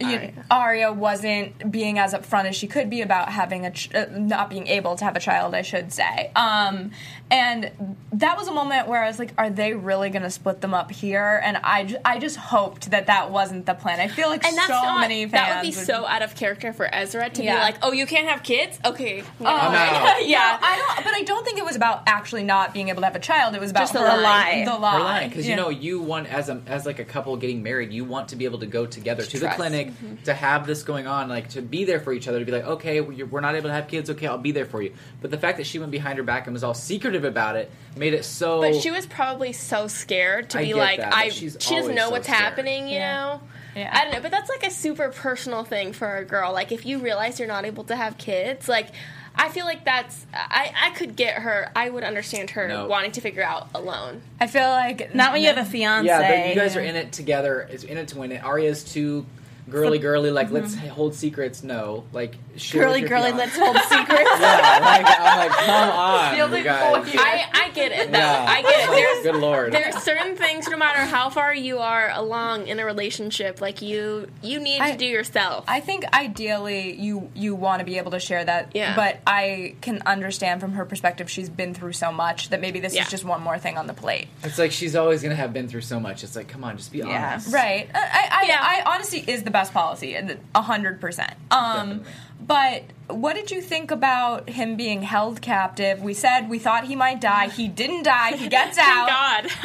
you 0.00 0.08
Aria. 0.16 0.32
Aria 0.50 0.92
wasn't 0.92 1.70
being 1.70 1.98
as 1.98 2.12
upfront 2.14 2.46
as 2.46 2.56
she 2.56 2.66
could 2.66 2.90
be 2.90 3.02
about 3.02 3.28
having 3.28 3.66
a 3.66 3.70
ch- 3.70 3.94
uh, 3.94 4.06
not 4.10 4.50
being 4.50 4.66
able 4.66 4.96
to 4.96 5.04
have 5.04 5.14
a 5.14 5.20
child, 5.20 5.54
I 5.54 5.62
should 5.62 5.92
say. 5.92 6.32
Um, 6.34 6.90
and 7.32 7.96
that 8.12 8.36
was 8.36 8.46
a 8.46 8.52
moment 8.52 8.86
where 8.88 9.02
I 9.02 9.06
was 9.08 9.18
like, 9.18 9.32
"Are 9.38 9.48
they 9.48 9.72
really 9.72 10.10
going 10.10 10.22
to 10.22 10.30
split 10.30 10.60
them 10.60 10.74
up 10.74 10.92
here?" 10.92 11.40
And 11.42 11.56
I, 11.56 11.84
ju- 11.84 11.96
I 12.04 12.18
just 12.18 12.36
hoped 12.36 12.90
that 12.90 13.06
that 13.06 13.30
wasn't 13.30 13.64
the 13.66 13.72
plan. 13.74 13.98
I 14.00 14.08
feel 14.08 14.28
like 14.28 14.44
And 14.44 14.54
so 14.54 14.68
not, 14.68 15.00
many 15.00 15.22
fans 15.22 15.32
that 15.32 15.56
would 15.56 15.70
be 15.70 15.74
would- 15.76 15.86
so 15.86 16.06
out 16.06 16.20
of 16.22 16.36
character 16.36 16.72
for 16.74 16.88
Ezra 16.94 17.30
to 17.30 17.42
Yeah. 17.42 17.54
be 17.56 17.60
like, 17.62 17.76
"Oh, 17.82 17.92
you 17.92 18.04
can't 18.06 18.28
have 18.28 18.42
kids? 18.42 18.78
Okay, 18.84 19.22
Oh, 19.40 19.44
I'm 19.46 19.74
out. 19.74 20.28
yeah, 20.28 20.58
I 20.60 20.76
don't. 20.94 21.04
But 21.04 21.14
I 21.14 21.22
don't 21.22 21.44
think 21.44 21.58
it 21.58 21.64
was 21.64 21.74
about 21.74 22.02
actually 22.06 22.44
not 22.44 22.74
being 22.74 22.90
able 22.90 23.00
to 23.00 23.06
have 23.06 23.16
a 23.16 23.20
child. 23.20 23.54
It 23.54 23.60
was 23.60 23.70
about 23.70 23.80
Just 23.80 23.94
the 23.94 24.00
her 24.00 24.20
lie. 24.22 24.64
The 24.66 24.76
lie. 24.76 24.98
We're 24.98 25.04
lying 25.04 25.28
because 25.30 25.46
Yeah. 25.46 25.56
you 25.56 25.56
know 25.62 25.68
you 25.70 26.00
want 26.02 26.26
as 26.32 26.50
a 26.50 26.60
as 26.66 26.84
like 26.84 26.98
a 26.98 27.04
couple 27.04 27.34
getting 27.38 27.62
married, 27.62 27.92
you 27.92 28.04
want 28.04 28.28
to 28.28 28.36
be 28.36 28.44
able 28.44 28.58
to 28.58 28.66
go 28.66 28.84
together 28.84 29.24
to 29.24 29.38
the 29.38 29.48
clinic 29.48 29.88
Mm-hmm. 29.88 30.22
to 30.24 30.34
have 30.34 30.66
this 30.66 30.82
going 30.82 31.06
on, 31.06 31.28
like 31.30 31.48
to 31.50 31.62
be 31.62 31.84
there 31.84 31.98
for 31.98 32.12
each 32.12 32.28
other, 32.28 32.38
to 32.38 32.44
be 32.44 32.52
like, 32.52 32.66
okay, 32.66 33.00
we're 33.00 33.24
we're 33.26 33.40
not 33.40 33.54
able 33.54 33.70
to 33.70 33.74
have 33.74 33.88
kids, 33.88 34.10
okay, 34.10 34.26
I'll 34.26 34.36
be 34.38 34.52
there 34.52 34.66
for 34.66 34.82
you. 34.82 34.92
But 35.22 35.30
the 35.30 35.38
fact 35.38 35.56
that 35.56 35.66
she 35.66 35.78
went 35.78 35.90
behind 35.92 36.18
her 36.18 36.24
back 36.24 36.46
and 36.46 36.52
was 36.52 36.62
all 36.62 36.74
secretive 36.74 37.21
about 37.24 37.56
it 37.56 37.70
made 37.96 38.14
it 38.14 38.24
so. 38.24 38.60
But 38.60 38.76
she 38.76 38.90
was 38.90 39.06
probably 39.06 39.52
so 39.52 39.86
scared 39.86 40.50
to 40.50 40.58
I 40.58 40.62
be 40.62 40.68
get 40.68 40.76
like, 40.76 40.98
that, 40.98 41.14
I. 41.14 41.28
she's 41.28 41.56
She 41.60 41.74
doesn't 41.76 41.94
know 41.94 42.06
so 42.06 42.10
what's 42.12 42.26
scared. 42.26 42.40
happening, 42.42 42.88
you 42.88 42.94
Yeah. 42.96 43.14
know. 43.16 43.40
Yeah. 43.74 43.90
I 43.90 44.04
don't 44.04 44.12
know, 44.14 44.20
but 44.20 44.30
that's 44.30 44.50
like 44.50 44.66
a 44.66 44.70
super 44.70 45.08
personal 45.10 45.64
thing 45.64 45.92
for 45.94 46.16
a 46.16 46.24
girl. 46.24 46.52
Like 46.52 46.72
if 46.72 46.84
you 46.84 46.98
realize 46.98 47.38
you're 47.38 47.48
not 47.48 47.64
able 47.64 47.84
to 47.84 47.96
have 47.96 48.18
kids, 48.18 48.68
like 48.68 48.88
I 49.34 49.48
feel 49.48 49.64
like 49.64 49.84
that's 49.86 50.26
I 50.34 50.72
I 50.78 50.90
could 50.90 51.16
get 51.16 51.36
her. 51.36 51.70
I 51.74 51.88
would 51.88 52.04
understand 52.04 52.50
her 52.50 52.68
No. 52.68 52.86
wanting 52.86 53.12
to 53.12 53.22
figure 53.22 53.42
out 53.42 53.68
alone. 53.74 54.20
I 54.40 54.46
feel 54.46 54.68
like 54.68 55.14
Not 55.14 55.32
when 55.32 55.40
you 55.40 55.48
have 55.48 55.56
a 55.56 55.64
fiance. 55.64 56.06
Yeah, 56.06 56.18
but 56.42 56.48
you 56.50 56.54
guys 56.54 56.76
are 56.76 56.80
in 56.82 56.96
it 56.96 57.12
together. 57.12 57.66
It's 57.70 57.82
in 57.84 57.96
it 57.96 58.08
to 58.08 58.18
win 58.18 58.32
it. 58.32 58.44
Aria's 58.44 58.84
too 58.84 59.24
girly, 59.68 59.98
girly. 59.98 60.30
Like 60.30 60.50
let's 60.50 60.74
mm-hmm. 60.74 60.88
hold 60.88 61.14
secrets. 61.14 61.62
No, 61.62 62.04
like 62.12 62.36
girly, 62.72 63.00
your 63.00 63.08
girly. 63.08 63.30
fiance. 63.32 63.36
Let's 63.38 63.56
hold 63.58 63.76
secrets. 63.88 64.30
Yeah, 64.40 64.78
like, 64.82 65.06
I'm 65.06 65.38
like, 65.38 65.50
come 65.58 65.90
on, 65.98 66.34
Feel 66.34 66.48
the 66.48 66.58
you 66.58 66.64
guys. 66.64 67.14
I 67.16 67.48
I 67.52 67.70
get 67.70 67.92
it 67.92 68.12
though. 68.12 68.18
Yeah. 68.18 68.46
I 68.48 68.62
get 68.62 68.88
it. 68.88 68.92
There's 69.22 69.22
Good 69.22 69.40
lord. 69.40 69.72
there's 69.72 70.02
certain 70.02 70.36
things 70.36 70.68
no 70.68 70.76
matter 70.76 70.98
how 71.00 71.30
far 71.30 71.54
you 71.54 71.78
are 71.78 72.10
along 72.12 72.66
in 72.66 72.80
a 72.80 72.84
relationship 72.84 73.60
like 73.60 73.80
you 73.82 74.28
you 74.42 74.58
need 74.60 74.80
I- 74.80 74.92
to 74.92 74.98
do 74.98 75.06
yourself 75.06 75.64
I 75.68 75.80
think 75.80 76.04
ideally 76.12 76.94
you 77.00 77.30
you 77.34 77.54
want 77.54 77.78
to 77.80 77.84
be 77.84 77.98
able 77.98 78.10
to 78.12 78.20
share 78.20 78.44
that. 78.44 78.72
Yeah. 78.74 78.96
But 78.96 79.20
I 79.26 79.76
can 79.80 80.02
understand 80.06 80.60
from 80.60 80.72
her 80.72 80.84
perspective 80.84 81.30
she's 81.30 81.48
been 81.48 81.72
through 81.74 81.92
so 81.92 82.10
much 82.12 82.48
that 82.50 82.60
maybe 82.60 82.80
this 82.80 82.94
Yeah. 82.94 83.02
is 83.02 83.10
just 83.10 83.24
one 83.24 83.40
more 83.42 83.58
thing 83.58 83.78
on 83.78 83.86
the 83.86 83.94
plate. 83.94 84.28
It's 84.42 84.58
like 84.58 84.72
she's 84.72 84.96
always 84.96 85.22
gonna 85.22 85.34
have 85.36 85.52
been 85.52 85.68
through 85.68 85.82
so 85.82 86.00
much. 86.00 86.24
It's 86.24 86.34
like, 86.36 86.48
come 86.48 86.64
on, 86.64 86.76
just 86.76 86.90
be 86.92 86.98
Yeah. 86.98 87.30
honest. 87.32 87.52
Right. 87.54 87.88
I, 87.94 88.28
I, 88.42 88.44
Yeah. 88.46 88.58
I, 88.60 88.82
I 88.84 88.94
honesty 88.94 89.24
is 89.26 89.44
the 89.44 89.50
best 89.52 89.72
policy, 89.72 90.14
a 90.54 90.62
hundred 90.62 91.00
percent. 91.00 91.34
Um, 91.50 92.00
Definitely. 92.00 92.12
but 92.40 92.82
what 93.16 93.34
did 93.36 93.50
you 93.50 93.60
think 93.60 93.90
about 93.90 94.48
him 94.48 94.76
being 94.76 95.02
held 95.02 95.40
captive? 95.42 96.02
We 96.02 96.14
said 96.14 96.48
we 96.48 96.58
thought 96.58 96.84
he 96.84 96.96
might 96.96 97.20
die. 97.20 97.48
He 97.48 97.68
didn't 97.68 98.02
die. 98.04 98.36
He 98.36 98.48
gets 98.58 98.78
out. 98.78 99.08
God. 99.08 99.46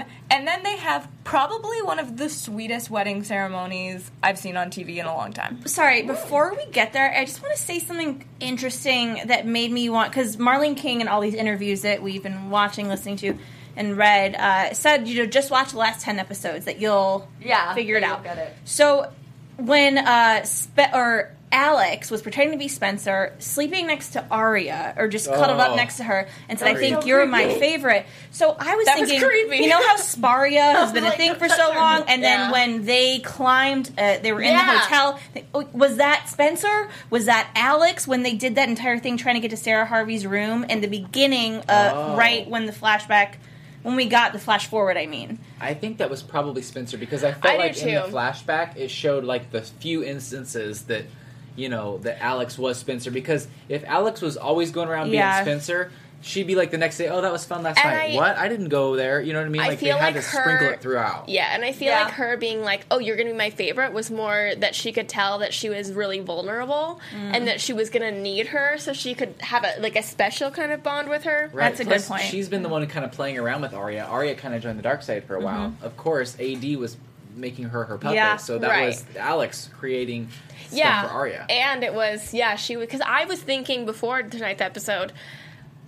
um, 0.00 0.02
and 0.30 0.46
then 0.46 0.62
they 0.62 0.76
have 0.78 1.08
probably 1.24 1.80
one 1.82 1.98
of 1.98 2.16
the 2.16 2.28
sweetest 2.28 2.90
wedding 2.90 3.22
ceremonies 3.24 4.10
I've 4.22 4.38
seen 4.38 4.56
on 4.56 4.70
TV 4.70 4.96
in 4.96 5.06
a 5.06 5.14
long 5.14 5.32
time. 5.32 5.66
Sorry, 5.66 6.02
before 6.02 6.54
we 6.54 6.66
get 6.72 6.92
there, 6.92 7.12
I 7.14 7.24
just 7.24 7.42
want 7.42 7.54
to 7.54 7.60
say 7.60 7.78
something 7.78 8.24
interesting 8.40 9.20
that 9.26 9.46
made 9.46 9.70
me 9.70 9.88
want 9.90 10.10
because 10.10 10.36
Marlene 10.36 10.76
King 10.76 11.00
and 11.00 11.08
all 11.08 11.20
these 11.20 11.34
interviews 11.34 11.82
that 11.82 12.02
we've 12.02 12.22
been 12.22 12.50
watching, 12.50 12.88
listening 12.88 13.16
to, 13.18 13.38
and 13.76 13.96
read 13.96 14.34
uh, 14.34 14.74
said 14.74 15.06
you 15.06 15.18
know 15.22 15.26
just 15.26 15.50
watch 15.52 15.70
the 15.72 15.78
last 15.78 16.00
ten 16.02 16.18
episodes 16.18 16.64
that 16.64 16.80
you'll 16.80 17.28
Yeah, 17.40 17.74
figure 17.74 17.96
it 17.96 18.02
you'll 18.02 18.10
out. 18.12 18.24
get 18.24 18.36
it. 18.38 18.52
So 18.64 19.12
when 19.58 19.98
uh, 19.98 20.44
Spe- 20.44 20.94
or 20.94 21.30
Alex 21.50 22.10
was 22.10 22.20
pretending 22.20 22.52
to 22.52 22.62
be 22.62 22.68
Spencer, 22.68 23.32
sleeping 23.38 23.86
next 23.86 24.10
to 24.10 24.22
Aria, 24.30 24.92
or 24.98 25.08
just 25.08 25.28
cuddled 25.28 25.58
up 25.58 25.70
Oh. 25.72 25.76
next 25.76 25.96
to 25.96 26.04
her, 26.04 26.28
and 26.46 26.58
said, 26.58 26.68
"I 26.68 26.74
think 26.74 27.00
So 27.02 27.08
you're 27.08 27.24
my 27.26 27.54
favorite." 27.58 28.04
So 28.30 28.54
I 28.58 28.74
was 28.76 28.84
That 28.84 29.00
was 29.00 29.08
thinking, 29.08 29.26
creepy. 29.26 29.56
you 29.64 29.68
know 29.70 29.80
how 29.86 29.96
Sparia 29.96 30.60
has 30.74 30.92
been 30.92 31.06
a 31.06 31.10
thing 31.12 31.34
for 31.36 31.48
so 31.48 31.70
long, 31.74 32.04
and 32.06 32.22
then 32.22 32.50
when 32.50 32.84
they 32.84 33.20
climbed, 33.20 33.90
uh, 33.98 34.18
they 34.22 34.30
were 34.30 34.42
in 34.42 34.52
the 34.54 34.62
hotel. 34.62 35.18
they- 35.32 35.46
oh, 35.54 35.66
Was 35.72 35.96
that 35.96 36.28
Spencer? 36.28 36.90
Was 37.08 37.24
that 37.24 37.48
Alex 37.56 38.06
when 38.06 38.22
they 38.24 38.34
did 38.34 38.56
that 38.56 38.68
entire 38.68 38.98
thing 38.98 39.16
trying 39.16 39.36
to 39.36 39.40
get 39.40 39.50
to 39.50 39.56
Sarah 39.56 39.86
Harvey's 39.86 40.26
room 40.26 40.64
in 40.64 40.82
the 40.82 40.86
beginning, 40.88 41.62
uh, 41.66 41.92
Oh. 41.94 42.16
right 42.16 42.46
when 42.48 42.66
the 42.66 42.72
flashback, 42.72 43.36
when 43.88 43.96
we 43.96 44.06
got 44.06 44.34
the 44.34 44.38
flash 44.38 44.66
forward? 44.66 44.98
I 44.98 45.06
mean, 45.06 45.38
I 45.60 45.72
think 45.72 45.96
that 45.98 46.10
was 46.10 46.22
probably 46.22 46.60
Spencer 46.60 46.98
because 46.98 47.24
I 47.24 47.32
felt 47.32 47.54
I 47.54 47.56
like 47.56 47.76
in 47.78 47.94
the 47.94 48.02
flashback 48.02 48.76
it 48.76 48.90
showed 48.90 49.24
like 49.24 49.50
the 49.50 49.62
few 49.62 50.04
instances 50.04 50.82
that 50.84 51.06
you 51.56 51.70
know 51.70 51.96
that 51.98 52.22
Alex 52.22 52.58
was 52.58 52.78
Spencer. 52.78 53.10
Because 53.10 53.48
if 53.68 53.82
Alex 53.84 54.20
was 54.20 54.36
always 54.36 54.70
going 54.70 54.88
around 54.88 55.10
being 55.10 55.22
Spencer, 55.22 55.90
she'd 56.20 56.46
be 56.46 56.54
like 56.54 56.70
the 56.70 56.78
next 56.78 56.98
day, 56.98 57.08
oh 57.08 57.20
that 57.20 57.30
was 57.32 57.44
fun 57.44 57.62
last 57.62 57.78
And 57.84 57.94
night. 57.96 58.12
I- 58.12 58.16
what? 58.16 58.36
I 58.36 58.48
didn't 58.48 58.68
go 58.68 58.96
there. 58.96 59.20
You 59.20 59.32
know 59.32 59.38
what 59.40 59.46
I 59.46 59.50
mean? 59.50 59.60
I 59.62 59.68
like 59.68 59.78
feel 59.78 59.96
they 59.96 60.02
had 60.02 60.14
like 60.14 60.24
to 60.24 60.28
sprinkle 60.28 60.68
it 60.68 60.80
throughout. 60.80 61.28
Yeah, 61.28 61.48
and 61.54 61.64
I 61.64 61.72
feel 61.72 61.88
Yeah. 61.88 62.04
like 62.04 62.14
her 62.14 62.36
being 62.36 62.62
like, 62.62 62.86
"Oh, 62.90 62.98
you're 62.98 63.16
gonna 63.16 63.30
be 63.30 63.36
my 63.36 63.50
favorite," 63.50 63.92
was 63.92 64.10
more 64.10 64.52
that 64.58 64.74
she 64.74 64.92
could 64.92 65.08
tell 65.08 65.38
that 65.38 65.54
she 65.54 65.68
was 65.70 65.92
really 65.92 66.20
vulnerable 66.20 67.00
Mm. 67.14 67.36
and 67.36 67.48
that 67.48 67.60
she 67.60 67.72
was 67.72 67.88
gonna 67.90 68.10
need 68.12 68.48
her, 68.48 68.76
so 68.78 68.92
she 68.92 69.14
could 69.14 69.34
have 69.40 69.64
a 69.64 69.80
like 69.80 69.96
a 69.96 70.02
special 70.02 70.50
kind 70.50 70.72
of 70.72 70.82
bond 70.82 71.08
with 71.08 71.24
her. 71.24 71.50
Right. 71.52 71.68
That's 71.68 71.80
a 71.80 71.84
Plus, 71.84 72.02
good 72.08 72.14
point. 72.14 72.22
She's 72.24 72.48
been 72.48 72.62
the 72.62 72.68
one 72.68 72.86
kind 72.88 73.04
of 73.04 73.12
playing 73.12 73.38
around 73.38 73.62
with 73.62 73.74
Aria. 73.74 74.04
Aria 74.04 74.34
kind 74.34 74.54
of 74.54 74.62
joined 74.62 74.78
the 74.78 74.82
dark 74.82 75.02
side 75.02 75.24
for 75.24 75.36
a 75.36 75.40
while. 75.40 75.74
Of 75.82 75.96
course, 75.96 76.36
AD 76.40 76.76
was 76.76 76.96
making 77.36 77.66
her 77.66 77.84
her 77.84 77.96
puppet, 77.98 78.08
Mm-hmm. 78.08 78.14
Yeah, 78.16 78.36
so 78.38 78.58
that 78.58 78.68
right. 78.68 78.86
was 78.86 79.04
Alex 79.16 79.70
creating 79.78 80.28
stuff 80.66 80.72
yeah, 80.78 81.02
for 81.06 81.14
Aria. 81.14 81.46
and 81.48 81.84
it 81.84 81.94
was 81.94 82.34
yeah 82.34 82.56
she 82.56 82.76
was 82.76 82.86
because 82.86 83.00
I 83.06 83.26
was 83.26 83.40
thinking 83.40 83.86
before 83.86 84.22
tonight's 84.22 84.60
episode. 84.60 85.12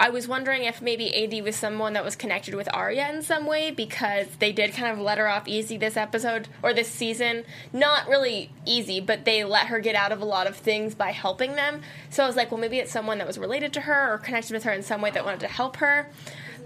I 0.01 0.09
was 0.09 0.27
wondering 0.27 0.65
if 0.65 0.81
maybe 0.81 1.15
AD 1.15 1.45
was 1.45 1.55
someone 1.57 1.93
that 1.93 2.03
was 2.05 2.17
connected 2.17 2.55
with 2.55 2.69
Aria 2.75 3.11
in 3.13 3.21
some 3.21 3.47
way 3.47 3.71
because 3.71 4.27
they 4.39 4.51
did 4.51 4.73
kind 4.73 4.91
of 4.91 4.99
let 4.99 5.19
her 5.19 5.29
off 5.29 5.47
easy 5.47 5.77
this 5.77 5.97
episode 5.97 6.49
or 6.63 6.73
this 6.73 6.89
season. 6.89 7.45
Not 7.73 8.09
really 8.09 8.51
easy, 8.65 9.01
but 9.01 9.27
they 9.27 9.45
let 9.45 9.67
her 9.67 9.79
get 9.79 9.95
out 9.95 10.11
of 10.11 10.23
a 10.23 10.25
lot 10.25 10.47
of 10.47 10.57
things 10.57 10.95
by 10.95 11.11
helping 11.11 11.55
them. 11.55 11.83
So 12.09 12.25
I 12.25 12.27
was 12.27 12.35
like, 12.35 12.51
well, 12.51 12.59
maybe 12.59 12.79
it's 12.79 12.91
someone 12.91 13.19
that 13.19 13.27
was 13.27 13.37
related 13.39 13.75
to 13.75 13.83
her 13.83 14.15
or 14.15 14.17
connected 14.17 14.55
with 14.55 14.65
her 14.65 14.73
in 14.73 14.83
some 14.83 15.03
way 15.03 15.11
that 15.11 15.23
wanted 15.25 15.41
to 15.41 15.49
help 15.49 15.77
her. 15.77 16.09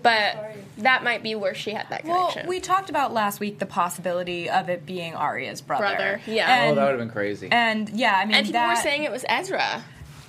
But 0.03 0.55
that 0.79 1.03
might 1.03 1.23
be 1.23 1.35
where 1.35 1.55
she 1.55 1.71
had 1.71 1.89
that 1.89 2.05
Well, 2.05 2.29
connection. 2.29 2.49
we 2.49 2.61
talked 2.61 2.91
about 2.91 3.13
last 3.15 3.41
week 3.41 3.59
the 3.59 3.67
possibility 3.67 4.51
of 4.51 4.69
it 4.69 4.85
being 4.85 5.15
Aria's 5.15 5.61
brother. 5.63 5.83
Brother, 5.83 6.21
yeah. 6.27 6.55
And, 6.55 6.73
oh, 6.73 6.75
that 6.75 6.83
would 6.85 6.91
have 6.91 6.99
been 7.01 7.11
crazy. 7.11 7.49
and 7.51 7.89
yeah, 7.89 8.15
I 8.15 8.27
mean, 8.27 8.35
and 8.37 8.47
people 8.47 8.61
that, 8.61 8.77
were 8.77 8.83
saying 8.83 9.05
it 9.05 9.11
was 9.11 9.25
Ezra. 9.29 9.83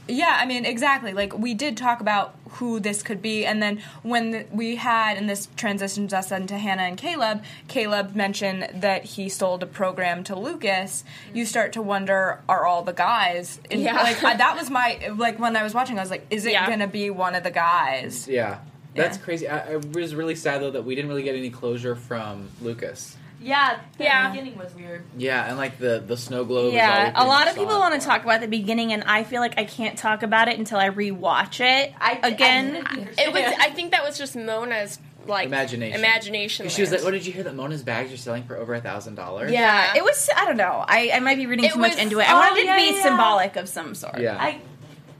Yeah, 0.07 0.37
I 0.39 0.45
mean, 0.45 0.65
exactly. 0.65 1.13
Like 1.13 1.37
we 1.37 1.53
did 1.53 1.75
talk 1.77 1.99
about 1.99 2.35
who 2.51 2.79
this 2.79 3.01
could 3.03 3.21
be, 3.21 3.45
and 3.45 3.61
then 3.61 3.81
when 4.03 4.31
the, 4.31 4.45
we 4.51 4.75
had, 4.77 5.17
and 5.17 5.29
this 5.29 5.47
transitions 5.57 6.13
us 6.13 6.31
into 6.31 6.57
Hannah 6.57 6.83
and 6.83 6.97
Caleb. 6.97 7.43
Caleb 7.67 8.15
mentioned 8.15 8.69
that 8.75 9.03
he 9.03 9.27
sold 9.29 9.61
a 9.63 9.65
program 9.65 10.23
to 10.25 10.35
Lucas. 10.35 11.03
You 11.33 11.45
start 11.45 11.73
to 11.73 11.81
wonder, 11.81 12.39
are 12.47 12.65
all 12.65 12.83
the 12.83 12.93
guys? 12.93 13.59
And, 13.71 13.81
Yeah. 13.81 13.95
Like 14.03 14.23
I, 14.23 14.35
that 14.37 14.55
was 14.55 14.69
my 14.69 15.11
like 15.17 15.39
when 15.39 15.55
I 15.55 15.63
was 15.63 15.73
watching, 15.73 15.97
I 15.97 16.01
was 16.01 16.11
like, 16.11 16.25
is 16.29 16.45
it 16.45 16.51
Yeah. 16.53 16.69
gonna 16.69 16.87
be 16.87 17.09
one 17.09 17.35
of 17.35 17.43
the 17.43 17.51
guys? 17.51 18.27
yeah. 18.27 18.59
That's 18.95 19.17
Yeah. 19.17 19.23
crazy. 19.23 19.47
I, 19.49 19.73
I 19.73 19.75
was 19.75 20.15
really 20.15 20.35
sad 20.35 20.61
though 20.61 20.71
that 20.71 20.85
we 20.85 20.95
didn't 20.95 21.09
really 21.09 21.23
get 21.23 21.35
any 21.35 21.49
closure 21.49 21.95
from 21.95 22.47
Lucas. 22.61 23.17
Yeah, 23.45 23.77
the 23.99 24.03
Yeah. 24.05 24.29
beginning 24.31 24.57
was 24.57 24.73
weird. 24.73 25.03
Yeah, 25.17 25.45
and 25.47 25.57
like 25.57 25.77
the 25.77 26.03
the 26.05 26.17
snow 26.17 26.43
globe. 26.45 26.73
yeah, 26.73 27.09
we 27.09 27.13
a 27.15 27.27
lot 27.27 27.47
of 27.47 27.53
people 27.55 27.77
want 27.77 27.99
to 27.99 28.05
talk 28.05 28.23
about 28.23 28.41
the 28.41 28.47
beginning, 28.47 28.91
and 28.91 29.03
I 29.03 29.23
feel 29.23 29.39
like 29.39 29.57
I 29.59 29.65
can't 29.65 29.97
talk 29.97 30.23
about 30.23 30.47
it 30.47 30.57
until 30.57 30.79
I 30.79 30.89
rewatch 30.89 31.59
it 31.59 31.93
I 32.01 32.19
again. 32.23 32.83
I, 32.85 33.07
It 33.21 33.31
was. 33.31 33.43
I 33.59 33.69
think 33.69 33.91
that 33.91 34.03
was 34.03 34.17
just 34.17 34.35
Mona's 34.35 34.97
like 35.27 35.45
Imagination. 35.47 35.99
Imagination. 35.99 36.69
She 36.69 36.81
was 36.81 36.91
like, 36.91 37.01
land. 37.01 37.07
"Oh, 37.07 37.11
did 37.17 37.25
you 37.25 37.33
hear 37.33 37.43
that 37.43 37.55
Mona's 37.55 37.83
bags 37.83 38.11
are 38.11 38.17
selling 38.17 38.43
for 38.43 38.57
over 38.57 38.73
a 38.73 38.81
thousand 38.81 39.15
dollars?" 39.15 39.51
yeah, 39.51 39.93
Yeah. 39.93 39.97
it 39.99 40.03
was. 40.03 40.27
I 40.35 40.45
don't 40.45 40.57
know. 40.57 40.83
I, 40.87 41.11
I 41.13 41.19
might 41.19 41.37
be 41.37 41.45
reading 41.45 41.65
It 41.65 41.73
too 41.73 41.79
much 41.79 41.97
into 41.97 42.19
it. 42.19 42.27
I 42.29 42.33
oh, 42.33 42.39
wanted 42.39 42.59
it 42.61 42.65
yeah, 42.65 42.75
to 42.75 42.81
be 42.91 42.97
yeah. 42.97 43.03
symbolic 43.03 43.55
of 43.57 43.69
some 43.69 43.93
sort. 43.95 44.19
yeah. 44.19 44.37
I 44.39 44.59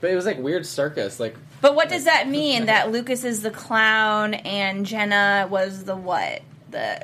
but 0.02 0.10
it 0.12 0.16
was 0.16 0.26
like 0.26 0.38
weird 0.40 0.66
circus. 0.66 1.20
Like, 1.20 1.36
But 1.62 1.74
what 1.76 1.90
does 1.90 2.04
that 2.06 2.28
mean? 2.28 2.66
That 2.72 2.92
Lucas 2.92 3.24
is 3.24 3.42
the 3.42 3.50
clown 3.52 4.34
and 4.36 4.86
Jenna 4.86 5.48
was 5.50 5.84
the 5.86 5.96
what? 5.96 6.42
The 6.70 7.02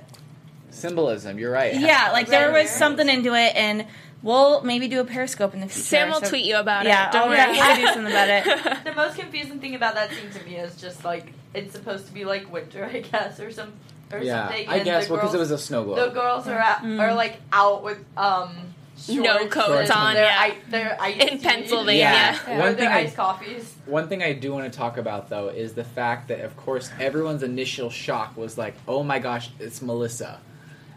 symbolism. 0.72 1.38
You're 1.40 1.52
right. 1.52 1.80
yeah, 1.80 2.10
like 2.12 2.28
there 2.28 2.52
was 2.52 2.70
something 2.70 3.08
into 3.08 3.34
it, 3.36 3.56
and 3.56 3.86
we'll 4.24 4.62
maybe 4.64 4.88
do 4.88 5.00
a 5.00 5.06
Periscope 5.06 5.54
in 5.54 5.62
the 5.62 5.68
future. 5.68 5.84
Sam 5.84 6.10
will 6.10 6.22
so- 6.22 6.30
tweet 6.30 6.46
you 6.46 6.58
about 6.58 6.86
Yeah, 6.86 7.10
it. 7.10 7.12
Don't 7.14 7.22
I'll 7.24 7.28
worry. 7.30 7.38
definitely 7.38 7.82
do 7.86 7.94
something 7.94 8.12
about 8.14 8.30
it. 8.30 8.84
the 8.86 8.94
most 8.96 9.18
confusing 9.18 9.60
thing 9.60 9.76
about 9.76 9.96
that 9.96 10.10
scene 10.12 10.30
to 10.32 10.44
me 10.46 10.56
is 10.58 10.76
just 10.80 11.04
like 11.06 11.34
it's 11.54 11.74
supposed 11.74 12.08
to 12.08 12.14
be 12.14 12.26
like 12.26 12.52
winter, 12.52 12.86
I 12.94 13.00
guess, 13.02 13.40
or 13.40 13.52
some 13.52 13.74
or 14.12 14.20
Yeah, 14.20 14.48
something. 14.48 14.68
I 14.70 14.76
and 14.78 14.86
guess 14.86 15.08
the 15.08 15.14
well 15.14 15.22
because 15.22 15.36
it 15.36 15.40
was 15.40 15.52
a 15.52 15.58
snow 15.58 15.96
the 15.96 16.10
girls 16.10 16.48
are 16.48 16.60
out, 16.60 16.80
Mm. 16.84 17.00
are 17.00 17.14
like 17.14 17.40
out 17.54 17.84
with 17.84 18.00
um 18.18 18.74
No 19.10 19.48
coats 19.48 19.90
on, 19.90 20.14
their, 20.14 20.26
yeah. 20.26 20.38
I, 20.38 20.56
their 20.70 20.98
In. 21.30 21.40
Pennsylvania. 21.40 22.02
Yeah. 22.02 22.40
or 22.48 22.60
One 22.60 22.60
their 22.60 22.76
thing 22.76 22.88
I- 22.88 23.00
iced 23.00 23.16
coffees. 23.16 23.74
One 23.86 24.08
thing 24.10 24.22
I 24.22 24.34
do 24.34 24.52
want 24.54 24.72
to 24.72 24.78
talk 24.78 24.98
about 24.98 25.30
though 25.30 25.48
is 25.48 25.74
the 25.74 25.84
fact 25.84 26.28
that 26.28 26.42
of 26.42 26.56
course 26.58 26.92
everyone's 27.00 27.42
initial 27.44 27.90
shock 27.90 28.38
was 28.38 28.58
like, 28.58 28.76
"Oh 28.88 29.02
my 29.04 29.20
gosh, 29.20 29.50
it's 29.60 29.82
Melissa." 29.82 30.40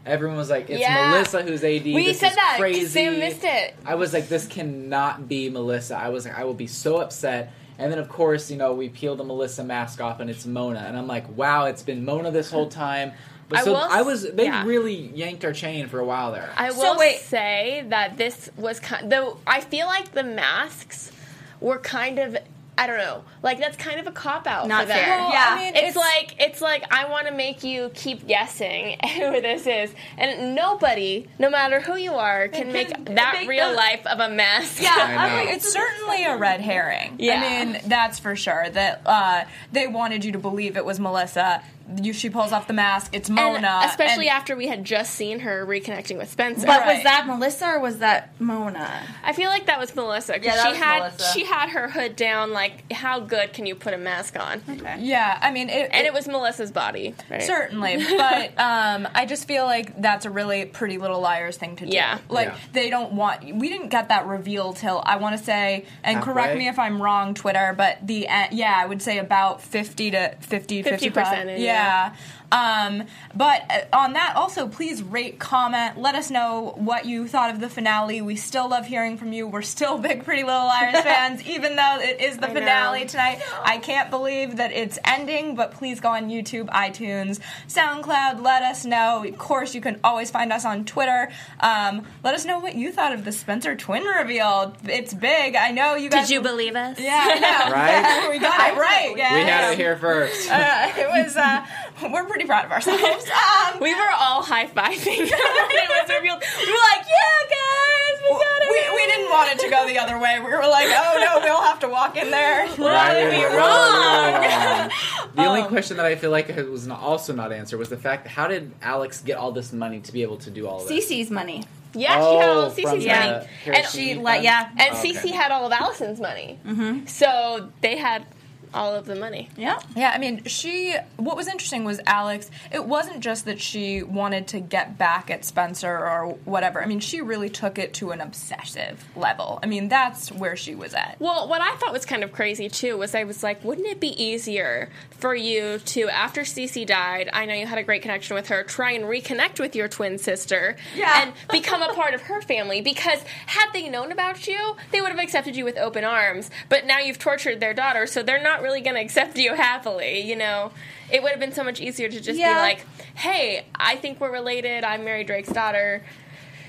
Everyone 0.07 0.37
was 0.37 0.51
like, 0.51 0.69
"It's 0.71 0.81
Yeah. 0.81 1.11
Melissa 1.11 1.43
who's 1.43 1.65
AD." 1.65 1.85
We 1.85 2.07
this 2.09 2.21
said 2.21 2.31
is 2.31 2.35
that. 2.37 2.51
'cause 2.53 2.61
Crazy. 2.61 2.87
Sam 2.87 3.19
missed 3.19 3.45
it. 3.45 3.75
I 3.87 3.95
was 3.95 4.13
like, 4.13 4.29
"This 4.29 4.47
cannot 4.47 5.29
be 5.29 5.49
Melissa." 5.51 5.97
I 5.97 6.09
was 6.11 6.25
like, 6.27 6.39
"I 6.39 6.45
will 6.45 6.55
be 6.55 6.67
so 6.67 6.99
upset." 6.99 7.53
And 7.79 7.91
then 7.91 7.99
of 7.99 8.09
course, 8.09 8.51
you 8.51 8.57
know, 8.57 8.73
we 8.73 8.89
peel 8.89 9.17
the 9.17 9.25
Melissa 9.25 9.65
mask 9.65 10.01
off 10.01 10.21
and 10.21 10.29
it's 10.31 10.47
Mona, 10.47 10.85
and 10.87 10.97
I'm 10.97 11.07
like, 11.09 11.25
"Wow, 11.37 11.65
it's 11.67 11.83
been 11.83 12.05
Mona 12.05 12.31
this 12.31 12.51
whole 12.51 12.69
time." 12.69 13.13
But 13.49 13.59
I 13.59 13.63
so 13.63 13.73
will 13.73 13.79
I 13.79 14.03
was 14.03 14.31
they 14.33 14.45
yeah. 14.45 14.65
really 14.65 14.95
yanked 15.15 15.45
our 15.45 15.53
chain 15.53 15.87
for 15.89 15.99
a 16.01 16.05
while 16.05 16.33
there. 16.33 16.49
I 16.57 16.71
So 16.71 16.77
will 16.93 16.99
wait. 16.99 17.19
say 17.21 17.85
that 17.89 18.17
this 18.17 18.51
was 18.57 18.81
kind. 18.81 19.11
Though 19.13 19.39
I 19.47 19.61
feel 19.61 19.87
like 19.87 20.13
the 20.13 20.23
masks 20.25 21.13
were 21.61 21.79
kind 21.79 22.19
of. 22.19 22.37
I 22.77 22.87
don't 22.89 22.99
know. 22.99 23.23
Like 23.43 23.59
that's 23.59 23.77
kind 23.77 24.01
of 24.01 24.07
a 24.07 24.11
cop 24.11 24.47
out 24.49 24.67
Not 24.67 24.83
for 24.83 24.89
them. 24.89 24.97
fair. 24.99 25.19
Well, 25.19 25.31
Yeah. 25.33 25.47
I 25.49 25.57
mean, 25.59 25.73
It's, 25.77 25.97
like 25.97 26.35
it's 26.41 26.61
like 26.61 26.85
I 26.93 27.09
want 27.09 27.29
to 27.29 27.33
make 27.33 27.63
you 27.63 27.91
keep 27.95 28.27
guessing 28.27 28.99
who 29.17 29.41
this 29.41 29.67
is, 29.67 29.95
and 30.19 30.55
nobody, 30.57 31.29
no 31.39 31.51
matter 31.51 31.81
who 31.81 31.97
you 31.97 32.15
are, 32.15 32.49
can 32.49 32.63
can 32.65 32.73
make 32.73 33.05
that 33.15 33.35
make 33.35 33.49
real 33.49 33.71
the- 33.71 33.77
life 33.77 34.05
of 34.07 34.19
a 34.19 34.29
mess. 34.29 34.81
Yeah, 34.81 34.91
I 34.97 35.43
I'm 35.43 35.49
it's 35.49 35.73
certainly 35.73 36.25
a 36.25 36.37
red 36.37 36.61
herring. 36.61 37.15
Yeah. 37.19 37.35
I 37.41 37.65
mean, 37.65 37.81
that's 37.87 38.19
for 38.19 38.35
sure. 38.35 38.69
That 38.71 39.03
uh, 39.07 39.45
they 39.73 39.87
wanted 39.87 40.25
you 40.25 40.33
to 40.33 40.39
believe 40.39 40.77
it 40.77 40.85
was 40.85 40.99
Melissa. 40.99 41.63
You, 42.03 42.13
she 42.13 42.31
pulls 42.31 42.53
off 42.53 42.67
the 42.67 42.73
mask. 42.73 43.11
It's 43.15 43.29
Mona, 43.29 43.57
And 43.83 43.91
especially 43.91 44.29
and- 44.29 44.37
after 44.37 44.57
we 44.57 44.69
had 44.69 44.85
just 44.85 45.15
seen 45.15 45.41
her 45.41 45.67
reconnecting 45.67 46.17
with 46.17 46.31
Spencer. 46.31 46.67
But 46.67 46.87
was 46.87 47.03
that 47.05 47.27
Melissa 47.27 47.67
or 47.67 47.81
was 47.81 47.99
that 47.99 48.31
Mona? 48.41 49.03
I 49.23 49.33
feel 49.33 49.51
like 49.51 49.67
that 49.67 49.79
was 49.79 49.95
Melissa. 49.95 50.35
'cause 50.35 50.45
Yeah, 50.45 50.63
she 50.63 50.69
was 50.71 50.79
had 50.79 50.99
Melissa. 51.01 51.33
she 51.33 51.45
had 51.45 51.69
her 51.71 51.89
hood 51.89 52.17
down. 52.17 52.53
Like, 52.53 52.91
how 52.93 53.21
good 53.21 53.53
can 53.53 53.67
you 53.67 53.75
put 53.75 53.93
a 53.95 53.99
mask 53.99 54.39
on? 54.39 54.63
yeah, 55.01 55.39
I 55.43 55.51
mean, 55.51 55.69
it, 55.69 55.91
And 55.93 56.07
it 56.07 56.13
was 56.15 56.27
Melissa's 56.27 56.73
body, 56.73 57.15
right? 57.31 57.43
Certainly, 57.43 57.97
but 58.17 58.59
um, 58.59 59.07
I 59.15 59.27
just 59.27 59.47
feel 59.47 59.65
like 59.67 60.01
that's 60.01 60.25
a 60.25 60.31
really 60.31 60.65
Pretty 60.65 60.99
Little 60.99 61.21
Liars 61.21 61.57
thing 61.57 61.77
to 61.77 61.87
do. 61.87 61.95
Yeah. 61.95 62.19
like 62.29 62.49
Yeah. 62.49 62.57
they 62.73 62.91
don't 62.91 63.13
want. 63.13 63.43
We 63.55 63.69
didn't 63.69 63.89
get 63.89 64.09
that 64.09 64.27
reveal 64.27 64.73
till 64.73 65.03
I 65.05 65.17
want 65.17 65.37
to 65.39 65.45
say, 65.45 65.85
and 66.03 66.23
correct 66.23 66.57
me 66.57 66.69
if 66.69 66.79
I'm 66.79 67.01
wrong, 67.03 67.35
Twitter, 67.35 67.75
but 67.77 67.99
the 68.07 68.29
uh, 68.29 68.47
yeah, 68.53 68.75
I 68.77 68.87
would 68.87 69.03
say 69.03 69.19
about 69.19 69.61
fifty 69.61 70.11
to 70.13 70.35
50, 70.41 70.83
55. 70.83 71.49
in, 71.49 71.61
Yeah. 71.61 71.74
Yeah. 71.75 72.15
Um, 72.55 73.05
but 73.35 73.63
uh, 73.69 73.97
on 73.97 74.13
that, 74.13 74.37
also 74.37 74.69
please 74.69 75.03
rate, 75.03 75.41
comment, 75.41 75.99
let 75.99 76.15
us 76.15 76.31
know 76.31 76.75
what 76.77 77.05
you 77.05 77.27
thought 77.27 77.53
of 77.53 77.59
the 77.59 77.69
finale. 77.69 78.23
We 78.23 78.37
still 78.37 78.69
love 78.69 78.87
hearing 78.87 79.17
from 79.19 79.33
you. 79.33 79.49
We're 79.49 79.63
still 79.63 79.99
big 79.99 80.25
Pretty 80.25 80.45
Little 80.45 80.67
Liars 80.67 80.95
fans, 81.03 81.43
even 81.43 81.75
though 81.75 81.99
it 82.01 82.21
is 82.21 82.39
the 82.39 82.49
I 82.49 82.55
finale 82.55 83.01
know. 83.01 83.07
tonight. 83.07 83.43
I 83.65 83.79
can't 83.79 84.09
believe 84.09 84.59
that 84.59 84.71
it's 84.71 85.01
ending, 85.05 85.57
but 85.57 85.73
please 85.73 85.99
go 85.99 86.11
on 86.11 86.31
YouTube, 86.31 86.69
iTunes, 86.69 87.41
SoundCloud. 87.67 88.41
Let 88.41 88.63
us 88.63 88.85
know. 88.85 89.25
Of 89.25 89.37
course, 89.37 89.75
you 89.75 89.81
can 89.81 89.99
always 90.05 90.31
find 90.31 90.53
us 90.53 90.65
on 90.65 90.85
Twitter. 90.85 91.31
Um, 91.59 92.07
let 92.23 92.37
us 92.37 92.45
know 92.45 92.61
what 92.61 92.77
you 92.77 92.93
thought 92.93 93.13
of 93.13 93.25
the 93.25 93.33
Spencer 93.33 93.75
twin 93.75 94.05
reveal. 94.05 94.77
It's 94.85 95.13
big. 95.13 95.57
I 95.57 95.73
know 95.73 95.97
you 95.97 96.09
guys. 96.09 96.29
Did 96.29 96.35
you 96.35 96.41
believe 96.41 96.77
us? 96.77 97.01
Yeah, 97.01 97.21
I 97.21 97.39
know. 97.41 97.73
Right? 97.75 98.29
we 98.31 98.39
got 98.39 98.71
it 98.71 98.79
right. 98.79 99.13
We 99.13 99.21
had 99.21 99.73
it 99.73 99.77
here 99.77 99.97
first. 99.97 100.49
Uh, 100.49 100.93
it 100.97 101.09
was. 101.09 101.37
Uh, 101.37 101.67
we're 102.13 102.25
pretty 102.25 102.45
proud 102.47 102.65
of 102.67 102.73
ourselves. 102.73 103.01
Um, 103.35 103.81
We 103.81 103.95
were 103.95 104.11
all 104.19 104.43
high 104.43 104.67
fiving 104.67 105.07
when 105.07 105.29
it 105.29 105.89
was 105.89 106.09
revealed. 106.09 106.43
We 106.59 106.67
were 106.73 106.79
like, 106.93 107.05
"Yeah, 107.07 107.41
guys, 107.51 108.23
we 108.23 108.29
got 108.31 108.63
it." 108.63 108.69
we, 108.71 108.95
we 108.97 109.07
didn't 109.07 109.31
want 109.31 109.53
it 109.53 109.59
to 109.61 109.71
go 109.71 109.87
the 109.87 109.99
other 109.99 110.19
way. 110.19 110.39
We 110.39 110.47
were 110.51 110.67
like, 110.69 110.87
oh 110.89 111.19
no, 111.21 111.41
we'll 111.45 111.63
have 111.63 111.79
to 111.81 111.89
walk 111.89 112.17
in 112.17 112.31
there. 112.31 112.67
Right, 112.79 113.31
be 113.31 113.37
we 113.39 113.45
were 113.45 113.57
wrong? 113.57 114.33
wrong. 114.33 114.91
The 115.35 115.43
Um, 115.43 115.49
only 115.49 115.63
question 115.65 115.97
that 115.97 116.07
I 116.07 116.15
feel 116.17 116.31
like 116.31 116.49
was 116.69 116.87
not, 116.87 117.01
also 117.01 117.33
not 117.35 117.53
answered 117.53 117.79
was 117.79 117.89
the 117.89 117.97
fact 117.97 118.27
how 118.29 118.47
did 118.49 118.73
Alex 118.83 119.21
get 119.21 119.37
all 119.39 119.53
this 119.53 119.73
money 119.73 120.01
to 120.01 120.13
be 120.13 120.23
able 120.23 120.37
to 120.39 120.51
do 120.51 120.67
all 120.69 120.83
of 120.83 120.89
this? 120.89 121.09
Cece's 121.11 121.31
money. 121.31 121.65
Yeah, 121.95 122.09
she 122.09 122.15
had 122.39 122.49
all 122.49 122.59
Oh, 122.63 122.67
of 122.67 122.75
from 122.75 122.85
Cece's 122.85 123.07
money, 123.07 123.09
and 123.09 123.87
She 123.87 124.15
Teezy 124.15 124.23
let 124.23 124.43
yeah. 124.43 124.69
and 124.79 124.97
Okay. 124.97 125.13
Cece 125.13 125.31
had 125.33 125.51
all 125.53 125.67
of 125.67 125.73
Alison's 125.73 126.21
money. 126.21 126.59
Mm-hmm. 126.67 127.07
So 127.07 127.71
they 127.83 127.97
had 127.97 128.27
all 128.75 128.95
of 128.95 129.07
the 129.07 129.15
money. 129.15 129.49
Yeah. 129.57 129.79
Yeah, 129.97 130.11
I 130.15 130.19
mean, 130.19 130.45
she. 130.45 130.95
What 131.17 131.37
was 131.37 131.47
interesting 131.49 131.85
was 131.85 132.01
Alex. 132.07 132.51
It 132.73 132.85
wasn't 132.85 133.21
just 133.21 133.45
that 133.47 133.61
she 133.61 134.03
wanted 134.03 134.49
to 134.49 134.61
get 134.61 134.99
back 134.99 135.31
at 135.31 135.45
Spencer 135.45 135.91
or 135.97 136.37
whatever. 136.45 136.83
I 136.83 136.87
mean, 136.87 137.01
she 137.01 137.21
really 137.21 137.49
took 137.49 137.79
it 137.79 137.95
to 137.95 138.11
an 138.11 138.21
obsessive 138.21 139.05
level. 139.17 139.59
I 139.63 139.67
mean, 139.67 139.89
that's 139.89 140.31
where 140.33 140.57
she 140.57 140.75
was 140.75 140.93
at. 140.95 141.17
Well, 141.21 141.49
what 141.49 141.61
I 141.61 141.75
thought 141.77 141.93
was 141.93 142.05
kind 142.05 142.23
of 142.25 142.33
crazy 142.33 142.69
too 142.69 142.99
was 142.99 143.15
I 143.15 143.25
was 143.25 143.43
like, 143.43 143.65
wouldn't 143.65 143.87
it 143.87 144.01
be 144.01 144.09
easier 144.23 144.91
for 145.11 145.35
you 145.35 145.79
to, 145.79 146.09
after 146.09 146.43
Cece 146.43 146.87
died, 146.87 147.31
I 147.33 147.47
know 147.47 147.55
you 147.55 147.67
had 147.67 147.79
a 147.79 147.83
great 147.83 148.03
connection 148.03 148.35
with 148.35 148.49
her, 148.49 148.63
try 148.65 148.93
and 148.93 149.05
reconnect 149.05 149.59
with 149.61 149.75
your 149.75 149.89
twin 149.89 150.19
sister 150.19 150.77
Yeah. 150.95 151.23
and 151.23 151.33
become 151.51 151.81
a 151.83 151.95
part 151.95 152.13
of 152.15 152.23
her 152.23 152.43
family? 152.43 152.81
Because 152.83 153.21
had 153.47 153.71
they 153.73 153.89
known 153.89 154.13
about 154.13 154.47
you, 154.47 154.77
they 154.91 155.01
would 155.01 155.11
have 155.11 155.19
accepted 155.21 155.57
you 155.57 155.65
with 155.65 155.79
open 155.79 156.05
arms. 156.05 156.51
But 156.69 156.85
now 156.87 156.99
you've 156.99 157.19
tortured 157.19 157.61
their 157.61 157.73
daughter, 157.73 158.07
so 158.07 158.23
they're 158.23 158.43
not 158.43 158.61
really 158.65 158.81
going 158.81 158.97
to 158.97 159.01
accept 159.03 159.39
you 159.39 159.55
happily. 159.55 160.21
You 160.23 160.35
know, 160.35 160.73
it 161.13 161.23
would 161.23 161.31
have 161.31 161.39
been 161.41 161.53
so 161.53 161.63
much 161.63 161.81
easier 161.81 162.09
to 162.09 162.21
just 162.21 162.39
Yeah. 162.39 162.55
be 162.55 162.59
like, 162.59 162.87
hey, 163.15 163.67
I 163.77 163.95
think 163.97 164.21
we're 164.21 164.33
related. 164.33 164.83
I'm 164.83 165.05
Mary 165.05 165.23
Drake's 165.23 165.51
daughter. 165.53 166.03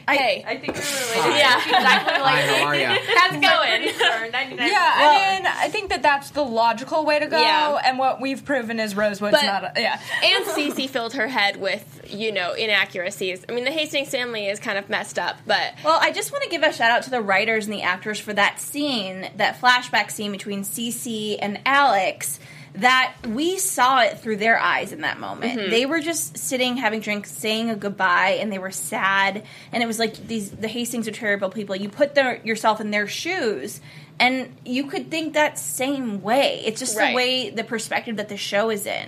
Hey, 0.10 0.44
I 0.46 0.58
think 0.58 0.74
we 0.76 0.80
were 0.80 1.20
related. 1.22 1.38
Yeah. 1.39 1.58
exactly 1.58 2.13
Hi, 2.15 2.41
how 2.41 2.65
are 2.65 2.76
ya? 2.76 2.96
how's 3.18 3.34
it 3.36 3.41
going? 3.41 3.94
Sure, 3.98 4.32
99. 4.32 4.68
Yeah, 4.68 4.91
I 4.96 5.36
mean, 5.38 5.46
I 5.48 5.68
think 5.70 5.89
that 5.89 6.02
that's 6.02 6.30
the 6.32 6.44
logical 6.44 7.06
way 7.06 7.20
to 7.20 7.28
go. 7.28 7.39
Yeah. 7.39 7.80
And 7.86 7.98
what 7.98 8.22
we've 8.22 8.44
proven 8.44 8.80
is 8.80 8.96
Rosewood's 8.96 9.32
But- 9.34 9.44
not. 9.46 9.78
A, 9.78 9.82
yeah. 9.82 10.00
and 10.24 10.46
Cece 10.46 10.89
filled 10.89 11.13
her 11.13 11.28
head 11.28 11.60
with, 11.60 12.02
you 12.08 12.32
know, 12.32 12.54
inaccuracies. 12.54 13.44
I 13.48 13.52
mean, 13.54 13.63
the 13.65 13.72
Hastings 13.72 14.10
family 14.10 14.48
is 14.48 14.60
kind 14.60 14.78
of 14.78 14.89
messed 14.89 15.18
up, 15.20 15.38
but 15.46 15.74
Well, 15.84 15.98
I 16.02 16.12
just 16.12 16.32
want 16.32 16.44
to 16.44 16.50
give 16.50 16.63
a 16.63 16.72
shout 16.72 16.91
out 16.91 17.04
to 17.04 17.10
the 17.10 17.22
writers 17.22 17.65
and 17.65 17.74
the 17.74 17.82
actors 17.82 18.20
for 18.20 18.34
that 18.34 18.60
scene, 18.60 19.30
that 19.38 19.60
flashback 19.62 20.12
scene 20.12 20.32
between 20.32 20.63
Cece 20.63 21.38
and 21.41 21.60
Alex. 21.65 22.39
That 22.78 23.16
we 23.28 23.58
saw 23.58 24.02
it 24.02 24.20
through 24.20 24.38
their 24.38 24.60
eyes 24.60 24.92
in 24.92 25.02
that 25.02 25.20
moment. 25.20 25.60
Mm-hmm. 25.60 25.70
They 25.72 25.86
were 25.86 26.02
just 26.02 26.38
sitting, 26.38 26.78
having 26.78 27.00
drinks, 27.00 27.32
saying 27.32 27.70
a 27.70 27.76
goodbye, 27.76 28.38
and 28.42 28.52
they 28.52 28.60
were 28.60 28.72
sad. 28.72 29.44
And 29.72 29.82
it 29.82 29.86
was 29.86 29.98
like 30.00 30.28
these 30.28 30.52
the 30.52 30.68
Hastings 30.68 31.08
are 31.08 31.12
terrible 31.12 31.50
people. 31.50 31.76
You 31.76 31.90
put 31.90 32.16
their, 32.16 32.38
yourself 32.44 32.82
in 32.82 32.92
their 32.92 33.08
shoes, 33.08 33.80
and 34.20 34.56
you 34.66 34.88
could 34.88 35.10
think 35.10 35.34
that 35.34 35.58
same 35.58 36.22
way. 36.22 36.62
It's 36.66 36.80
just 36.80 36.98
Right. 36.98 37.10
the 37.10 37.16
way 37.16 37.50
the 37.50 37.64
perspective 37.64 38.18
that 38.18 38.30
the 38.30 38.38
show 38.38 38.70
is 38.70 38.86
in. 38.86 39.08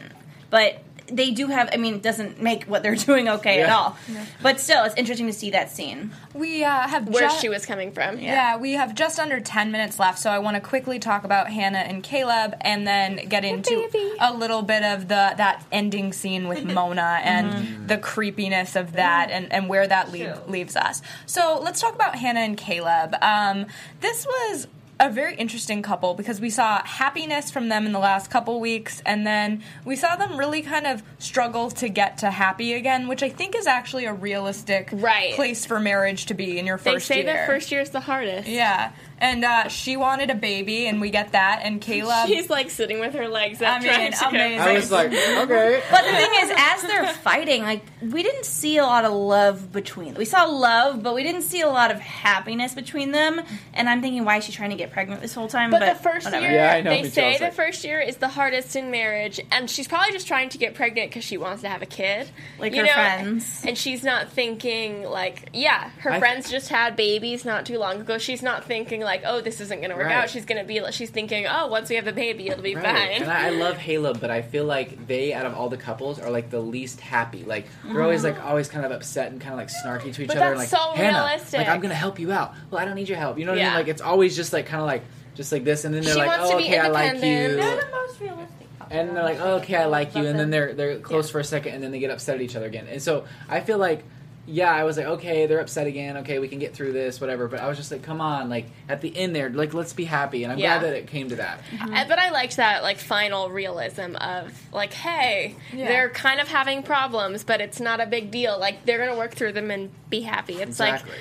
But 0.50 0.80
they 1.12 1.32
do 1.32 1.48
have. 1.48 1.70
I 1.74 1.78
mean, 1.78 1.96
it 1.96 2.02
doesn't 2.02 2.42
make 2.42 2.66
what 2.66 2.84
they're 2.84 2.96
doing 3.10 3.28
okay 3.30 3.62
at 3.62 3.68
Yeah. 3.70 3.76
all. 3.78 3.98
But 4.42 4.60
still, 4.60 4.84
it's 4.84 4.96
interesting 4.96 5.28
to 5.28 5.34
see 5.34 5.52
that 5.52 5.72
scene. 5.72 6.12
We 6.34 6.64
uh, 6.64 6.88
have 6.88 7.08
where 7.08 7.30
ju- 7.30 7.36
she 7.40 7.50
was 7.50 7.66
coming 7.66 7.92
from. 7.92 8.20
Yeah. 8.20 8.58
we 8.58 8.74
have 8.74 8.94
just 8.96 9.20
under 9.20 9.40
10 9.40 9.72
minutes 9.72 10.00
left, 10.00 10.20
so 10.20 10.30
I 10.30 10.40
want 10.40 10.56
to 10.56 10.62
quickly 10.62 11.00
talk 11.00 11.24
about 11.24 11.50
Hanna 11.50 11.80
and 11.80 12.04
Caleb 12.04 12.56
and 12.62 12.86
then 12.88 13.28
get 13.30 13.44
into 13.46 13.88
a 14.20 14.34
little 14.34 14.62
bit 14.62 14.84
of 14.84 15.08
the 15.08 15.34
that 15.38 15.64
ending 15.72 16.14
scene 16.14 16.48
with 16.48 16.64
Mona 16.74 17.20
and 17.24 17.88
the 17.88 17.98
creepiness 17.98 18.76
of 18.76 18.94
that 18.94 19.32
and, 19.32 19.52
and 19.52 19.70
where 19.70 19.88
that 19.88 20.12
leave, 20.12 20.36
leaves 20.48 20.76
us. 20.76 21.02
So 21.26 21.60
let's 21.62 21.80
talk 21.82 21.96
about 21.96 22.16
Hanna 22.16 22.42
and 22.42 22.58
Caleb. 22.58 23.16
Um, 23.22 23.66
this 24.02 24.26
was 24.26 24.68
a 25.00 25.10
very 25.12 25.36
interesting 25.36 25.82
couple 25.82 26.14
because 26.16 26.42
we 26.42 26.50
saw 26.50 26.82
happiness 26.84 27.52
from 27.52 27.70
them 27.70 27.86
in 27.86 27.92
the 27.92 28.00
last 28.00 28.32
couple 28.32 28.60
weeks 28.60 29.02
and 29.06 29.28
then 29.28 29.62
we 29.86 29.96
saw 29.96 30.16
them 30.16 30.38
really 30.38 30.62
kind 30.62 30.88
of 30.88 31.04
struggle 31.20 31.70
to 31.70 31.88
get 31.88 32.18
to 32.18 32.32
happy 32.32 32.74
again 32.74 33.08
which 33.08 33.22
i 33.22 33.30
think 33.30 33.56
is 33.56 33.68
actually 33.68 34.06
a 34.06 34.14
realistic 34.14 34.90
Right. 34.92 35.36
place 35.36 35.66
for 35.66 35.80
marriage 35.80 36.26
to 36.28 36.34
be 36.34 36.58
in 36.58 36.66
your 36.66 36.78
first 36.80 36.88
year. 36.88 37.00
They 37.00 37.00
say 37.00 37.16
year 37.24 37.26
that 37.36 37.48
first 37.48 37.72
year 37.72 37.82
is 37.82 37.92
the 37.92 38.00
hardest. 38.00 38.48
yeah, 38.48 38.92
and 39.20 39.44
uh, 39.44 39.68
she 39.68 39.98
wanted 39.98 40.30
a 40.30 40.36
baby, 40.36 40.88
and 40.88 41.02
we 41.02 41.10
get 41.10 41.32
that. 41.32 41.62
And 41.64 41.82
Caleb, 41.82 42.28
She's 42.28 42.50
like 42.50 42.70
sitting 42.70 43.00
with 43.00 43.14
her 43.14 43.28
legs 43.28 43.62
up, 43.62 43.76
I 43.76 43.80
mean, 43.80 43.88
trying 43.88 44.12
to 44.12 44.28
amazing. 44.28 44.60
I 44.60 44.74
was 44.74 44.92
like, 44.92 45.08
okay. 45.08 45.82
But 45.92 46.02
the 46.04 46.12
thing 46.12 46.32
is, 46.42 46.52
as 46.58 46.82
they're 46.84 47.08
fighting, 47.14 47.64
like 47.64 47.84
we 48.02 48.24
didn't 48.24 48.46
see 48.46 48.78
a 48.78 48.84
lot 48.84 49.06
of 49.06 49.12
love 49.14 49.72
between 49.72 50.10
them. 50.10 50.18
We 50.18 50.26
saw 50.26 50.44
love, 50.46 51.02
but 51.04 51.16
we 51.16 51.24
didn't 51.24 51.42
see 51.44 51.62
a 51.62 51.68
lot 51.68 51.92
of 51.92 52.00
happiness 52.00 52.74
between 52.74 53.12
them. 53.12 53.42
And 53.74 53.90
I'm 53.90 54.02
thinking, 54.02 54.26
why 54.26 54.38
is 54.38 54.46
she 54.46 54.52
trying 54.52 54.70
to 54.72 54.76
get 54.76 54.92
pregnant 54.92 55.22
this 55.22 55.34
whole 55.34 55.48
time? 55.48 55.72
But, 55.72 55.80
the 55.80 55.96
first 55.96 56.26
whatever. 56.26 56.46
year, 56.46 56.54
Yeah, 56.56 56.74
I 56.74 56.82
know, 56.82 56.90
they 56.92 57.04
me 57.04 57.10
too. 57.10 57.22
I 57.22 57.38
say 57.38 57.46
the 57.50 57.52
first 57.52 57.84
year 57.84 58.00
is 58.00 58.18
the 58.18 58.28
hardest 58.28 58.76
in 58.76 58.92
marriage, 58.92 59.40
and 59.52 59.70
she's 59.70 59.88
probably 59.88 60.12
just 60.12 60.28
trying 60.28 60.50
to 60.50 60.58
get 60.58 60.76
pregnant 60.76 61.10
because 61.10 61.24
she 61.24 61.38
wants 61.38 61.62
to 61.64 61.70
have 61.70 61.82
a 61.82 61.86
kid, 61.86 62.30
Like 62.60 62.74
you 62.74 62.86
her 62.86 62.94
friends. 62.94 63.64
And 63.66 63.78
she's 63.78 64.04
not 64.04 64.32
thinking 64.32 65.04
like, 65.04 65.50
yeah, 65.54 65.90
her 66.00 66.12
I- 66.12 66.20
friends 66.20 66.50
just 66.52 66.70
had 66.70 66.96
babies 66.96 67.46
not 67.46 67.66
too 67.66 67.78
long 67.78 68.02
ago. 68.02 68.18
She's 68.18 68.42
not 68.42 68.66
thinking 68.66 69.02
like, 69.08 69.24
oh, 69.26 69.42
this 69.42 69.60
isn't 69.62 69.80
going 69.80 69.90
to 69.90 69.96
work 69.96 70.06
Right. 70.06 70.16
out. 70.16 70.30
She's 70.30 70.46
going 70.46 70.62
to 70.62 70.68
be, 70.68 70.80
she's 70.92 71.10
thinking, 71.10 71.48
oh, 71.50 71.68
once 71.68 71.90
we 71.90 71.96
have 71.96 72.06
a 72.06 72.12
baby, 72.14 72.48
it'll 72.50 72.62
be 72.62 72.76
Right. 72.76 72.86
fine. 72.86 73.22
And 73.24 73.32
I, 73.32 73.48
I 73.48 73.50
love 73.50 73.78
Haleb, 73.88 74.20
but 74.20 74.30
I 74.30 74.42
feel 74.44 74.66
like 74.66 75.08
they, 75.08 75.34
out 75.34 75.46
of 75.48 75.56
all 75.56 75.70
the 75.70 75.78
couples, 75.78 76.20
are 76.20 76.30
like 76.30 76.52
the 76.52 76.60
least 76.60 77.00
happy. 77.00 77.44
Like 77.44 77.66
they're 77.84 78.04
always 78.04 78.24
like 78.24 78.36
mm-hmm. 78.36 78.48
always 78.48 78.68
kind 78.68 78.86
of 78.86 78.92
upset 78.92 79.32
and 79.32 79.42
kind 79.42 79.54
of 79.54 79.58
like 79.58 79.70
snarky 79.70 80.14
to 80.14 80.22
each 80.22 80.28
But 80.28 80.38
other. 80.38 80.52
and, 80.52 80.60
that's 80.60 80.72
like 80.72 80.82
so 80.82 80.92
Hannah, 80.96 81.18
realistic. 81.20 81.58
like 81.60 81.68
I'm 81.70 81.80
gonna 81.80 81.96
help 81.96 82.20
you 82.20 82.32
out. 82.32 82.54
Well, 82.70 82.80
I 82.80 82.86
don't 82.86 82.96
need 82.96 83.10
your 83.10 83.18
help. 83.18 83.40
You 83.40 83.46
know 83.46 83.54
what 83.54 83.62
I 83.62 83.66
mean? 83.66 83.74
Like 83.74 83.88
it's 83.88 84.02
always 84.02 84.36
just 84.36 84.54
like 84.54 84.66
kind 84.68 84.82
of 84.82 84.88
like 84.88 85.04
just 85.36 85.52
like 85.52 85.64
this, 85.64 85.86
and 85.86 85.94
then 85.94 86.04
they're 86.04 86.14
She 86.14 86.20
like, 86.20 86.28
wants 86.40 86.46
oh, 86.48 86.52
to 86.52 86.58
be 86.58 86.64
okay, 86.66 86.80
I 86.80 86.88
like 86.90 87.14
you. 87.16 87.20
They're 87.22 87.56
the 87.82 87.88
most 87.92 88.20
realistic 88.20 88.68
couple. 88.80 88.98
and 88.98 89.16
they're 89.16 89.24
like, 89.24 89.40
oh, 89.40 89.56
okay, 89.58 89.76
I 89.76 89.86
like 89.86 90.16
you, 90.16 90.26
and 90.26 90.38
then 90.40 90.50
they're 90.50 90.74
they're 90.74 91.00
close 91.00 91.30
for 91.30 91.40
a 91.40 91.44
second, 91.44 91.74
and 91.76 91.84
then 91.84 91.92
they 91.92 92.00
get 92.00 92.10
upset 92.12 92.36
at 92.36 92.42
each 92.42 92.56
other 92.56 92.66
again. 92.66 92.88
And 92.90 93.02
so 93.02 93.26
I 93.48 93.60
feel 93.62 93.78
like, 93.78 94.04
yeah, 94.50 94.74
I 94.74 94.86
was 94.86 94.96
like, 94.98 95.06
okay, 95.06 95.46
they're 95.46 95.60
upset 95.60 95.88
again. 95.88 96.18
Okay, 96.18 96.40
we 96.40 96.48
can 96.48 96.58
get 96.58 96.74
through 96.74 96.94
this, 96.94 97.20
whatever. 97.20 97.48
But 97.50 97.60
I 97.60 97.68
was 97.68 97.78
just 97.78 97.92
like, 97.92 98.02
come 98.02 98.22
on, 98.22 98.50
like 98.50 98.66
at 98.88 99.02
the 99.02 99.16
end 99.16 99.36
there, 99.36 99.50
like 99.50 99.74
let's 99.74 99.92
be 99.94 100.06
happy. 100.06 100.44
And 100.44 100.54
I'm 100.54 100.58
Yeah. 100.58 100.80
glad 100.80 100.90
that 100.92 100.98
it 100.98 101.08
came 101.08 101.28
to 101.30 101.36
that. 101.36 101.60
Uh, 101.82 102.06
But 102.08 102.18
I 102.18 102.30
liked 102.32 102.56
that 102.56 102.82
like 102.82 102.98
final 102.98 103.50
realism 103.50 104.16
of 104.16 104.54
like, 104.72 104.94
hey, 104.94 105.56
Yeah. 105.74 105.88
they're 105.90 106.10
kind 106.10 106.40
of 106.40 106.48
having 106.48 106.82
problems, 106.82 107.44
but 107.44 107.60
it's 107.62 107.80
not 107.82 108.00
a 108.00 108.06
big 108.06 108.32
deal. 108.32 108.58
Like 108.58 108.86
they're 108.86 109.00
gonna 109.06 109.18
work 109.18 109.36
through 109.36 109.52
them 109.52 109.70
and 109.70 109.90
be 110.10 110.22
happy. 110.22 110.54
It's 110.56 110.70
Exactly. 110.80 111.12
like 111.12 111.20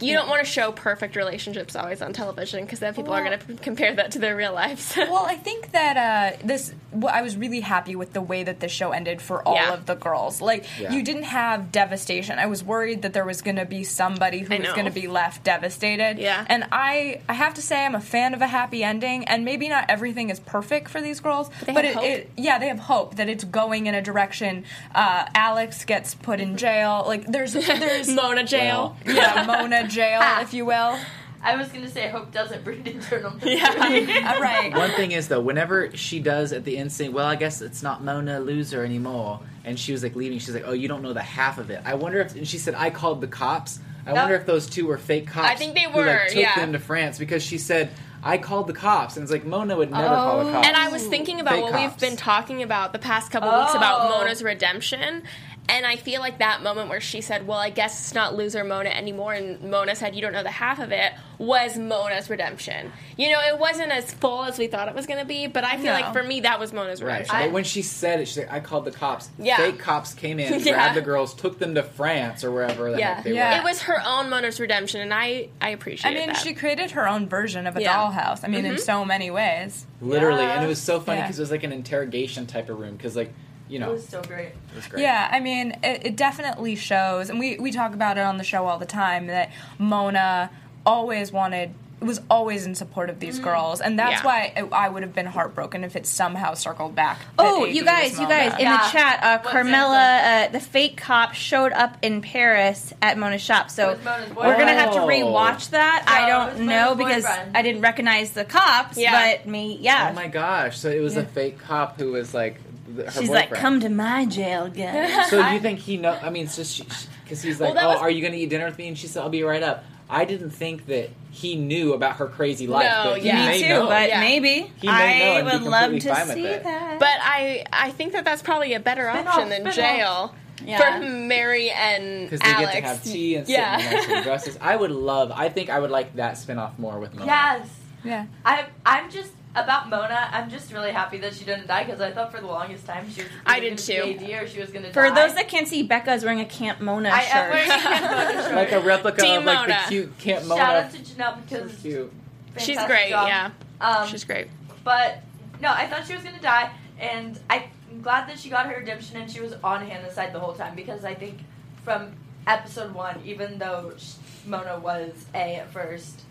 you 0.00 0.14
don't 0.14 0.28
want 0.28 0.44
to 0.44 0.50
show 0.50 0.72
perfect 0.72 1.14
relationships 1.16 1.76
always 1.76 2.02
on 2.02 2.12
television 2.12 2.64
because 2.64 2.80
then 2.80 2.92
people 2.94 3.12
are 3.12 3.22
gonna 3.22 3.38
p- 3.38 3.54
compare 3.56 3.94
that 3.94 4.12
to 4.12 4.18
their 4.18 4.34
real 4.36 4.52
lives. 4.52 4.94
well, 4.96 5.24
I 5.26 5.36
think 5.36 5.72
that 5.72 5.96
uh, 5.96 6.36
this 6.44 6.74
wh- 6.92 7.06
I 7.06 7.22
was 7.22 7.36
really 7.36 7.60
happy 7.60 7.94
with 7.94 8.12
the 8.12 8.20
way 8.20 8.42
that 8.42 8.58
the 8.60 8.68
show 8.68 8.90
ended 8.90 9.22
for 9.22 9.46
all 9.46 9.54
Yeah. 9.54 9.74
of 9.74 9.86
the 9.86 9.94
girls. 9.94 10.40
Like 10.40 10.66
Yeah. 10.80 10.92
you 10.92 11.02
didn't 11.04 11.24
have 11.24 11.70
devastation. 11.70 12.38
I 12.38 12.46
was 12.46 12.64
worried 12.64 13.02
that 13.02 13.12
there 13.12 13.24
was 13.24 13.42
going 13.42 13.56
to 13.56 13.64
be 13.64 13.84
somebody 13.84 14.40
who 14.40 14.54
I 14.54 14.58
was 14.58 14.72
going 14.72 14.86
to 14.86 14.90
be 14.90 15.06
left 15.08 15.44
devastated. 15.44 16.18
Yeah. 16.18 16.44
And 16.48 16.64
I 16.72 17.20
I 17.28 17.34
have 17.34 17.54
to 17.54 17.62
say 17.62 17.84
I'm 17.84 17.94
a 17.94 18.00
fan 18.00 18.34
of 18.34 18.42
a 18.42 18.46
happy 18.48 18.82
ending 18.82 19.24
and 19.26 19.44
maybe 19.44 19.68
not 19.68 19.86
everything 19.88 20.30
is 20.30 20.40
perfect 20.40 20.88
for 20.88 21.00
these 21.00 21.20
girls, 21.20 21.48
they 21.64 21.72
but 21.72 21.84
have 21.84 21.92
it, 21.92 21.94
hope. 21.96 22.04
it 22.04 22.30
yeah, 22.36 22.58
they 22.58 22.68
have 22.68 22.80
hope 22.80 23.16
that 23.16 23.28
it's 23.28 23.44
going 23.44 23.86
in 23.86 23.94
a 23.94 24.02
direction 24.02 24.64
uh, 24.94 25.26
Alex 25.34 25.84
gets 25.84 26.14
put 26.14 26.40
in 26.40 26.56
jail. 26.56 27.04
Like 27.06 27.26
there's 27.26 27.52
there's 27.52 28.08
Mona 28.14 28.42
jail. 28.44 28.96
yeah, 29.06 29.44
Mona 29.46 29.86
jail 29.92 30.20
if 30.40 30.52
you 30.54 30.64
will. 30.64 30.98
I 31.44 31.56
was 31.56 31.68
gonna 31.70 31.88
say 31.88 32.08
hope 32.08 32.30
doesn't 32.30 32.62
breed 32.62 32.86
internal. 32.96 33.32
misery. 33.34 33.58
Uh, 34.22 34.38
right. 34.40 34.72
One 34.72 34.90
thing 34.92 35.10
is 35.10 35.26
though, 35.26 35.40
whenever 35.40 35.94
she 35.96 36.20
does 36.20 36.52
at 36.52 36.64
the 36.64 36.78
end 36.78 36.92
saying, 36.92 37.12
"Well, 37.12 37.26
I 37.26 37.34
guess 37.34 37.60
it's 37.60 37.82
not 37.82 38.04
Mona 38.04 38.38
loser 38.38 38.84
anymore," 38.84 39.40
and 39.64 39.76
she 39.78 39.90
was 39.92 40.04
like 40.04 40.14
leaving, 40.14 40.38
she's 40.38 40.54
like, 40.54 40.62
"Oh, 40.66 40.72
you 40.72 40.86
don't 40.86 41.02
know 41.02 41.12
the 41.12 41.20
half 41.22 41.58
of 41.58 41.70
it." 41.70 41.82
I 41.84 41.94
wonder 41.94 42.20
if, 42.20 42.36
and 42.36 42.46
she 42.46 42.58
said, 42.58 42.74
"I 42.76 42.90
called 42.90 43.20
the 43.20 43.26
cops." 43.26 43.80
I 44.06 44.12
wonder 44.12 44.34
if 44.34 44.46
those 44.46 44.68
two 44.68 44.86
were 44.86 44.98
fake 44.98 45.28
cops. 45.28 45.48
I 45.48 45.54
think 45.54 45.74
they 45.74 45.82
who, 45.84 45.96
were, 45.96 46.04
like, 46.06 46.28
took 46.28 46.36
yeah. 46.42 46.56
them 46.56 46.72
to 46.72 46.80
France 46.80 47.18
because 47.20 47.40
she 47.42 47.56
said, 47.58 47.90
"I 48.22 48.36
called 48.38 48.66
the 48.68 48.72
cops," 48.72 49.16
and 49.16 49.22
it's 49.24 49.32
like 49.32 49.44
Mona 49.44 49.76
would 49.76 49.90
never 49.90 50.06
call 50.08 50.44
the 50.44 50.52
cops. 50.52 50.66
And 50.68 50.76
I 50.76 50.88
was 50.88 51.04
thinking 51.06 51.40
about 51.40 51.54
Fake 51.54 51.62
what 51.64 51.72
cops. 51.72 51.82
we've 52.00 52.10
been 52.10 52.16
talking 52.16 52.62
about 52.62 52.92
the 52.92 52.98
past 53.00 53.30
couple 53.32 53.48
weeks 53.50 53.74
about 53.74 54.00
Oh. 54.02 54.18
Mona's 54.18 54.42
redemption. 54.44 55.22
And 55.68 55.86
I 55.86 55.96
feel 55.96 56.20
like 56.20 56.38
that 56.38 56.62
moment 56.62 56.88
where 56.88 57.00
she 57.00 57.20
said, 57.20 57.46
Well, 57.46 57.58
I 57.58 57.70
guess 57.70 57.98
it's 58.00 58.14
not 58.14 58.34
loser 58.34 58.64
Mona 58.64 58.90
anymore, 58.90 59.32
and 59.32 59.70
Mona 59.70 59.94
said, 59.94 60.14
You 60.14 60.20
don't 60.20 60.32
know 60.32 60.42
the 60.42 60.50
half 60.50 60.80
of 60.80 60.90
it, 60.90 61.12
was 61.38 61.78
Mona's 61.78 62.28
redemption. 62.28 62.92
You 63.16 63.30
know, 63.30 63.40
it 63.40 63.58
wasn't 63.58 63.92
as 63.92 64.12
full 64.12 64.44
as 64.44 64.58
we 64.58 64.66
thought 64.66 64.88
it 64.88 64.94
was 64.94 65.06
going 65.06 65.20
to 65.20 65.24
be, 65.24 65.46
but 65.46 65.62
I 65.64 65.76
feel 65.76 65.86
No. 65.86 65.92
like 65.92 66.12
for 66.12 66.22
me, 66.22 66.40
that 66.40 66.58
was 66.58 66.72
Mona's 66.72 67.00
Right, 67.00 67.20
redemption. 67.20 67.38
but 67.38 67.52
when 67.52 67.64
she 67.64 67.80
said 67.80 68.20
it, 68.20 68.26
she 68.26 68.34
said, 68.34 68.48
"I 68.50 68.58
called 68.60 68.84
the 68.84 68.90
cops." 68.90 69.30
Yeah. 69.38 69.56
Fake 69.56 69.78
cops 69.78 70.14
came 70.14 70.40
in, 70.40 70.52
Yeah. 70.64 70.72
grabbed 70.72 70.96
the 70.96 71.00
girls, 71.00 71.32
took 71.32 71.58
them 71.60 71.76
to 71.76 71.82
France 71.84 72.42
or 72.42 72.50
wherever 72.50 72.90
the 72.90 72.98
yeah. 72.98 73.14
heck 73.14 73.24
they 73.24 73.34
Yeah. 73.34 73.58
It 73.58 73.64
was 73.64 73.82
her 73.82 74.02
own 74.04 74.30
Mona's 74.30 74.58
redemption, 74.58 75.00
and 75.00 75.14
I, 75.14 75.48
I 75.60 75.70
appreciate 75.70 76.10
it. 76.12 76.16
I 76.16 76.18
mean, 76.18 76.28
that. 76.28 76.36
she 76.38 76.54
created 76.54 76.90
her 76.92 77.08
own 77.08 77.28
version 77.28 77.66
of 77.68 77.76
a 77.76 77.80
Yeah. 77.82 77.94
dollhouse. 77.96 78.40
I 78.42 78.48
mean, 78.48 78.64
in 78.64 78.72
mm-hmm. 78.74 78.80
so 78.80 79.04
many 79.04 79.30
ways. 79.30 79.86
Literally, 80.00 80.42
Yeah. 80.42 80.56
and 80.56 80.64
it 80.64 80.68
was 80.68 80.82
so 80.82 81.00
funny 81.00 81.18
Yeah. 81.18 81.24
because 81.26 81.38
it 81.38 81.42
was 81.42 81.50
like 81.52 81.62
an 81.62 81.72
interrogation 81.72 82.46
type 82.46 82.68
of 82.68 82.78
room 82.80 82.96
because, 82.96 83.14
like, 83.16 83.32
you 83.72 83.78
know, 83.78 83.90
It 83.90 83.92
was 83.94 84.08
so 84.08 84.22
great. 84.22 84.48
it 84.48 84.76
was 84.76 84.86
great. 84.86 85.02
Yeah, 85.02 85.28
I 85.30 85.40
mean, 85.40 85.72
it, 85.82 86.06
it 86.06 86.16
definitely 86.16 86.76
shows, 86.76 87.30
and 87.30 87.38
we, 87.38 87.58
we 87.58 87.72
talk 87.72 87.94
about 87.94 88.18
it 88.18 88.22
on 88.22 88.36
the 88.36 88.44
show 88.44 88.66
all 88.66 88.78
the 88.78 88.86
time 88.86 89.28
that 89.28 89.50
Mona 89.78 90.50
always 90.84 91.32
wanted 91.32 91.72
was 92.00 92.20
always 92.28 92.66
in 92.66 92.74
support 92.74 93.08
of 93.10 93.20
these 93.20 93.38
girls, 93.38 93.80
and 93.80 93.96
that's 93.96 94.24
Yeah. 94.24 94.26
why 94.26 94.52
I, 94.56 94.86
I 94.86 94.88
would 94.88 95.04
have 95.04 95.14
been 95.14 95.26
heartbroken 95.26 95.84
if 95.84 95.94
it 95.94 96.04
somehow 96.04 96.54
circled 96.54 96.96
back. 96.96 97.20
Oh, 97.38 97.64
you 97.64 97.84
guys, 97.84 98.18
you 98.18 98.26
guys, 98.26 98.54
in 98.54 98.58
Yeah. 98.62 98.78
the 98.78 98.90
chat, 98.90 99.22
uh, 99.22 99.38
What's 99.38 99.52
Carmela, 99.52 99.98
uh, 100.20 100.48
the 100.48 100.58
fake 100.58 100.96
cop, 100.96 101.32
showed 101.34 101.70
up 101.70 101.96
in 102.02 102.20
Paris 102.20 102.92
at 103.00 103.18
Mona's 103.18 103.40
shop. 103.40 103.70
So 103.70 103.96
Mona's 104.04 104.30
we're 104.34 104.58
gonna 104.58 104.72
have 104.74 104.94
to 104.94 104.98
rewatch 104.98 105.70
that. 105.70 106.02
So 106.08 106.12
I 106.12 106.26
don't 106.28 106.66
know 106.66 106.96
because 106.96 107.22
boyfriend. 107.22 107.56
I 107.56 107.62
didn't 107.62 107.82
recognize 107.82 108.32
the 108.32 108.44
cops. 108.46 108.98
Yeah. 108.98 109.36
But 109.36 109.46
me, 109.46 109.78
yeah. 109.80 110.08
Oh 110.10 110.14
my 110.16 110.26
gosh! 110.26 110.80
So 110.80 110.90
it 110.90 110.98
was 111.02 111.16
a 111.16 111.24
fake 111.24 111.60
cop 111.60 112.00
who 112.00 112.10
was 112.10 112.34
like 112.34 112.54
th- 112.56 112.71
her 112.96 113.04
She's 113.10 113.28
boyfriend. 113.28 113.30
like, 113.30 113.54
"Come 113.54 113.80
to 113.80 113.88
my 113.88 114.24
jail, 114.26 114.68
guys." 114.68 115.30
So 115.30 115.46
you 115.50 115.60
think 115.66 115.78
he 115.80 115.96
know? 115.96 116.12
I 116.22 116.30
mean, 116.30 116.44
it's 116.44 116.56
just 116.56 116.82
because 117.24 117.42
he's 117.42 117.60
like, 117.60 117.74
Well, 117.74 117.82
that 117.82 117.84
"Oh, 117.84 117.88
was- 117.94 118.00
are 118.00 118.10
you 118.10 118.20
going 118.20 118.32
to 118.32 118.38
eat 118.38 118.50
dinner 118.50 118.66
with 118.66 118.78
me?" 118.78 118.88
And 118.88 118.98
she 118.98 119.06
said, 119.06 119.22
"I'll 119.22 119.28
be 119.28 119.42
right 119.42 119.62
up." 119.62 119.84
I 120.10 120.26
didn't 120.26 120.50
think 120.50 120.86
that 120.86 121.08
he 121.30 121.54
knew 121.56 121.94
about 121.94 122.16
her 122.16 122.26
crazy 122.26 122.66
life. 122.66 122.84
No, 122.84 123.12
but 123.12 123.20
he 123.22 123.28
yeah. 123.28 123.46
may 123.46 123.52
Me 123.52 123.62
too, 123.62 123.68
know. 123.70 123.86
but 123.88 124.08
Yeah. 124.08 124.20
maybe 124.20 124.70
He 124.76 124.86
may 124.86 124.92
know 124.92 124.92
I 124.92 125.38
and 125.38 125.46
be 125.48 125.52
would 125.52 125.62
love 125.70 125.90
completely 125.90 126.00
to 126.00 126.24
with 126.26 126.34
see 126.34 126.44
it. 126.44 126.62
that. 126.64 126.98
but 126.98 127.08
I, 127.22 127.64
I 127.72 127.90
think 127.92 128.12
that 128.12 128.22
that's 128.22 128.42
probably 128.42 128.74
a 128.74 128.80
better 128.80 129.08
option 129.08 129.48
than 129.48 129.60
spin-off. 129.72 129.74
jail 129.74 130.34
Yeah. 130.66 130.98
for 130.98 131.02
Mary 131.06 131.70
and 131.70 132.28
because 132.28 132.40
they 132.40 132.52
Alex. 132.52 132.72
get 132.74 132.80
to 132.82 132.86
have 132.88 133.02
tea 133.04 133.36
and 133.36 133.46
sit 133.46 133.52
yeah. 133.54 133.78
in 133.78 133.84
nice 133.96 134.08
little 134.08 134.22
dresses. 134.24 134.58
I 134.60 134.76
would 134.76 134.90
love. 134.90 135.32
I 135.34 135.48
think 135.48 135.70
I 135.70 135.78
would 135.78 135.90
like 135.90 136.14
that 136.16 136.36
spin-off 136.36 136.78
more 136.78 136.98
with 136.98 137.14
Mona. 137.14 137.24
Yes. 137.26 137.68
Yeah. 138.04 138.26
I'm 138.44 138.66
I'm 138.84 139.10
just 139.10 139.30
about 139.54 139.90
Mona. 139.90 140.28
I'm 140.32 140.48
just 140.50 140.72
really 140.72 140.92
happy 140.92 141.18
that 141.18 141.34
she 141.34 141.44
didn't 141.44 141.66
die 141.66 141.84
because 141.84 142.00
I 142.00 142.10
thought 142.10 142.32
for 142.32 142.40
the 142.40 142.46
longest 142.46 142.86
time 142.86 143.10
she 143.10 143.22
was 143.22 143.30
I 143.44 143.60
did 143.60 143.76
gonna 143.76 144.12
too. 144.12 144.18
be 144.18 144.32
AD 144.34 144.42
or 144.42 144.46
she 144.48 144.60
was 144.60 144.70
gonna 144.70 144.92
For 144.92 145.08
die. 145.08 145.14
those 145.26 145.34
that 145.34 145.48
can't 145.48 145.68
see, 145.68 145.82
Becca 145.82 146.12
is 146.14 146.24
wearing 146.24 146.40
a 146.40 146.44
Camp 146.46 146.80
Mona 146.80 147.10
I 147.10 147.20
shirt. 147.22 147.34
am 147.36 147.50
wearing 147.50 147.70
a 147.70 147.74
Camp 147.74 148.10
Mona 148.10 148.42
shirt. 148.44 148.54
like 148.54 148.72
a 148.72 148.80
replica 148.80 149.20
Team 149.20 149.38
of 149.40 149.44
like 149.44 149.58
Mona. 149.68 149.80
the 149.84 149.88
cute 149.88 150.18
Camp 150.18 150.46
Mona. 150.46 150.60
Shout 150.60 150.76
out 150.84 150.90
to 150.92 150.98
Janel 150.98 151.34
So 151.34 151.40
because 151.42 151.76
cute. 151.82 152.12
She's 152.58 152.78
great, 152.84 153.10
job. 153.10 153.28
yeah. 153.28 153.50
Um, 153.80 154.06
She's 154.08 154.24
great. 154.24 154.48
But 154.84 155.22
no, 155.60 155.68
I 155.70 155.86
thought 155.86 156.06
she 156.06 156.14
was 156.14 156.22
gonna 156.24 156.40
die, 156.40 156.70
and 156.98 157.38
I'm 157.50 157.62
glad 158.02 158.28
that 158.28 158.38
she 158.38 158.48
got 158.48 158.66
her 158.66 158.76
redemption 158.78 159.16
and 159.18 159.30
she 159.30 159.40
was 159.40 159.54
on 159.62 159.86
Hanna's 159.86 160.14
side 160.14 160.32
the 160.32 160.40
whole 160.40 160.54
time 160.54 160.74
because 160.74 161.04
I 161.04 161.14
think 161.14 161.38
from 161.84 162.12
episode 162.46 162.94
one, 162.94 163.20
even 163.24 163.58
though 163.58 163.92
sh- 163.98 164.14
Mona 164.46 164.78
was 164.78 165.26
A 165.34 165.56
at 165.56 165.70
first, 165.72 166.22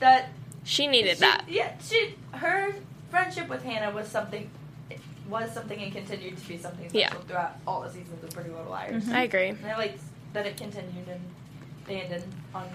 that 0.00 0.30
She 0.64 0.86
needed 0.86 1.16
she, 1.16 1.20
that. 1.20 1.44
Yeah, 1.48 1.72
she 1.80 2.14
her 2.32 2.74
friendship 3.10 3.48
with 3.48 3.62
Hanna 3.62 3.94
was 3.94 4.08
something. 4.08 4.50
Was 5.28 5.52
something 5.52 5.80
and 5.80 5.90
continued 5.90 6.36
to 6.36 6.48
be 6.48 6.58
something 6.58 6.90
special 6.90 7.00
Yeah. 7.00 7.22
throughout 7.26 7.56
all 7.66 7.80
the 7.80 7.90
seasons 7.90 8.22
of 8.22 8.30
Pretty 8.30 8.50
Little 8.50 8.70
Liars. 8.70 9.04
Mm-hmm. 9.04 9.14
I 9.14 9.22
agree. 9.22 9.48
And 9.48 9.66
I 9.66 9.76
like 9.78 9.98
that 10.34 10.46
it 10.46 10.58
continued 10.58 11.08
and 11.08 11.20
they 11.86 12.02
ended 12.02 12.24
on. 12.54 12.68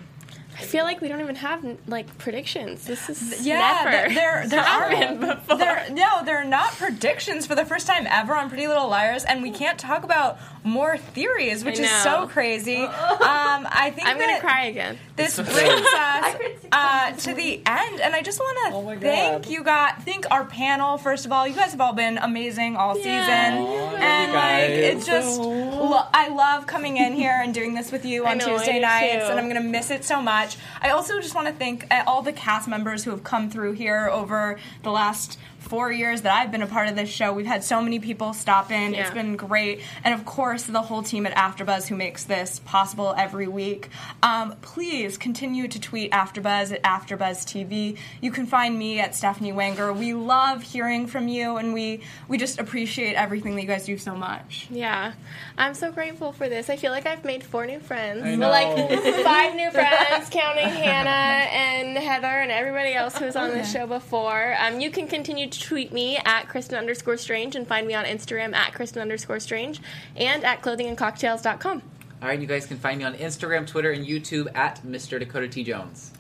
I 0.60 0.62
feel 0.62 0.84
like 0.84 1.00
we 1.00 1.08
don't 1.08 1.22
even 1.22 1.36
have 1.38 1.66
like 1.88 2.18
predictions. 2.18 2.86
This 2.86 3.10
is 3.10 3.46
Yeah, 3.46 3.82
never 3.84 4.08
th- 4.08 4.16
there 4.18 4.48
there 4.48 4.60
are 4.62 5.16
before. 5.36 5.58
there 5.58 5.88
no, 5.92 6.24
they're 6.26 6.44
not 6.44 6.74
predictions 6.74 7.46
for 7.48 7.56
the 7.56 7.66
first 7.66 7.88
time 7.88 8.06
ever 8.10 8.36
on 8.36 8.50
Pretty 8.50 8.68
Little 8.68 8.90
Liars, 8.90 9.24
and 9.24 9.42
we 9.42 9.52
can't 9.52 9.80
talk 9.80 10.04
about 10.04 10.38
more 10.66 10.98
theories, 10.98 11.64
which 11.64 11.80
is 11.80 11.90
so 11.90 12.28
crazy. 12.28 12.88
Um, 13.20 13.68
I 13.72 13.92
think 13.94 14.08
I'm 14.08 14.18
gonna 14.20 14.40
cry 14.40 14.66
again. 14.66 14.98
this 15.16 15.36
brings 15.36 15.52
us 15.54 16.36
uh, 16.72 17.12
to 17.12 17.34
the 17.34 17.62
end, 17.66 18.00
and 18.02 18.16
I 18.16 18.22
just 18.22 18.40
want 18.40 18.74
Oh 18.74 18.90
to 18.90 18.96
God. 18.96 19.02
thank 19.02 19.50
you 19.50 19.64
guys, 19.64 19.94
thank 20.06 20.26
our 20.32 20.46
panel 20.46 20.98
first 20.98 21.26
of 21.26 21.32
all. 21.32 21.48
You 21.48 21.54
guys 21.56 21.72
have 21.72 21.82
all 21.82 21.94
been 21.94 22.18
amazing 22.18 22.76
all 22.76 22.96
season, 22.96 23.10
Aw, 23.12 23.96
and 23.98 24.34
like 24.34 24.70
it's 24.72 25.06
just 25.06 25.40
lo- 25.40 26.08
I 26.14 26.30
love 26.30 26.66
coming 26.68 26.98
in 26.98 27.14
here 27.14 27.40
and 27.44 27.54
doing 27.54 27.74
this 27.76 27.92
with 27.92 28.06
you 28.06 28.26
on 28.26 28.38
know, 28.40 28.58
Tuesday 28.58 28.80
nights, 28.80 29.26
too. 29.26 29.32
and 29.32 29.40
I'm 29.40 29.48
gonna 29.48 29.62
miss 29.62 29.92
it 29.92 30.04
so 30.04 30.22
much. 30.22 30.49
I 30.82 30.90
also 30.90 31.20
just 31.20 31.36
want 31.36 31.48
to 31.48 31.54
thank 31.54 31.86
uh, 31.92 32.04
all 32.08 32.22
the 32.22 32.34
cast 32.34 32.68
members 32.68 33.04
who 33.04 33.12
have 33.12 33.24
come 33.24 33.50
through 33.50 33.74
here 33.74 34.10
over 34.12 34.60
the 34.84 34.92
last 34.92 35.38
four 35.60 35.92
years 35.92 36.22
that 36.22 36.34
I've 36.34 36.52
been 36.52 36.62
a 36.62 36.68
part 36.68 36.88
of 36.90 36.96
this 36.96 37.10
show. 37.10 37.34
We've 37.34 37.46
had 37.46 37.64
so 37.64 37.82
many 37.82 38.00
people 38.00 38.34
stop 38.34 38.72
in. 38.72 38.94
It's 38.96 39.10
Yeah. 39.10 39.14
been 39.14 39.36
great. 39.36 39.82
And 40.04 40.14
of 40.14 40.26
course, 40.26 40.64
the 40.64 40.82
whole 40.82 41.04
team 41.04 41.26
at 41.26 41.36
AfterBuzz 41.36 41.88
who 41.88 41.96
makes 41.96 42.24
this 42.24 42.60
possible 42.60 43.14
every 43.18 43.48
week. 43.48 43.90
Um, 44.24 44.56
please 44.62 45.18
continue 45.18 45.68
to 45.68 45.80
tweet 45.80 46.12
AfterBuzz 46.12 46.72
at 46.74 46.82
AfterBuzz 46.84 47.46
TV. 47.46 47.98
You 48.22 48.32
can 48.32 48.46
find 48.46 48.78
me 48.80 49.00
at 49.00 49.16
Stephanie 49.16 49.52
Wanger. 49.54 49.96
We 49.96 50.14
love 50.14 50.62
hearing 50.64 51.08
from 51.08 51.28
you, 51.28 51.58
and 51.58 51.74
we 51.74 52.02
we 52.28 52.38
just 52.38 52.60
appreciate 52.60 53.16
everything 53.16 53.56
that 53.56 53.62
you 53.62 53.68
guys 53.68 53.86
do 53.86 53.98
so 53.98 54.16
much. 54.16 54.68
Yeah, 54.70 55.14
I'm 55.58 55.74
so 55.74 55.92
grateful 55.92 56.32
for 56.32 56.48
this. 56.48 56.70
I 56.70 56.78
feel 56.78 56.92
like 56.92 57.06
I've 57.06 57.26
made 57.26 57.44
four 57.44 57.66
new 57.66 57.80
friends. 57.80 58.24
I 58.24 58.38
Well, 58.38 58.50
like 58.50 58.90
five 59.26 59.56
new 59.56 59.70
friends, 59.72 60.30
counting 60.30 60.68
Hannah 60.70 61.50
and 61.52 61.98
Heather 61.98 62.28
and 62.28 62.52
everybody 62.52 62.94
else 62.94 63.18
who's 63.18 63.36
on 63.36 63.50
this 63.50 63.72
show 63.72 63.86
before. 63.88 64.56
Um, 64.60 64.80
you 64.80 64.90
can 64.92 65.08
continue 65.08 65.49
tweet 65.50 65.92
me 65.92 66.18
at 66.18 66.48
Kristen 66.48 66.78
underscore 66.78 67.18
Strange 67.18 67.56
and 67.56 67.68
find 67.68 67.88
me 67.88 67.94
on 67.94 68.06
Instagram 68.06 68.54
at 68.54 68.74
Kristen 68.74 69.02
underscore 69.02 69.40
Strange 69.40 69.82
and 70.16 70.44
at 70.44 70.62
clothingandcocktails.com. 70.62 71.82
All 72.22 72.28
right, 72.28 72.40
you 72.40 72.48
guys 72.48 72.66
can 72.66 72.78
find 72.78 73.00
me 73.00 73.06
on 73.06 73.16
Instagram, 73.16 73.66
Twitter, 73.66 73.92
and 73.92 74.06
YouTube 74.06 74.54
at 74.56 74.82
Mr. 74.84 75.18
Dakota 75.20 75.48
T 75.48 75.64
Jones. 75.64 76.12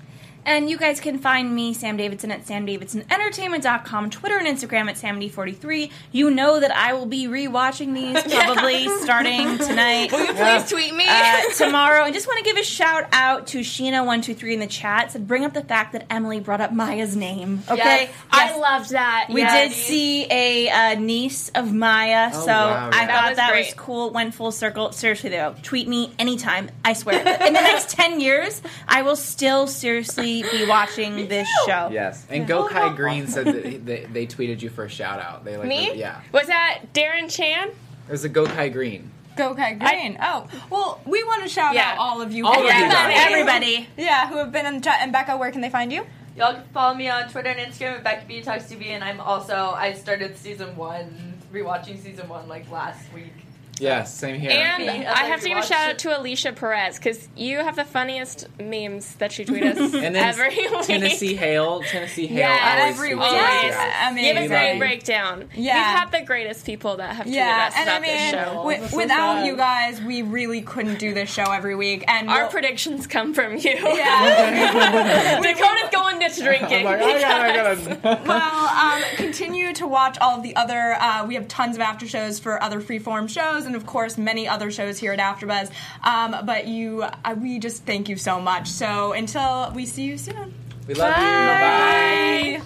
And 0.49 0.67
you 0.67 0.77
guys 0.79 0.99
can 0.99 1.19
find 1.19 1.53
me, 1.53 1.75
Sam 1.75 1.95
Davidson, 1.95 2.31
at 2.31 2.43
samdavidsonentertainment.com, 2.43 4.09
Twitter 4.09 4.35
and 4.35 4.47
Instagram 4.47 4.89
at 4.89 4.95
samd43. 4.95 5.91
You 6.11 6.31
know 6.31 6.59
that 6.59 6.71
I 6.75 6.93
will 6.93 7.05
be 7.05 7.27
rewatching 7.27 7.93
these 7.93 8.19
probably 8.35 8.87
starting 9.03 9.59
tonight. 9.59 10.11
Will 10.11 10.25
you 10.25 10.33
please 10.33 10.67
tweet 10.67 10.95
me? 10.95 11.05
uh, 11.07 11.41
tomorrow. 11.55 12.01
I 12.01 12.09
just 12.11 12.25
want 12.27 12.39
to 12.39 12.43
give 12.43 12.57
a 12.57 12.63
shout 12.63 13.05
out 13.11 13.45
to 13.49 13.59
Sheena123 13.59 14.53
in 14.53 14.59
the 14.59 14.65
chat. 14.65 15.11
Said 15.11 15.27
bring 15.27 15.45
up 15.45 15.53
the 15.53 15.61
fact 15.61 15.93
that 15.93 16.07
Emily 16.09 16.39
brought 16.39 16.61
up 16.61 16.73
Maya's 16.73 17.15
name. 17.15 17.61
Okay, 17.69 18.09
Yes. 18.09 18.11
I 18.31 18.57
loved 18.57 18.89
that. 18.89 19.27
we 19.29 19.41
Yeah, 19.41 19.65
did 19.67 19.73
see 19.73 20.25
a 20.31 20.69
uh, 20.69 20.95
niece 20.95 21.49
of 21.53 21.71
Maya, 21.71 22.31
Oh, 22.33 22.39
so 22.41 22.47
wow, 22.51 22.89
I 22.91 23.01
yeah. 23.01 23.05
That 23.05 23.07
thought 23.21 23.29
was 23.29 23.37
that 23.37 23.51
great. 23.51 23.65
was 23.67 23.73
cool. 23.75 24.07
It 24.07 24.13
Went 24.13 24.33
full 24.33 24.51
circle. 24.51 24.91
Seriously 24.93 25.29
though, 25.29 25.53
tweet 25.61 25.87
me 25.87 26.11
anytime. 26.17 26.71
I 26.83 26.93
swear. 26.93 27.19
In 27.19 27.53
the 27.53 27.61
next 27.61 27.89
ten 27.95 28.19
years, 28.19 28.63
I 28.87 29.03
will 29.03 29.15
still 29.15 29.67
seriously 29.67 30.38
be 30.43 30.65
watching 30.67 31.27
this 31.27 31.47
show. 31.65 31.89
Yes, 31.91 32.25
and 32.29 32.47
Go 32.47 32.67
Kai 32.67 32.93
Green 32.95 33.27
said 33.27 33.45
that 33.47 33.85
they, 33.85 34.05
they 34.05 34.25
tweeted 34.27 34.61
you 34.61 34.69
for 34.69 34.85
a 34.85 34.89
shout 34.89 35.19
out. 35.19 35.43
They 35.45 35.57
like 35.57 35.67
Me? 35.67 35.93
yeah. 35.95 36.21
Was 36.31 36.47
that 36.47 36.81
Darren 36.93 37.29
Chan? 37.33 37.69
It 37.69 38.11
was 38.11 38.23
a 38.23 38.29
Go 38.29 38.45
Kai 38.45 38.69
Green. 38.69 39.11
Go 39.37 39.55
Kai 39.55 39.73
Green. 39.75 40.17
oh, 40.21 40.47
well, 40.69 41.01
we 41.05 41.23
want 41.23 41.43
to 41.43 41.49
shout 41.49 41.73
Yeah. 41.73 41.91
out 41.91 41.97
all 41.97 42.21
of 42.21 42.31
you. 42.33 42.45
All 42.45 42.53
who 42.55 42.59
of 42.61 42.65
you 42.65 42.71
have 42.71 42.91
guys. 42.91 43.13
been- 43.13 43.33
Everybody. 43.33 43.87
Yeah, 43.97 44.27
who 44.27 44.37
have 44.37 44.51
been 44.51 44.65
in 44.65 44.75
the 44.75 44.81
chat. 44.81 44.99
And 45.01 45.11
Becca, 45.13 45.37
where 45.37 45.51
can 45.51 45.61
they 45.61 45.69
find 45.69 45.91
you? 45.93 46.05
y'all 46.35 46.53
can 46.53 46.63
follow 46.73 46.93
me 46.93 47.09
on 47.09 47.27
Twitter 47.29 47.49
and 47.49 47.59
Instagram 47.59 47.97
at 47.97 48.03
Becky 48.03 48.25
B 48.27 48.41
Talks 48.41 48.63
TV, 48.65 48.87
and 48.87 49.03
I'm 49.03 49.19
also 49.19 49.73
I 49.75 49.93
started 49.93 50.37
season 50.37 50.75
one, 50.77 51.33
rewatching 51.53 52.01
season 52.01 52.29
one 52.29 52.47
like 52.47 52.69
last 52.71 53.01
week. 53.13 53.33
Yes, 53.79 54.13
same 54.17 54.39
here. 54.39 54.51
And 54.51 54.83
I 55.07 55.25
have 55.25 55.41
to 55.41 55.47
give 55.47 55.57
a 55.57 55.63
shout 55.63 55.89
out 55.91 55.99
to 55.99 56.17
Alicia 56.19 56.53
Perez 56.53 56.97
because 56.97 57.27
you 57.35 57.57
have 57.59 57.75
the 57.75 57.85
funniest 57.85 58.47
memes 58.59 59.15
that 59.15 59.31
she 59.31 59.45
tweets 59.45 59.77
us 59.77 59.93
and 59.93 60.15
then 60.15 60.17
every 60.17 60.49
week. 60.49 60.81
Tennessee 60.83 61.35
Hale, 61.35 61.81
Tennessee 61.83 62.27
Hale, 62.27 62.37
Yes, 62.39 62.79
always 62.81 62.95
every 62.95 63.09
tweets 63.11 63.13
week. 63.15 63.21
us 63.21 63.63
Yes. 63.63 64.09
out. 64.11 64.15
Give 64.15 64.37
a 64.37 64.47
great 64.47 64.77
breakdown. 64.79 65.49
Yeah. 65.55 65.73
We've 65.75 65.99
had 65.99 66.11
the 66.11 66.25
greatest 66.25 66.65
people 66.65 66.97
that 66.97 67.15
have 67.15 67.25
tweeted 67.25 67.33
Yeah, 67.35 67.67
us 67.67 67.73
and 67.77 67.89
I 67.89 67.93
about 67.97 68.05
this 68.05 68.21
mean, 68.21 68.31
show. 68.31 68.53
wi- 68.55 68.89
without 68.95 69.45
you 69.45 69.55
guys, 69.55 70.01
we 70.01 70.21
really 70.23 70.61
couldn't 70.61 70.99
do 70.99 71.13
this 71.13 71.31
show 71.31 71.51
every 71.51 71.75
week. 71.75 72.03
And 72.07 72.29
Our 72.29 72.41
we'll- 72.43 72.49
predictions 72.51 73.07
come 73.07 73.33
from 73.33 73.53
you. 73.57 73.71
Yeah. 73.71 75.39
Dakota's 75.41 75.89
going 75.91 76.19
to 76.19 76.43
drinking. 76.43 76.85
I'm 76.87 76.99
like, 76.99 77.01
I 77.01 77.21
gotta, 77.21 77.43
I 77.43 77.75
gotta. 77.95 78.21
well, 78.27 78.67
um, 78.67 79.01
continue 79.15 79.73
to 79.73 79.87
watch 79.87 80.17
all 80.19 80.35
of 80.37 80.43
the 80.43 80.55
other. 80.55 80.95
Uh, 80.99 81.25
we 81.25 81.35
have 81.35 81.47
tons 81.47 81.75
of 81.75 81.81
after 81.81 82.07
shows 82.07 82.39
for 82.39 82.61
other 82.61 82.81
freeform 82.81 83.29
shows, 83.29 83.65
and 83.69 83.75
of 83.75 83.85
course, 83.85 84.17
many 84.17 84.47
other 84.47 84.71
shows 84.71 84.97
here 84.97 85.13
at 85.13 85.19
AfterBuzz. 85.19 85.71
Um, 86.03 86.45
but 86.45 86.67
you, 86.67 87.03
uh, 87.03 87.35
we 87.39 87.59
just 87.59 87.85
thank 87.85 88.09
you 88.09 88.17
so 88.17 88.41
much. 88.41 88.67
So 88.67 89.13
until 89.13 89.71
we 89.75 89.85
see 89.85 90.03
you 90.03 90.17
soon. 90.17 90.53
We 90.87 90.95
love 90.95 91.15
you. 91.15 91.23
Bye. 91.23 92.61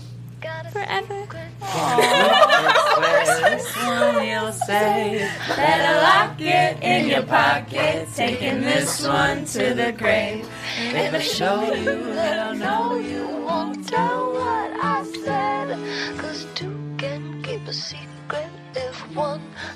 Forever. 0.71 1.27
You'll 4.23 4.51
say, 4.53 5.29
better 5.47 6.01
lock 6.01 6.41
it 6.41 6.81
in 6.81 7.09
your 7.09 7.23
pocket, 7.23 8.07
taking 8.15 8.61
this 8.61 9.05
one 9.05 9.45
to 9.45 9.73
the 9.73 9.91
grave. 9.91 10.49
And 10.79 10.97
if 10.97 11.13
I 11.13 11.19
show 11.19 11.73
you 11.73 12.13
that 12.15 12.47
I 12.47 12.53
know 12.55 12.95
you 12.95 13.27
won't 13.45 13.87
tell 13.87 14.33
what 14.33 14.71
I 14.81 15.03
said, 15.23 16.17
cause 16.17 16.47
two 16.55 16.75
can 16.97 17.43
keep 17.43 17.67
a 17.67 17.73
secret 17.73 18.49
if 18.75 19.15
one 19.15 19.41